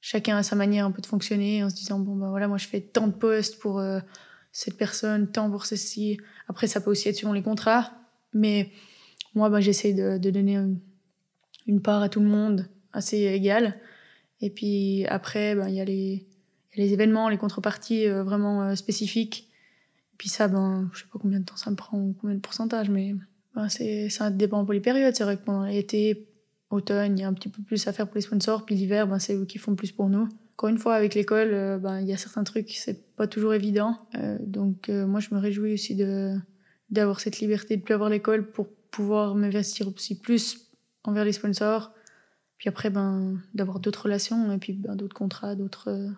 Chacun 0.00 0.36
a 0.36 0.42
sa 0.42 0.56
manière 0.56 0.84
un 0.84 0.90
peu 0.90 1.00
de 1.00 1.06
fonctionner 1.06 1.64
en 1.64 1.70
se 1.70 1.76
disant 1.76 1.98
bon 1.98 2.16
ben 2.16 2.28
voilà 2.28 2.48
moi 2.48 2.58
je 2.58 2.66
fais 2.66 2.80
tant 2.80 3.06
de 3.06 3.12
posts 3.12 3.58
pour 3.58 3.78
euh, 3.78 4.00
cette 4.52 4.76
personne, 4.76 5.30
tant 5.30 5.50
pour 5.50 5.64
ceci. 5.64 6.18
Après 6.48 6.66
ça 6.66 6.80
peut 6.80 6.90
aussi 6.90 7.08
être 7.08 7.16
selon 7.16 7.32
les 7.32 7.42
contrats, 7.42 7.92
mais 8.34 8.70
moi 9.34 9.48
ben, 9.48 9.60
j'essaie 9.60 9.92
de, 9.92 10.18
donner 10.18 10.58
une 11.66 11.80
part 11.80 12.02
à 12.02 12.08
tout 12.08 12.20
le 12.20 12.26
monde 12.26 12.68
assez 12.92 13.18
égale. 13.18 13.74
Et 14.40 14.50
puis 14.50 15.04
après, 15.06 15.54
ben, 15.54 15.68
il 15.68 15.74
y 15.74 15.80
a 15.80 15.84
les, 15.84 16.26
événements, 16.76 17.28
les 17.28 17.38
contreparties 17.38 18.06
euh, 18.06 18.22
vraiment 18.22 18.62
euh, 18.62 18.74
spécifiques. 18.74 19.48
Et 20.12 20.16
puis 20.18 20.28
ça, 20.28 20.48
ben, 20.48 20.90
je 20.92 21.00
sais 21.00 21.06
pas 21.12 21.18
combien 21.18 21.40
de 21.40 21.44
temps 21.44 21.56
ça 21.56 21.70
me 21.70 21.76
prend 21.76 22.12
combien 22.20 22.36
de 22.36 22.40
pourcentage, 22.40 22.88
mais 22.88 23.14
ben, 23.54 23.68
ça 23.68 24.30
dépend 24.30 24.64
pour 24.64 24.72
les 24.72 24.80
périodes. 24.80 25.14
C'est 25.14 25.24
vrai 25.24 25.36
que 25.36 25.44
pendant 25.44 25.64
l'été, 25.64 26.28
automne, 26.70 27.16
il 27.18 27.22
y 27.22 27.24
a 27.24 27.28
un 27.28 27.32
petit 27.32 27.48
peu 27.48 27.62
plus 27.62 27.86
à 27.86 27.92
faire 27.92 28.06
pour 28.06 28.16
les 28.16 28.22
sponsors. 28.22 28.64
Puis 28.64 28.74
l'hiver, 28.74 29.06
ben, 29.06 29.18
c'est 29.18 29.34
eux 29.34 29.44
qui 29.44 29.58
font 29.58 29.74
plus 29.74 29.92
pour 29.92 30.08
nous. 30.08 30.28
Encore 30.56 30.68
une 30.68 30.78
fois, 30.78 30.94
avec 30.94 31.14
l'école, 31.14 31.50
euh, 31.52 31.78
ben, 31.78 32.00
il 32.00 32.06
y 32.06 32.12
a 32.12 32.16
certains 32.16 32.44
trucs, 32.44 32.70
c'est 32.70 33.14
pas 33.16 33.26
toujours 33.26 33.54
évident. 33.54 33.96
donc 34.40 34.88
moi, 34.88 35.20
je 35.20 35.34
me 35.34 35.40
réjouis 35.40 35.74
aussi 35.74 35.94
de, 35.94 36.36
d'avoir 36.90 37.20
cette 37.20 37.40
liberté 37.40 37.76
de 37.76 37.82
plus 37.82 37.94
avoir 37.94 38.10
l'école 38.10 38.50
pour 38.50 38.68
pouvoir 38.90 39.34
m'investir 39.34 39.88
aussi 39.88 40.18
plus 40.18 40.70
envers 41.04 41.24
les 41.24 41.32
sponsors. 41.32 41.92
Puis 42.58 42.68
après, 42.68 42.90
ben, 42.90 43.40
d'avoir 43.54 43.80
d'autres 43.80 44.04
relations 44.04 44.52
et 44.52 44.58
puis 44.58 44.72
ben, 44.72 44.94
d'autres 44.96 45.16
contrats, 45.16 45.54
d'autres 45.54 45.90
euh, 45.90 46.10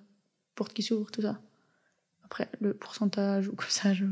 portes 0.55 0.75
qui 0.75 0.83
s'ouvrent, 0.83 1.11
tout 1.11 1.23
ça. 1.23 1.41
Après, 2.25 2.49
le 2.61 2.75
pourcentage 2.75 3.49
ou 3.49 3.55
comme 3.55 3.69
ça, 3.69 3.95
je... 3.95 4.05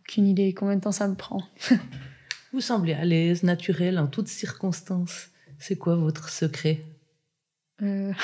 aucune 0.00 0.26
idée 0.26 0.54
combien 0.54 0.76
de 0.76 0.80
temps 0.80 0.92
ça 0.92 1.08
me 1.08 1.14
prend. 1.14 1.42
Vous 2.52 2.60
semblez 2.60 2.92
à 2.92 3.04
l'aise, 3.04 3.42
naturel, 3.44 3.98
en 3.98 4.06
toutes 4.06 4.28
circonstances. 4.28 5.28
C'est 5.58 5.76
quoi 5.76 5.96
votre 5.96 6.28
secret? 6.28 6.84
Euh... 7.82 8.12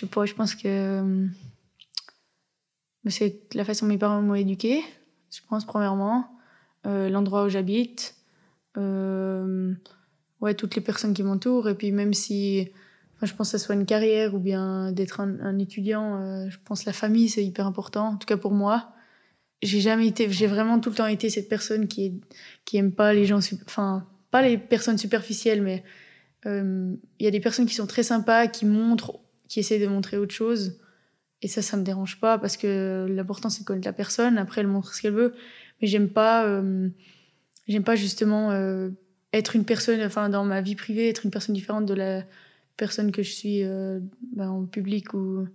Je 0.00 0.06
sais 0.06 0.10
pas, 0.10 0.24
je 0.24 0.32
pense 0.32 0.54
que 0.54 0.66
euh, 0.66 1.26
c'est 3.08 3.40
la 3.54 3.64
façon 3.64 3.86
dont 3.86 3.92
mes 3.92 3.98
parents 3.98 4.20
m'ont 4.20 4.34
éduqué, 4.34 4.82
je 5.32 5.40
pense, 5.48 5.64
premièrement. 5.64 6.26
Euh, 6.86 7.08
l'endroit 7.08 7.44
où 7.44 7.48
j'habite, 7.48 8.14
euh, 8.76 9.72
ouais, 10.40 10.54
toutes 10.54 10.74
les 10.76 10.82
personnes 10.82 11.14
qui 11.14 11.22
m'entourent. 11.22 11.68
Et 11.68 11.74
puis 11.74 11.92
même 11.92 12.14
si, 12.14 12.68
je 13.22 13.32
pense 13.34 13.52
que 13.52 13.58
ce 13.58 13.64
soit 13.64 13.74
une 13.74 13.86
carrière 13.86 14.34
ou 14.34 14.38
bien 14.38 14.92
d'être 14.92 15.20
un, 15.20 15.58
étudiant, 15.58 16.20
euh, 16.20 16.50
je 16.50 16.58
pense 16.64 16.82
que 16.82 16.86
la 16.86 16.92
famille, 16.92 17.28
c'est 17.28 17.44
hyper 17.44 17.66
important, 17.66 18.08
en 18.08 18.16
tout 18.16 18.26
cas 18.26 18.36
pour 18.36 18.52
moi. 18.52 18.92
J'ai 19.62 19.80
jamais 19.80 20.06
été, 20.06 20.30
j'ai 20.30 20.46
vraiment 20.46 20.80
tout 20.80 20.88
le 20.90 20.96
temps 20.96 21.06
été 21.06 21.28
cette 21.28 21.48
personne 21.48 21.86
qui, 21.86 22.06
est, 22.06 22.14
qui 22.64 22.78
aime 22.78 22.92
pas 22.92 23.12
les 23.12 23.26
gens, 23.26 23.40
enfin, 23.66 24.06
pas 24.30 24.40
les 24.40 24.56
personnes 24.56 24.96
superficielles, 24.96 25.62
mais 25.62 25.84
il 26.46 26.98
y 27.20 27.26
a 27.26 27.30
des 27.30 27.40
personnes 27.40 27.66
qui 27.66 27.74
sont 27.74 27.86
très 27.86 28.02
sympas, 28.02 28.46
qui 28.46 28.64
montrent, 28.64 29.20
qui 29.48 29.60
essaient 29.60 29.78
de 29.78 29.86
montrer 29.86 30.16
autre 30.16 30.34
chose. 30.34 30.80
Et 31.42 31.48
ça, 31.48 31.62
ça 31.62 31.76
me 31.76 31.82
dérange 31.82 32.20
pas 32.20 32.38
parce 32.38 32.56
que 32.56 33.06
l'important, 33.08 33.48
c'est 33.48 33.60
de 33.60 33.66
connaître 33.66 33.88
la 33.88 33.92
personne. 33.92 34.36
Après, 34.38 34.60
elle 34.60 34.66
montre 34.66 34.94
ce 34.94 35.02
qu'elle 35.02 35.14
veut. 35.14 35.34
Mais 35.80 35.88
j'aime 35.88 36.10
pas, 36.10 36.44
euh, 36.44 36.90
J'aime 37.70 37.84
pas 37.84 37.94
justement 37.94 38.50
euh, 38.50 38.90
être 39.32 39.54
une 39.54 39.64
personne, 39.64 40.02
enfin 40.02 40.28
dans 40.28 40.44
ma 40.44 40.60
vie 40.60 40.74
privée, 40.74 41.08
être 41.08 41.24
une 41.24 41.30
personne 41.30 41.54
différente 41.54 41.86
de 41.86 41.94
la 41.94 42.24
personne 42.76 43.12
que 43.12 43.22
je 43.22 43.30
suis 43.30 43.62
euh, 43.62 44.00
ben, 44.34 44.50
en 44.50 44.66
public 44.66 45.14
ou 45.14 45.46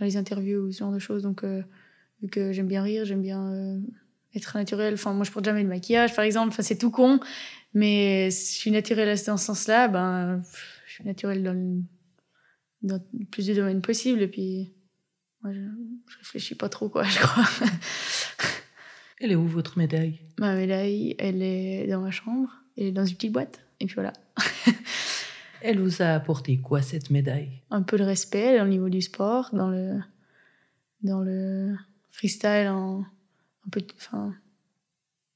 dans 0.00 0.04
les 0.04 0.16
interviews 0.16 0.62
ou 0.62 0.72
ce 0.72 0.80
genre 0.80 0.90
de 0.90 0.98
choses. 0.98 1.22
Donc, 1.22 1.44
euh, 1.44 1.62
vu 2.22 2.28
que 2.28 2.50
j'aime 2.52 2.66
bien 2.66 2.82
rire, 2.82 3.04
j'aime 3.04 3.22
bien 3.22 3.80
être 4.34 4.56
naturelle. 4.56 4.94
Enfin, 4.94 5.12
moi, 5.12 5.24
je 5.24 5.30
porte 5.30 5.44
jamais 5.44 5.62
de 5.62 5.68
maquillage, 5.68 6.12
par 6.16 6.24
exemple. 6.24 6.48
Enfin, 6.48 6.64
c'est 6.64 6.76
tout 6.76 6.90
con. 6.90 7.20
Mais 7.72 8.30
je 8.32 8.36
suis 8.36 8.72
naturelle 8.72 9.16
dans 9.24 9.36
ce 9.36 9.44
sens-là, 9.44 9.86
ben, 9.86 10.42
je 10.88 10.92
suis 10.94 11.04
naturelle 11.04 11.44
dans, 11.44 11.52
le, 11.52 11.82
dans 12.82 13.00
plus 13.30 13.46
de 13.46 13.54
domaines 13.54 13.80
possible. 13.80 14.22
Et 14.22 14.28
puis, 14.28 14.72
moi, 15.42 15.52
je, 15.52 15.60
je 16.08 16.18
réfléchis 16.18 16.54
pas 16.54 16.68
trop, 16.68 16.88
quoi, 16.88 17.02
je 17.04 17.18
crois. 17.18 17.44
Elle 19.20 19.32
est 19.32 19.36
où 19.36 19.46
votre 19.46 19.76
médaille? 19.76 20.20
Ma 20.38 20.54
médaille, 20.54 21.14
elle 21.18 21.42
est 21.42 21.86
dans 21.86 22.00
ma 22.00 22.10
chambre. 22.10 22.50
Elle 22.76 22.86
est 22.86 22.92
dans 22.92 23.04
une 23.04 23.16
petite 23.16 23.32
boîte. 23.32 23.60
Et 23.78 23.86
puis 23.86 23.94
voilà. 23.94 24.14
elle 25.62 25.78
vous 25.78 26.00
a 26.00 26.14
apporté 26.14 26.58
quoi 26.58 26.80
cette 26.80 27.10
médaille? 27.10 27.60
Un 27.70 27.82
peu 27.82 27.98
de 27.98 28.04
respect 28.04 28.60
au 28.62 28.66
niveau 28.66 28.88
du 28.88 29.02
sport, 29.02 29.50
dans 29.52 29.68
le, 29.68 30.00
dans 31.02 31.20
le 31.20 31.76
freestyle, 32.10 32.68
en, 32.68 33.00
un 33.00 33.70
peu, 33.70 33.82
enfin, 33.96 34.34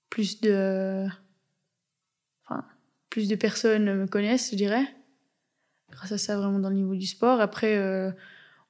plus 0.09 0.41
de, 0.41 1.07
enfin, 2.45 2.65
plus 3.11 3.29
de 3.29 3.37
personnes 3.37 3.95
me 3.95 4.07
connaissent, 4.07 4.51
je 4.53 4.57
dirais. 4.57 4.87
Grâce 5.91 6.13
à 6.13 6.19
ça, 6.19 6.39
vraiment 6.39 6.59
dans 6.59 6.71
le 6.71 6.77
niveau 6.77 6.95
du 6.95 7.07
sport. 7.07 7.41
Après, 7.41 7.77
euh, 7.77 8.11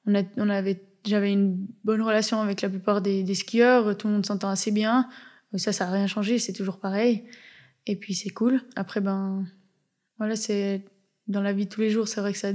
on, 0.05 0.13
a, 0.13 0.23
on 0.35 0.49
avait 0.49 0.83
j'avais 1.05 1.31
une 1.31 1.67
bonne 1.83 2.01
relation 2.01 2.41
avec 2.41 2.61
la 2.61 2.69
plupart 2.69 3.01
des, 3.01 3.35
skieurs, 3.35 3.97
tout 3.97 4.07
le 4.07 4.13
monde 4.13 4.25
s'entend 4.25 4.49
assez 4.49 4.71
bien. 4.71 5.09
Ça, 5.55 5.71
ça 5.71 5.85
n'a 5.85 5.91
rien 5.91 6.07
changé, 6.07 6.39
c'est 6.39 6.53
toujours 6.53 6.79
pareil. 6.79 7.25
Et 7.85 7.95
puis 7.95 8.13
c'est 8.13 8.29
cool. 8.29 8.61
Après, 8.75 9.01
ben, 9.01 9.45
voilà, 10.17 10.35
c'est 10.35 10.83
dans 11.27 11.41
la 11.41 11.53
vie 11.53 11.65
de 11.65 11.69
tous 11.69 11.81
les 11.81 11.89
jours, 11.89 12.07
c'est 12.07 12.21
vrai 12.21 12.33
que 12.33 12.39
ça, 12.39 12.51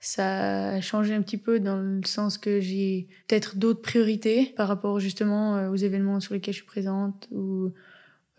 ça 0.00 0.70
a 0.70 0.80
changé 0.80 1.14
un 1.14 1.22
petit 1.22 1.38
peu 1.38 1.60
dans 1.60 1.76
le 1.76 2.04
sens 2.04 2.38
que 2.38 2.60
j'ai 2.60 3.08
peut-être 3.26 3.56
d'autres 3.56 3.82
priorités 3.82 4.52
par 4.56 4.68
rapport 4.68 5.00
justement 5.00 5.56
euh, 5.56 5.70
aux 5.70 5.76
événements 5.76 6.20
sur 6.20 6.34
lesquels 6.34 6.54
je 6.54 6.58
suis 6.58 6.66
présente 6.66 7.28
ou 7.30 7.72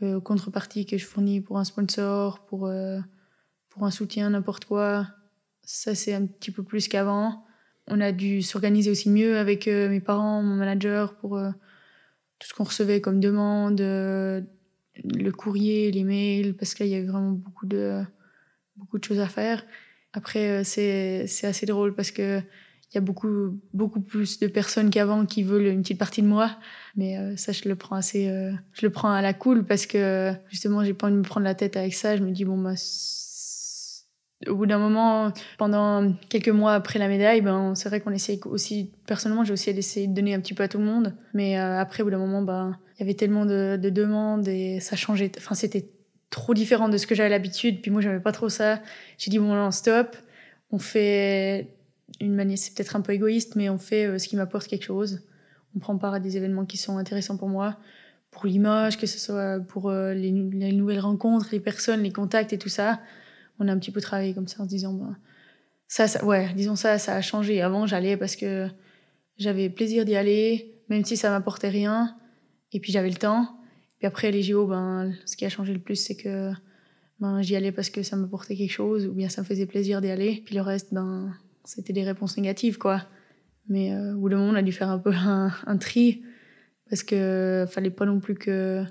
euh, 0.01 0.15
aux 0.15 0.21
contreparties 0.21 0.85
que 0.85 0.97
je 0.97 1.05
fournis 1.05 1.41
pour 1.41 1.57
un 1.57 1.63
sponsor, 1.63 2.45
pour, 2.45 2.67
euh, 2.67 2.99
pour 3.69 3.85
un 3.85 3.91
soutien, 3.91 4.29
n'importe 4.29 4.65
quoi. 4.65 5.07
Ça, 5.63 5.95
c'est 5.95 6.13
un 6.13 6.25
petit 6.25 6.51
peu 6.51 6.63
plus 6.63 6.87
qu'avant 6.87 7.45
on 7.89 7.99
a 8.01 8.11
dû 8.11 8.41
s'organiser 8.41 8.91
aussi 8.91 9.09
mieux 9.09 9.37
avec 9.37 9.67
euh, 9.67 9.89
mes 9.89 9.99
parents, 9.99 10.41
mon 10.41 10.55
manager 10.55 11.15
pour 11.15 11.37
euh, 11.37 11.49
tout 12.39 12.47
ce 12.47 12.53
qu'on 12.53 12.63
recevait 12.63 13.01
comme 13.01 13.19
demande, 13.19 13.81
euh, 13.81 14.41
le 15.03 15.31
courrier, 15.31 15.91
les 15.91 16.03
mails, 16.03 16.55
parce 16.55 16.73
qu'il 16.73 16.87
y 16.87 16.95
avait 16.95 17.05
vraiment 17.05 17.31
beaucoup 17.31 17.65
de, 17.65 18.01
beaucoup 18.75 18.97
de 18.97 19.03
choses 19.03 19.19
à 19.19 19.27
faire. 19.27 19.65
Après, 20.13 20.63
c'est 20.63 21.27
assez 21.43 21.65
drôle 21.65 21.93
parce 21.93 22.11
que 22.11 22.39
il 22.91 22.95
y 22.95 22.97
a 22.97 23.01
beaucoup, 23.01 23.59
beaucoup 23.71 24.01
plus 24.01 24.39
de 24.39 24.47
personnes 24.47 24.89
qu'avant 24.89 25.27
qui 25.27 25.43
veulent 25.43 25.67
une 25.67 25.83
petite 25.83 25.99
partie 25.99 26.23
de 26.23 26.27
moi. 26.27 26.57
Mais 26.95 27.37
ça, 27.37 27.51
je 27.51 27.69
le 27.69 27.75
prends 27.75 27.95
assez, 27.95 28.25
je 28.73 28.85
le 28.85 28.91
prends 28.91 29.11
à 29.11 29.21
la 29.21 29.35
cool 29.35 29.63
parce 29.63 29.85
que 29.85 30.33
justement, 30.49 30.83
j'ai 30.83 30.95
pas 30.95 31.05
envie 31.05 31.13
de 31.13 31.19
me 31.19 31.23
prendre 31.23 31.43
la 31.43 31.53
tête 31.53 31.77
avec 31.77 31.93
ça. 31.93 32.17
Je 32.17 32.23
me 32.23 32.31
dis, 32.31 32.45
bon, 32.45 32.57
bah, 32.57 32.73
au 34.47 34.55
bout 34.55 34.65
d'un 34.65 34.77
moment, 34.77 35.33
pendant 35.57 36.13
quelques 36.29 36.49
mois 36.49 36.73
après 36.73 36.97
la 36.97 37.09
médaille, 37.09 37.41
ben, 37.41 37.75
c'est 37.75 37.89
vrai 37.89 37.99
qu'on 37.99 38.11
essaye 38.11 38.39
aussi, 38.45 38.91
personnellement, 39.05 39.43
j'ai 39.43 39.51
aussi 39.51 39.69
essayé 39.69 40.07
de 40.07 40.13
donner 40.13 40.33
un 40.33 40.39
petit 40.39 40.53
peu 40.53 40.63
à 40.63 40.69
tout 40.69 40.77
le 40.77 40.85
monde. 40.85 41.13
Mais 41.33 41.59
euh, 41.59 41.77
après, 41.77 42.03
au 42.03 42.05
bout 42.05 42.11
d'un 42.11 42.19
moment, 42.19 42.41
ben, 42.41 42.77
il 42.95 43.01
y 43.01 43.03
avait 43.03 43.15
tellement 43.15 43.45
de, 43.45 43.77
de, 43.81 43.89
demandes 43.89 44.47
et 44.47 44.79
ça 44.79 44.95
changeait. 44.95 45.31
Enfin, 45.37 45.55
c'était 45.55 45.89
trop 46.29 46.53
différent 46.53 46.87
de 46.87 46.97
ce 46.97 47.05
que 47.05 47.15
j'avais 47.15 47.29
l'habitude. 47.29 47.81
Puis 47.81 47.91
moi, 47.91 47.99
j'aimais 48.01 48.21
pas 48.21 48.31
trop 48.31 48.47
ça. 48.47 48.81
J'ai 49.17 49.29
dit, 49.29 49.39
bon, 49.39 49.53
non, 49.53 49.71
stop. 49.71 50.15
On 50.71 50.79
fait 50.79 51.75
une 52.21 52.33
manière, 52.33 52.57
c'est 52.57 52.73
peut-être 52.73 52.95
un 52.95 53.01
peu 53.01 53.11
égoïste, 53.11 53.55
mais 53.55 53.69
on 53.69 53.77
fait 53.77 54.05
euh, 54.05 54.17
ce 54.17 54.27
qui 54.29 54.37
m'apporte 54.37 54.67
quelque 54.67 54.85
chose. 54.85 55.21
On 55.75 55.79
prend 55.79 55.97
part 55.97 56.13
à 56.13 56.19
des 56.19 56.37
événements 56.37 56.65
qui 56.65 56.77
sont 56.77 56.97
intéressants 56.97 57.35
pour 57.35 57.49
moi, 57.49 57.77
pour 58.31 58.45
l'image, 58.45 58.97
que 58.97 59.05
ce 59.05 59.19
soit 59.19 59.59
pour 59.59 59.89
euh, 59.89 60.13
les 60.13 60.31
nouvelles 60.31 60.99
rencontres, 60.99 61.49
les 61.51 61.59
personnes, 61.59 62.03
les 62.03 62.11
contacts 62.11 62.53
et 62.53 62.57
tout 62.57 62.69
ça 62.69 62.99
on 63.59 63.67
a 63.67 63.71
un 63.71 63.77
petit 63.77 63.91
peu 63.91 64.01
travaillé 64.01 64.33
comme 64.33 64.47
ça 64.47 64.61
en 64.61 64.65
se 64.65 64.69
disant, 64.69 64.93
bah, 64.93 65.15
ça, 65.87 66.07
ça, 66.07 66.23
ouais, 66.23 66.49
disons 66.55 66.75
ça, 66.75 66.97
ça 66.97 67.15
a 67.15 67.21
changé. 67.21 67.61
Avant, 67.61 67.85
j'allais 67.85 68.15
parce 68.15 68.35
que 68.35 68.67
j'avais 69.37 69.69
plaisir 69.69 70.05
d'y 70.05 70.15
aller, 70.15 70.81
même 70.89 71.03
si 71.03 71.17
ça 71.17 71.29
m'apportait 71.29 71.69
rien. 71.69 72.15
Et 72.71 72.79
puis 72.79 72.91
j'avais 72.91 73.09
le 73.09 73.15
temps. 73.15 73.59
Puis 73.97 74.07
après 74.07 74.31
les 74.31 74.43
JO, 74.43 74.67
ben, 74.67 75.13
ce 75.25 75.35
qui 75.35 75.45
a 75.45 75.49
changé 75.49 75.73
le 75.73 75.79
plus, 75.79 75.95
c'est 75.95 76.15
que 76.15 76.51
ben, 77.19 77.41
j'y 77.41 77.55
allais 77.55 77.71
parce 77.71 77.89
que 77.89 78.03
ça 78.03 78.15
m'apportait 78.15 78.55
quelque 78.55 78.71
chose, 78.71 79.07
ou 79.07 79.13
bien 79.13 79.27
ça 79.27 79.41
me 79.41 79.45
faisait 79.45 79.65
plaisir 79.65 79.99
d'y 79.99 80.09
aller. 80.09 80.41
Puis 80.45 80.55
le 80.55 80.61
reste, 80.61 80.93
ben, 80.93 81.33
c'était 81.65 81.93
des 81.93 82.03
réponses 82.03 82.37
négatives, 82.37 82.77
quoi. 82.77 83.05
Mais 83.67 83.93
euh, 83.93 84.15
au 84.15 84.19
bout 84.19 84.29
moment, 84.29 84.49
on 84.49 84.55
a 84.55 84.61
dû 84.61 84.71
faire 84.71 84.89
un 84.89 84.99
peu 84.99 85.11
un, 85.11 85.51
un 85.65 85.77
tri, 85.77 86.23
parce 86.89 87.03
que 87.03 87.65
fallait 87.69 87.91
pas 87.91 88.05
non 88.05 88.19
plus 88.19 88.35
que 88.35 88.83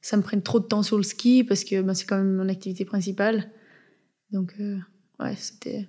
ça 0.00 0.16
me 0.16 0.22
prenne 0.22 0.42
trop 0.42 0.60
de 0.60 0.66
temps 0.66 0.82
sur 0.82 0.96
le 0.96 1.02
ski, 1.02 1.44
parce 1.44 1.64
que 1.64 1.82
ben, 1.82 1.94
c'est 1.94 2.06
quand 2.06 2.16
même 2.16 2.34
mon 2.34 2.48
activité 2.48 2.84
principale. 2.84 3.50
Donc, 4.34 4.52
euh, 4.58 4.76
ouais, 5.20 5.36
c'était 5.36 5.86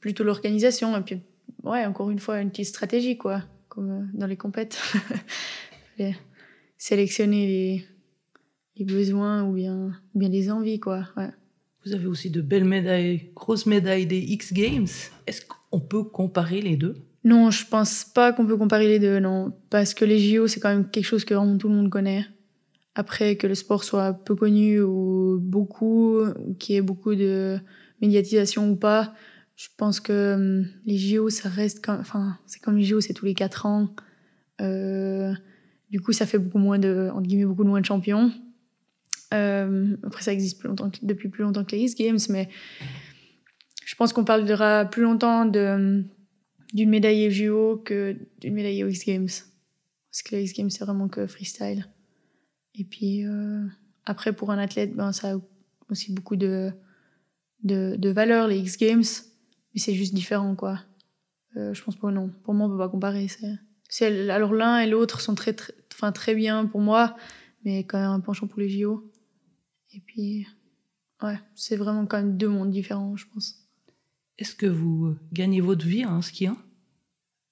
plutôt 0.00 0.22
l'organisation. 0.22 0.96
Et 0.96 1.00
puis, 1.00 1.20
ouais, 1.64 1.84
encore 1.84 2.10
une 2.10 2.20
fois, 2.20 2.40
une 2.40 2.50
petite 2.50 2.68
stratégie, 2.68 3.18
quoi, 3.18 3.42
comme 3.68 3.90
euh, 3.90 4.04
dans 4.14 4.26
les 4.26 4.36
compètes. 4.36 4.80
sélectionner 6.78 7.46
les, 7.46 7.84
les 8.76 8.84
besoins 8.84 9.42
ou 9.42 9.52
bien, 9.52 9.90
bien 10.14 10.28
les 10.28 10.48
envies, 10.48 10.78
quoi. 10.78 11.08
Ouais. 11.16 11.30
Vous 11.84 11.92
avez 11.92 12.06
aussi 12.06 12.30
de 12.30 12.40
belles 12.40 12.64
médailles, 12.64 13.32
grosses 13.34 13.66
médailles 13.66 14.06
des 14.06 14.20
X 14.20 14.52
Games. 14.52 14.86
Est-ce 15.26 15.42
qu'on 15.44 15.80
peut 15.80 16.04
comparer 16.04 16.60
les 16.60 16.76
deux? 16.76 16.96
Non, 17.24 17.50
je 17.50 17.66
pense 17.66 18.04
pas 18.04 18.32
qu'on 18.32 18.46
peut 18.46 18.56
comparer 18.56 18.86
les 18.86 19.00
deux, 19.00 19.18
non. 19.18 19.52
Parce 19.70 19.92
que 19.92 20.04
les 20.04 20.20
JO, 20.20 20.46
c'est 20.46 20.60
quand 20.60 20.68
même 20.68 20.88
quelque 20.88 21.04
chose 21.04 21.24
que 21.24 21.34
vraiment 21.34 21.58
tout 21.58 21.68
le 21.68 21.74
monde 21.74 21.90
connaît. 21.90 22.24
Après, 22.94 23.36
que 23.36 23.48
le 23.48 23.56
sport 23.56 23.82
soit 23.82 24.12
peu 24.12 24.36
connu 24.36 24.80
ou 24.80 25.38
beaucoup, 25.40 26.20
ou 26.24 26.54
qu'il 26.54 26.76
y 26.76 26.78
ait 26.78 26.82
beaucoup 26.82 27.16
de 27.16 27.58
médiatisation 28.00 28.70
ou 28.70 28.76
pas, 28.76 29.14
je 29.56 29.68
pense 29.76 30.00
que 30.00 30.34
hum, 30.34 30.68
les 30.86 30.96
JO, 30.96 31.30
ça 31.30 31.48
reste 31.48 31.84
comme, 31.84 31.98
enfin, 32.00 32.38
c'est 32.46 32.60
comme 32.60 32.76
les 32.76 32.84
JO, 32.84 33.00
c'est 33.00 33.12
tous 33.12 33.24
les 33.24 33.34
quatre 33.34 33.66
ans. 33.66 33.94
Euh, 34.60 35.34
du 35.90 36.00
coup, 36.00 36.12
ça 36.12 36.26
fait 36.26 36.38
beaucoup 36.38 36.58
moins 36.58 36.78
de, 36.78 37.10
entre 37.12 37.26
guillemets, 37.26 37.44
beaucoup 37.44 37.64
moins 37.64 37.80
de 37.80 37.86
champions. 37.86 38.32
Euh, 39.34 39.96
après, 40.04 40.22
ça 40.22 40.32
existe 40.32 40.62
depuis 41.02 41.28
plus 41.28 41.42
longtemps 41.42 41.64
que 41.64 41.74
les 41.74 41.82
X 41.82 41.94
Games, 41.96 42.18
mais 42.30 42.48
je 43.84 43.94
pense 43.96 44.12
qu'on 44.12 44.24
parlera 44.24 44.84
plus 44.84 45.02
longtemps 45.02 45.44
de, 45.44 46.04
d'une 46.72 46.90
médaille 46.90 47.30
JO 47.30 47.82
que 47.84 48.16
d'une 48.40 48.54
médaille 48.54 48.84
aux 48.84 48.88
X 48.88 49.06
Games. 49.06 49.28
Parce 50.10 50.22
que 50.24 50.36
les 50.36 50.44
X 50.44 50.52
Games, 50.52 50.70
c'est 50.70 50.84
vraiment 50.84 51.08
que 51.08 51.26
freestyle. 51.26 51.86
Et 52.74 52.84
puis, 52.84 53.26
euh, 53.26 53.64
après, 54.06 54.32
pour 54.32 54.52
un 54.52 54.58
athlète, 54.58 54.94
ben, 54.94 55.12
ça 55.12 55.34
a 55.34 55.40
aussi 55.90 56.12
beaucoup 56.12 56.36
de, 56.36 56.70
de, 57.62 57.96
de 57.96 58.10
valeur, 58.10 58.48
les 58.48 58.58
X 58.58 58.76
Games, 58.78 59.04
mais 59.74 59.80
c'est 59.80 59.94
juste 59.94 60.14
différent, 60.14 60.54
quoi. 60.54 60.80
Euh, 61.56 61.74
je 61.74 61.82
pense 61.82 61.96
pas, 61.96 62.10
non. 62.10 62.30
Pour 62.44 62.54
moi, 62.54 62.66
on 62.66 62.70
peut 62.70 62.78
pas 62.78 62.88
comparer. 62.88 63.26
C'est, 63.88 64.30
alors, 64.30 64.52
l'un 64.52 64.80
et 64.80 64.86
l'autre 64.86 65.20
sont 65.20 65.34
très, 65.34 65.52
très, 65.52 65.72
enfin, 65.92 66.12
très 66.12 66.34
bien 66.34 66.66
pour 66.66 66.80
moi, 66.80 67.16
mais 67.64 67.84
quand 67.84 67.98
même 67.98 68.10
un 68.10 68.20
penchant 68.20 68.46
pour 68.46 68.60
les 68.60 68.68
JO. 68.68 69.10
Et 69.94 70.00
puis, 70.00 70.46
ouais, 71.22 71.38
c'est 71.54 71.76
vraiment 71.76 72.06
quand 72.06 72.18
même 72.18 72.36
deux 72.36 72.48
mondes 72.48 72.70
différents, 72.70 73.16
je 73.16 73.26
pense. 73.32 73.54
Est-ce 74.38 74.54
que 74.54 74.66
vous 74.66 75.16
gagnez 75.32 75.60
votre 75.60 75.84
vie 75.86 76.04
en 76.04 76.22
skiant? 76.22 76.56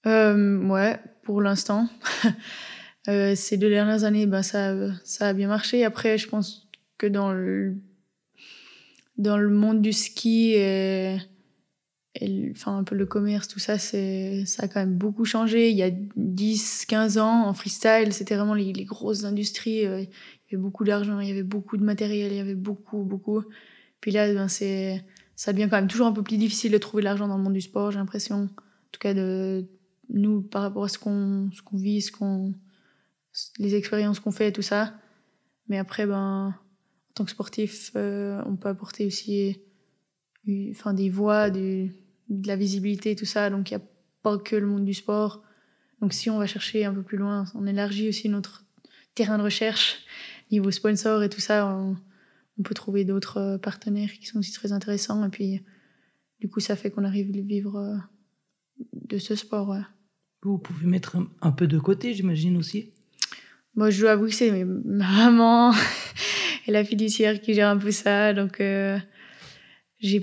Euh, 0.06 0.64
Ouais, 0.68 1.00
pour 1.24 1.40
l'instant. 1.40 1.88
euh, 3.08 3.34
ces 3.34 3.56
deux 3.56 3.70
dernières 3.70 4.04
années, 4.04 4.26
ben, 4.26 4.42
ça, 4.42 4.74
ça 5.04 5.28
a 5.28 5.32
bien 5.32 5.48
marché. 5.48 5.84
Après, 5.84 6.18
je 6.18 6.28
pense 6.28 6.68
que 6.98 7.06
dans 7.06 7.32
le, 7.32 7.76
dans 9.18 9.38
le 9.38 9.50
monde 9.50 9.80
du 9.80 9.92
ski 9.92 10.54
et, 10.54 11.18
enfin, 12.50 12.78
un 12.78 12.84
peu 12.84 12.94
le 12.94 13.06
commerce, 13.06 13.48
tout 13.48 13.58
ça, 13.58 13.78
c'est, 13.78 14.44
ça 14.46 14.64
a 14.64 14.68
quand 14.68 14.80
même 14.80 14.96
beaucoup 14.96 15.24
changé. 15.24 15.70
Il 15.70 15.76
y 15.76 15.82
a 15.82 15.90
10, 15.90 16.86
15 16.86 17.18
ans, 17.18 17.46
en 17.46 17.52
freestyle, 17.54 18.12
c'était 18.12 18.36
vraiment 18.36 18.54
les, 18.54 18.72
les 18.72 18.84
grosses 18.84 19.24
industries. 19.24 19.86
Euh, 19.86 20.00
il 20.00 20.52
y 20.52 20.54
avait 20.54 20.62
beaucoup 20.62 20.84
d'argent, 20.84 21.20
il 21.20 21.28
y 21.28 21.30
avait 21.30 21.42
beaucoup 21.42 21.76
de 21.76 21.84
matériel, 21.84 22.32
il 22.32 22.36
y 22.36 22.40
avait 22.40 22.54
beaucoup, 22.54 23.02
beaucoup. 23.02 23.42
Puis 24.00 24.12
là, 24.12 24.32
ben, 24.32 24.48
c'est, 24.48 25.04
ça 25.34 25.52
devient 25.52 25.68
quand 25.70 25.76
même 25.76 25.88
toujours 25.88 26.06
un 26.06 26.12
peu 26.12 26.22
plus 26.22 26.36
difficile 26.36 26.72
de 26.72 26.78
trouver 26.78 27.02
de 27.02 27.06
l'argent 27.06 27.28
dans 27.28 27.36
le 27.36 27.42
monde 27.42 27.54
du 27.54 27.60
sport, 27.60 27.90
j'ai 27.90 27.98
l'impression. 27.98 28.44
En 28.44 28.48
tout 28.92 29.00
cas, 29.00 29.12
de 29.12 29.66
nous, 30.08 30.42
par 30.42 30.62
rapport 30.62 30.84
à 30.84 30.88
ce 30.88 30.98
qu'on, 30.98 31.50
ce 31.52 31.62
qu'on 31.62 31.76
vit, 31.76 32.00
ce 32.00 32.12
qu'on, 32.12 32.54
les 33.58 33.74
expériences 33.74 34.20
qu'on 34.20 34.30
fait, 34.30 34.52
tout 34.52 34.62
ça. 34.62 34.94
Mais 35.68 35.78
après, 35.78 36.06
ben, 36.06 36.54
en 36.56 36.65
tant 37.16 37.24
que 37.24 37.30
sportif, 37.30 37.90
euh, 37.96 38.40
on 38.46 38.56
peut 38.56 38.68
apporter 38.68 39.06
aussi 39.06 39.58
enfin, 40.70 40.94
des 40.94 41.10
voix, 41.10 41.50
du, 41.50 41.92
de 42.28 42.46
la 42.46 42.56
visibilité, 42.56 43.16
tout 43.16 43.24
ça. 43.24 43.50
Donc, 43.50 43.70
il 43.70 43.76
n'y 43.76 43.82
a 43.82 43.86
pas 44.22 44.38
que 44.38 44.54
le 44.54 44.66
monde 44.66 44.84
du 44.84 44.94
sport. 44.94 45.42
Donc, 46.00 46.12
si 46.12 46.30
on 46.30 46.38
va 46.38 46.46
chercher 46.46 46.84
un 46.84 46.92
peu 46.92 47.02
plus 47.02 47.16
loin, 47.16 47.46
on 47.54 47.66
élargit 47.66 48.08
aussi 48.08 48.28
notre 48.28 48.64
terrain 49.14 49.38
de 49.38 49.42
recherche 49.42 50.04
niveau 50.52 50.70
sponsor 50.70 51.22
et 51.24 51.28
tout 51.28 51.40
ça, 51.40 51.66
on, 51.66 51.96
on 52.58 52.62
peut 52.62 52.74
trouver 52.74 53.04
d'autres 53.04 53.38
euh, 53.38 53.58
partenaires 53.58 54.12
qui 54.12 54.26
sont 54.26 54.38
aussi 54.38 54.52
très 54.52 54.72
intéressants. 54.72 55.24
Et 55.24 55.30
puis, 55.30 55.62
du 56.40 56.48
coup, 56.48 56.60
ça 56.60 56.76
fait 56.76 56.90
qu'on 56.90 57.04
arrive 57.04 57.28
à 57.30 57.40
vivre 57.40 57.76
euh, 57.76 57.96
de 58.92 59.18
ce 59.18 59.34
sport. 59.34 59.70
Ouais. 59.70 59.82
Vous 60.42 60.58
pouvez 60.58 60.86
mettre 60.86 61.16
un 61.40 61.52
peu 61.52 61.66
de 61.66 61.78
côté, 61.78 62.12
j'imagine 62.12 62.58
aussi 62.58 62.92
Moi, 63.74 63.88
je 63.88 64.02
dois 64.02 64.12
avouer 64.12 64.28
que 64.28 64.34
c'est 64.34 64.64
ma 64.64 65.30
maman 65.30 65.72
et 66.66 66.72
la 66.72 66.84
fiduciaire 66.84 67.40
qui 67.40 67.54
gère 67.54 67.68
un 67.68 67.78
peu 67.78 67.90
ça. 67.90 68.34
Donc, 68.34 68.60
euh, 68.60 68.98
j'ai 70.00 70.22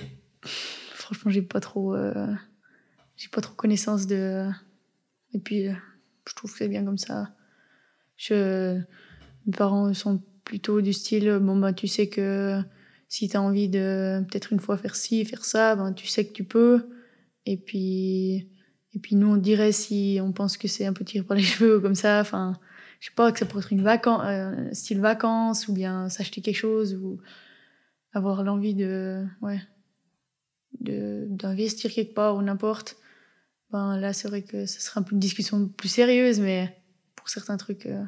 franchement, 0.93 1.31
j'ai 1.31 1.41
pas 1.41 1.59
trop, 1.59 1.95
euh, 1.95 2.27
j'ai 3.17 3.29
pas 3.29 3.41
trop 3.41 3.55
connaissance 3.55 4.07
de. 4.07 4.47
Et 5.33 5.39
puis, 5.39 5.67
je 6.27 6.35
trouve 6.35 6.51
que 6.51 6.57
c'est 6.57 6.67
bien 6.67 6.83
comme 6.85 6.97
ça. 6.97 7.33
Je, 8.17 8.79
mes 9.45 9.53
parents 9.53 9.93
sont 9.93 10.21
plutôt 10.43 10.81
du 10.81 10.93
style 10.93 11.39
bon 11.41 11.55
bah 11.55 11.73
tu 11.73 11.87
sais 11.87 12.07
que 12.07 12.61
si 13.07 13.29
tu 13.29 13.37
as 13.37 13.41
envie 13.41 13.69
de 13.69 14.23
peut-être 14.29 14.51
une 14.53 14.59
fois 14.59 14.77
faire 14.77 14.95
ci 14.95 15.23
faire 15.25 15.45
ça 15.45 15.75
ben 15.75 15.93
tu 15.93 16.07
sais 16.07 16.25
que 16.25 16.33
tu 16.33 16.43
peux 16.43 16.89
et 17.45 17.57
puis 17.57 18.49
et 18.93 18.99
puis 18.99 19.15
nous 19.15 19.27
on 19.27 19.37
dirait 19.37 19.71
si 19.71 20.19
on 20.21 20.31
pense 20.31 20.57
que 20.57 20.67
c'est 20.67 20.85
un 20.85 20.93
peu 20.93 21.05
tiré 21.05 21.25
par 21.25 21.37
les 21.37 21.43
cheveux 21.43 21.79
comme 21.79 21.95
ça 21.95 22.19
enfin 22.21 22.59
je 23.03 23.09
sais 23.09 23.15
pas 23.15 23.33
que 23.33 23.39
ça 23.39 23.45
pourrait 23.45 23.61
être 23.65 23.73
une 23.73 23.83
vacance 23.83 24.21
euh, 24.23 24.73
style 24.73 25.01
vacances 25.01 25.67
ou 25.67 25.73
bien 25.73 26.07
s'acheter 26.07 26.39
quelque 26.39 26.55
chose 26.55 26.95
ou 26.95 27.19
avoir 28.13 28.43
l'envie 28.43 28.75
de 28.75 29.25
ouais 29.41 29.59
d'investir 30.79 31.91
quelque 31.91 32.13
part 32.13 32.37
ou 32.37 32.41
n'importe 32.41 32.95
ben 33.71 33.97
là 33.97 34.13
c'est 34.13 34.29
vrai 34.29 34.41
que 34.41 34.65
ce 34.65 34.79
serait 34.79 35.01
un 35.01 35.03
peu 35.03 35.15
une 35.15 35.19
discussion 35.19 35.67
plus 35.67 35.89
sérieuse 35.89 36.39
mais 36.39 36.81
pour 37.17 37.27
certains 37.27 37.57
trucs 37.57 37.87
euh, 37.87 38.05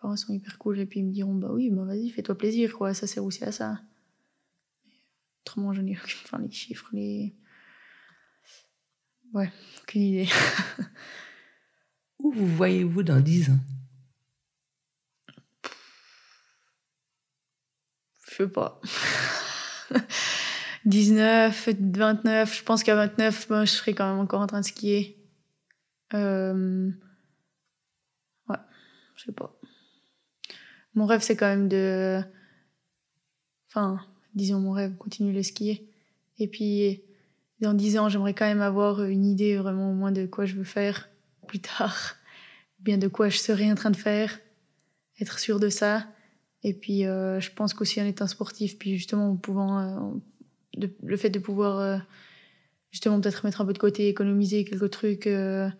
parents 0.00 0.16
sont 0.16 0.32
hyper 0.32 0.58
cool 0.58 0.78
et 0.78 0.86
puis 0.86 1.00
ils 1.00 1.06
me 1.06 1.12
diront 1.12 1.34
bah 1.34 1.50
oui 1.50 1.68
bah 1.68 1.82
vas-y 1.82 2.10
fais-toi 2.10 2.38
plaisir 2.38 2.74
quoi 2.74 2.94
ça 2.94 3.08
sert 3.08 3.24
aussi 3.24 3.42
à 3.42 3.50
ça. 3.50 3.80
Autrement 5.42 5.72
je 5.72 5.80
n'ai 5.80 5.98
aucune 5.98 6.20
enfin 6.22 6.38
les 6.38 6.52
chiffres 6.52 6.88
les 6.92 7.34
ouais 9.34 9.50
aucune 9.82 10.02
idée. 10.02 10.28
Où 12.20 12.30
vous 12.30 12.46
voyez-vous 12.46 13.02
dans 13.02 13.20
10 13.20 13.50
ans? 13.50 13.58
Je 18.38 18.44
pas 18.44 18.80
19 20.84 21.68
29 21.80 22.56
je 22.56 22.62
pense 22.62 22.82
qu'à 22.82 22.94
29 22.94 23.48
ben, 23.48 23.64
je 23.64 23.72
serai 23.72 23.94
quand 23.94 24.10
même 24.10 24.20
encore 24.20 24.40
en 24.40 24.46
train 24.46 24.60
de 24.60 24.66
skier 24.66 25.16
euh... 26.14 26.90
ouais 28.48 28.56
je 29.16 29.24
sais 29.24 29.32
pas 29.32 29.58
mon 30.98 31.06
rêve, 31.06 31.20
c'est 31.22 31.36
quand 31.36 31.46
même 31.46 31.68
de. 31.68 32.20
Enfin, 33.68 34.00
disons 34.34 34.58
mon 34.58 34.72
rêve, 34.72 34.96
continuer 34.96 35.32
le 35.32 35.44
skier. 35.44 35.88
Et 36.38 36.48
puis, 36.48 37.02
dans 37.60 37.72
dix 37.72 37.98
ans, 37.98 38.08
j'aimerais 38.08 38.34
quand 38.34 38.46
même 38.46 38.60
avoir 38.60 39.04
une 39.04 39.24
idée 39.24 39.56
vraiment 39.56 39.92
au 39.92 39.94
moins 39.94 40.10
de 40.10 40.26
quoi 40.26 40.44
je 40.44 40.56
veux 40.56 40.64
faire 40.64 41.08
plus 41.46 41.60
tard, 41.60 42.16
bien 42.80 42.98
de 42.98 43.06
quoi 43.06 43.28
je 43.28 43.38
serai 43.38 43.70
en 43.70 43.76
train 43.76 43.92
de 43.92 43.96
faire, 43.96 44.40
être 45.20 45.38
sûr 45.38 45.60
de 45.60 45.68
ça. 45.68 46.06
Et 46.64 46.74
puis, 46.74 47.06
euh, 47.06 47.40
je 47.40 47.50
pense 47.52 47.74
qu'aussi 47.74 48.00
en 48.00 48.06
étant 48.06 48.26
sportif, 48.26 48.78
puis 48.78 48.96
justement 48.96 49.30
en 49.30 49.36
pouvant, 49.36 49.78
euh, 49.80 50.86
le 51.02 51.16
fait 51.16 51.30
de 51.30 51.38
pouvoir 51.38 51.78
euh, 51.78 51.98
justement 52.90 53.20
peut-être 53.20 53.44
mettre 53.44 53.60
un 53.60 53.66
peu 53.66 53.72
de 53.72 53.78
côté, 53.78 54.08
économiser 54.08 54.64
quelques 54.64 54.90
trucs, 54.90 55.26
et 55.26 55.70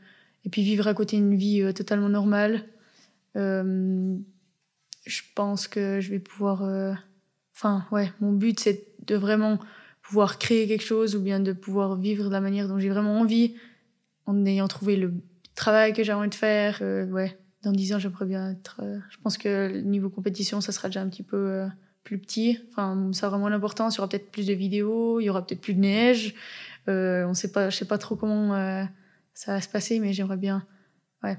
puis 0.51 0.63
vivre 0.63 0.87
à 0.87 0.95
côté 0.95 1.17
une 1.17 1.37
vie 1.37 1.73
totalement 1.75 2.09
normale. 2.09 2.65
Je 3.35 5.23
pense 5.35 5.69
que 5.69 6.01
je 6.01 6.11
vais 6.11 6.19
pouvoir. 6.19 6.63
Enfin, 7.55 7.87
ouais, 7.91 8.13
mon 8.21 8.33
but, 8.33 8.61
c'est 8.61 8.87
de 9.07 9.17
vraiment 9.17 9.59
pouvoir 10.03 10.39
créer 10.39 10.69
quelque 10.69 10.85
chose 10.85 11.17
ou 11.17 11.21
bien 11.21 11.41
de 11.41 11.53
pouvoir 11.53 11.97
vivre 11.97 12.25
de 12.25 12.31
la 12.31 12.41
manière 12.41 12.69
dont 12.69 12.79
j'ai 12.79 12.89
vraiment 12.89 13.19
envie 13.19 13.55
en 14.27 14.45
ayant 14.45 14.69
trouvé 14.69 14.97
le 14.97 15.15
travail 15.55 15.93
que 15.93 16.03
j'ai 16.03 16.13
envie 16.13 16.29
de 16.29 16.35
faire. 16.35 16.81
Ouais, 16.81 17.37
dans 17.63 17.73
10 17.73 17.95
ans, 17.95 17.99
j'aimerais 17.99 18.27
bien 18.27 18.53
être. 18.53 18.81
euh, 18.83 18.99
je 19.11 19.19
pense 19.19 19.39
que 19.39 19.81
niveau 19.81 20.11
compétition, 20.11 20.61
ça 20.61 20.73
sera 20.73 20.89
déjà 20.89 21.01
un 21.01 21.09
petit 21.09 21.23
peu 21.23 21.37
euh, 21.37 21.67
plus 22.05 22.19
petit. 22.19 22.59
Enfin, 22.71 23.11
ça 23.13 23.29
aura 23.29 23.39
moins 23.39 23.51
d'importance. 23.51 23.97
Il 23.97 23.99
y 23.99 24.01
aura 24.01 24.09
peut-être 24.09 24.31
plus 24.31 24.47
de 24.47 24.55
vidéos, 24.55 25.21
il 25.21 25.25
y 25.25 25.31
aura 25.31 25.45
peut-être 25.45 25.61
plus 25.61 25.75
de 25.75 25.81
neige. 25.81 26.35
Euh, 26.89 27.27
on 27.27 27.35
sait 27.35 27.53
pas, 27.53 27.69
je 27.69 27.77
sais 27.77 27.85
pas 27.85 27.99
trop 27.99 28.17
comment 28.17 28.55
euh, 28.55 28.85
ça 29.35 29.53
va 29.53 29.61
se 29.61 29.69
passer, 29.69 30.01
mais 30.01 30.13
j'aimerais 30.15 30.39
bien, 30.39 30.67
ouais, 31.23 31.39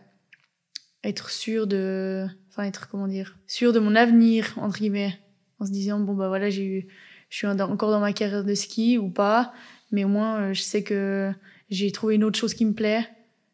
être 1.04 1.30
sûr 1.32 1.66
de, 1.66 2.28
enfin 2.50 2.64
être 2.64 2.88
comment 2.88 3.08
dire, 3.08 3.38
sûr 3.48 3.74
de 3.74 3.80
mon 3.80 3.96
avenir 3.96 4.54
entre 4.58 4.78
guillemets, 4.78 5.18
en 5.60 5.66
se 5.66 5.72
disant 5.72 6.00
bon 6.00 6.14
bah 6.14 6.28
voilà 6.28 6.52
j'ai 6.52 6.66
eu, 6.66 6.88
je 7.30 7.38
suis 7.38 7.48
encore 7.48 7.90
dans 7.90 8.00
ma 8.00 8.14
carrière 8.14 8.44
de 8.44 8.54
ski 8.54 9.00
ou 9.00 9.10
pas, 9.10 9.54
mais 9.92 10.04
au 10.04 10.08
moins 10.08 10.54
je 10.54 10.62
sais 10.62 10.84
que 10.84 11.34
j'ai 11.72 11.92
trouvé 11.92 12.16
une 12.16 12.24
autre 12.24 12.38
chose 12.38 12.54
qui 12.54 12.66
me 12.66 12.74
plaît 12.74 13.10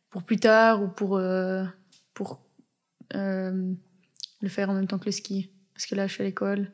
pour 0.09 0.23
plus 0.23 0.37
tard 0.37 0.83
ou 0.83 0.89
pour 0.89 1.21
pour 2.13 2.44
euh, 3.13 3.73
le 4.41 4.49
faire 4.49 4.69
en 4.69 4.73
même 4.73 4.87
temps 4.87 4.97
que 4.99 5.05
le 5.05 5.11
ski, 5.11 5.49
parce 5.73 5.85
que 5.85 5.95
là 5.95 6.07
je 6.07 6.13
suis 6.13 6.21
à 6.21 6.25
l'école, 6.25 6.71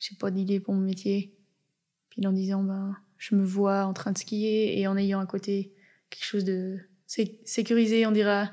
j'ai 0.00 0.16
pas 0.16 0.30
d'idée 0.30 0.60
pour 0.60 0.74
mon 0.74 0.80
métier, 0.80 1.36
puis 2.10 2.22
10 2.22 2.54
ans 2.54 2.62
ben 2.62 2.96
je 3.16 3.34
me 3.34 3.44
vois 3.44 3.84
en 3.84 3.92
train 3.92 4.12
de 4.12 4.18
skier 4.18 4.78
et 4.78 4.86
en 4.86 4.96
ayant 4.96 5.20
à 5.20 5.26
côté 5.26 5.72
quelque 6.10 6.24
chose 6.24 6.44
de 6.44 6.78
sé- 7.06 7.40
sécurisé 7.44 8.06
on 8.06 8.12
dira 8.12 8.50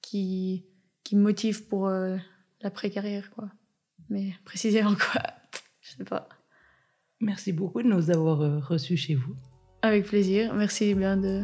qui 0.00 0.64
qui 1.04 1.14
me 1.16 1.22
motive 1.22 1.66
pour 1.66 1.86
euh, 1.86 2.16
l'après-carrière, 2.62 3.30
quoi. 3.30 3.48
Mais 4.08 4.34
précisément 4.44 4.94
quoi, 4.94 5.22
je 5.80 5.90
sais 5.96 6.04
pas. 6.04 6.28
Merci 7.20 7.52
beaucoup 7.52 7.82
de 7.82 7.88
nous 7.88 8.10
avoir 8.10 8.40
euh, 8.42 8.58
reçus 8.58 8.96
chez 8.96 9.14
vous. 9.14 9.34
Avec 9.82 10.06
plaisir. 10.06 10.52
Merci 10.54 10.94
bien 10.94 11.16
de 11.16 11.42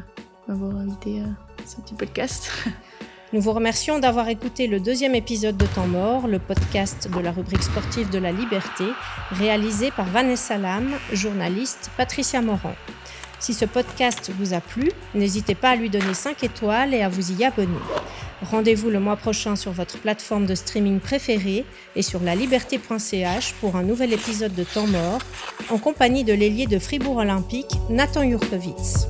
m'avoir 0.49 0.77
invité 0.77 1.21
à 1.21 1.37
ce 1.67 1.81
petit 1.81 1.95
podcast. 1.95 2.51
Nous 3.33 3.41
vous 3.41 3.53
remercions 3.53 3.99
d'avoir 3.99 4.29
écouté 4.29 4.67
le 4.67 4.79
deuxième 4.79 5.15
épisode 5.15 5.57
de 5.57 5.65
Temps 5.65 5.87
Mort, 5.87 6.29
le 6.29 6.39
podcast 6.39 7.09
de 7.11 7.19
la 7.19 7.33
rubrique 7.33 7.63
sportive 7.63 8.11
de 8.11 8.19
la 8.19 8.31
liberté, 8.31 8.85
réalisé 9.31 9.91
par 9.91 10.05
Vanessa 10.05 10.59
Lam, 10.59 10.91
journaliste 11.15 11.91
Patricia 11.97 12.43
Morand. 12.43 12.75
Si 13.39 13.55
ce 13.55 13.65
podcast 13.65 14.31
vous 14.39 14.53
a 14.53 14.61
plu, 14.61 14.93
n'hésitez 15.15 15.55
pas 15.55 15.71
à 15.71 15.77
lui 15.77 15.89
donner 15.89 16.13
5 16.13 16.45
étoiles 16.45 16.93
et 16.93 17.01
à 17.01 17.09
vous 17.09 17.33
y 17.33 17.43
abonner. 17.43 17.81
Rendez-vous 18.43 18.91
le 18.91 19.01
mois 19.01 19.17
prochain 19.17 19.57
sur 19.57 19.73
votre 19.73 19.99
plateforme 19.99 20.45
de 20.45 20.55
streaming 20.55 21.01
préférée 21.01 21.65
et 21.97 22.03
sur 22.03 22.21
laliberté.ch 22.21 23.55
pour 23.63 23.77
un 23.77 23.83
nouvel 23.83 24.13
épisode 24.13 24.55
de 24.55 24.65
Temps 24.65 24.87
Mort, 24.87 25.21
en 25.71 25.79
compagnie 25.79 26.25
de 26.25 26.35
l'ailier 26.35 26.67
de 26.67 26.79
Fribourg 26.79 27.17
Olympique, 27.17 27.73
Nathan 27.89 28.29
Jurkovitz. 28.29 29.09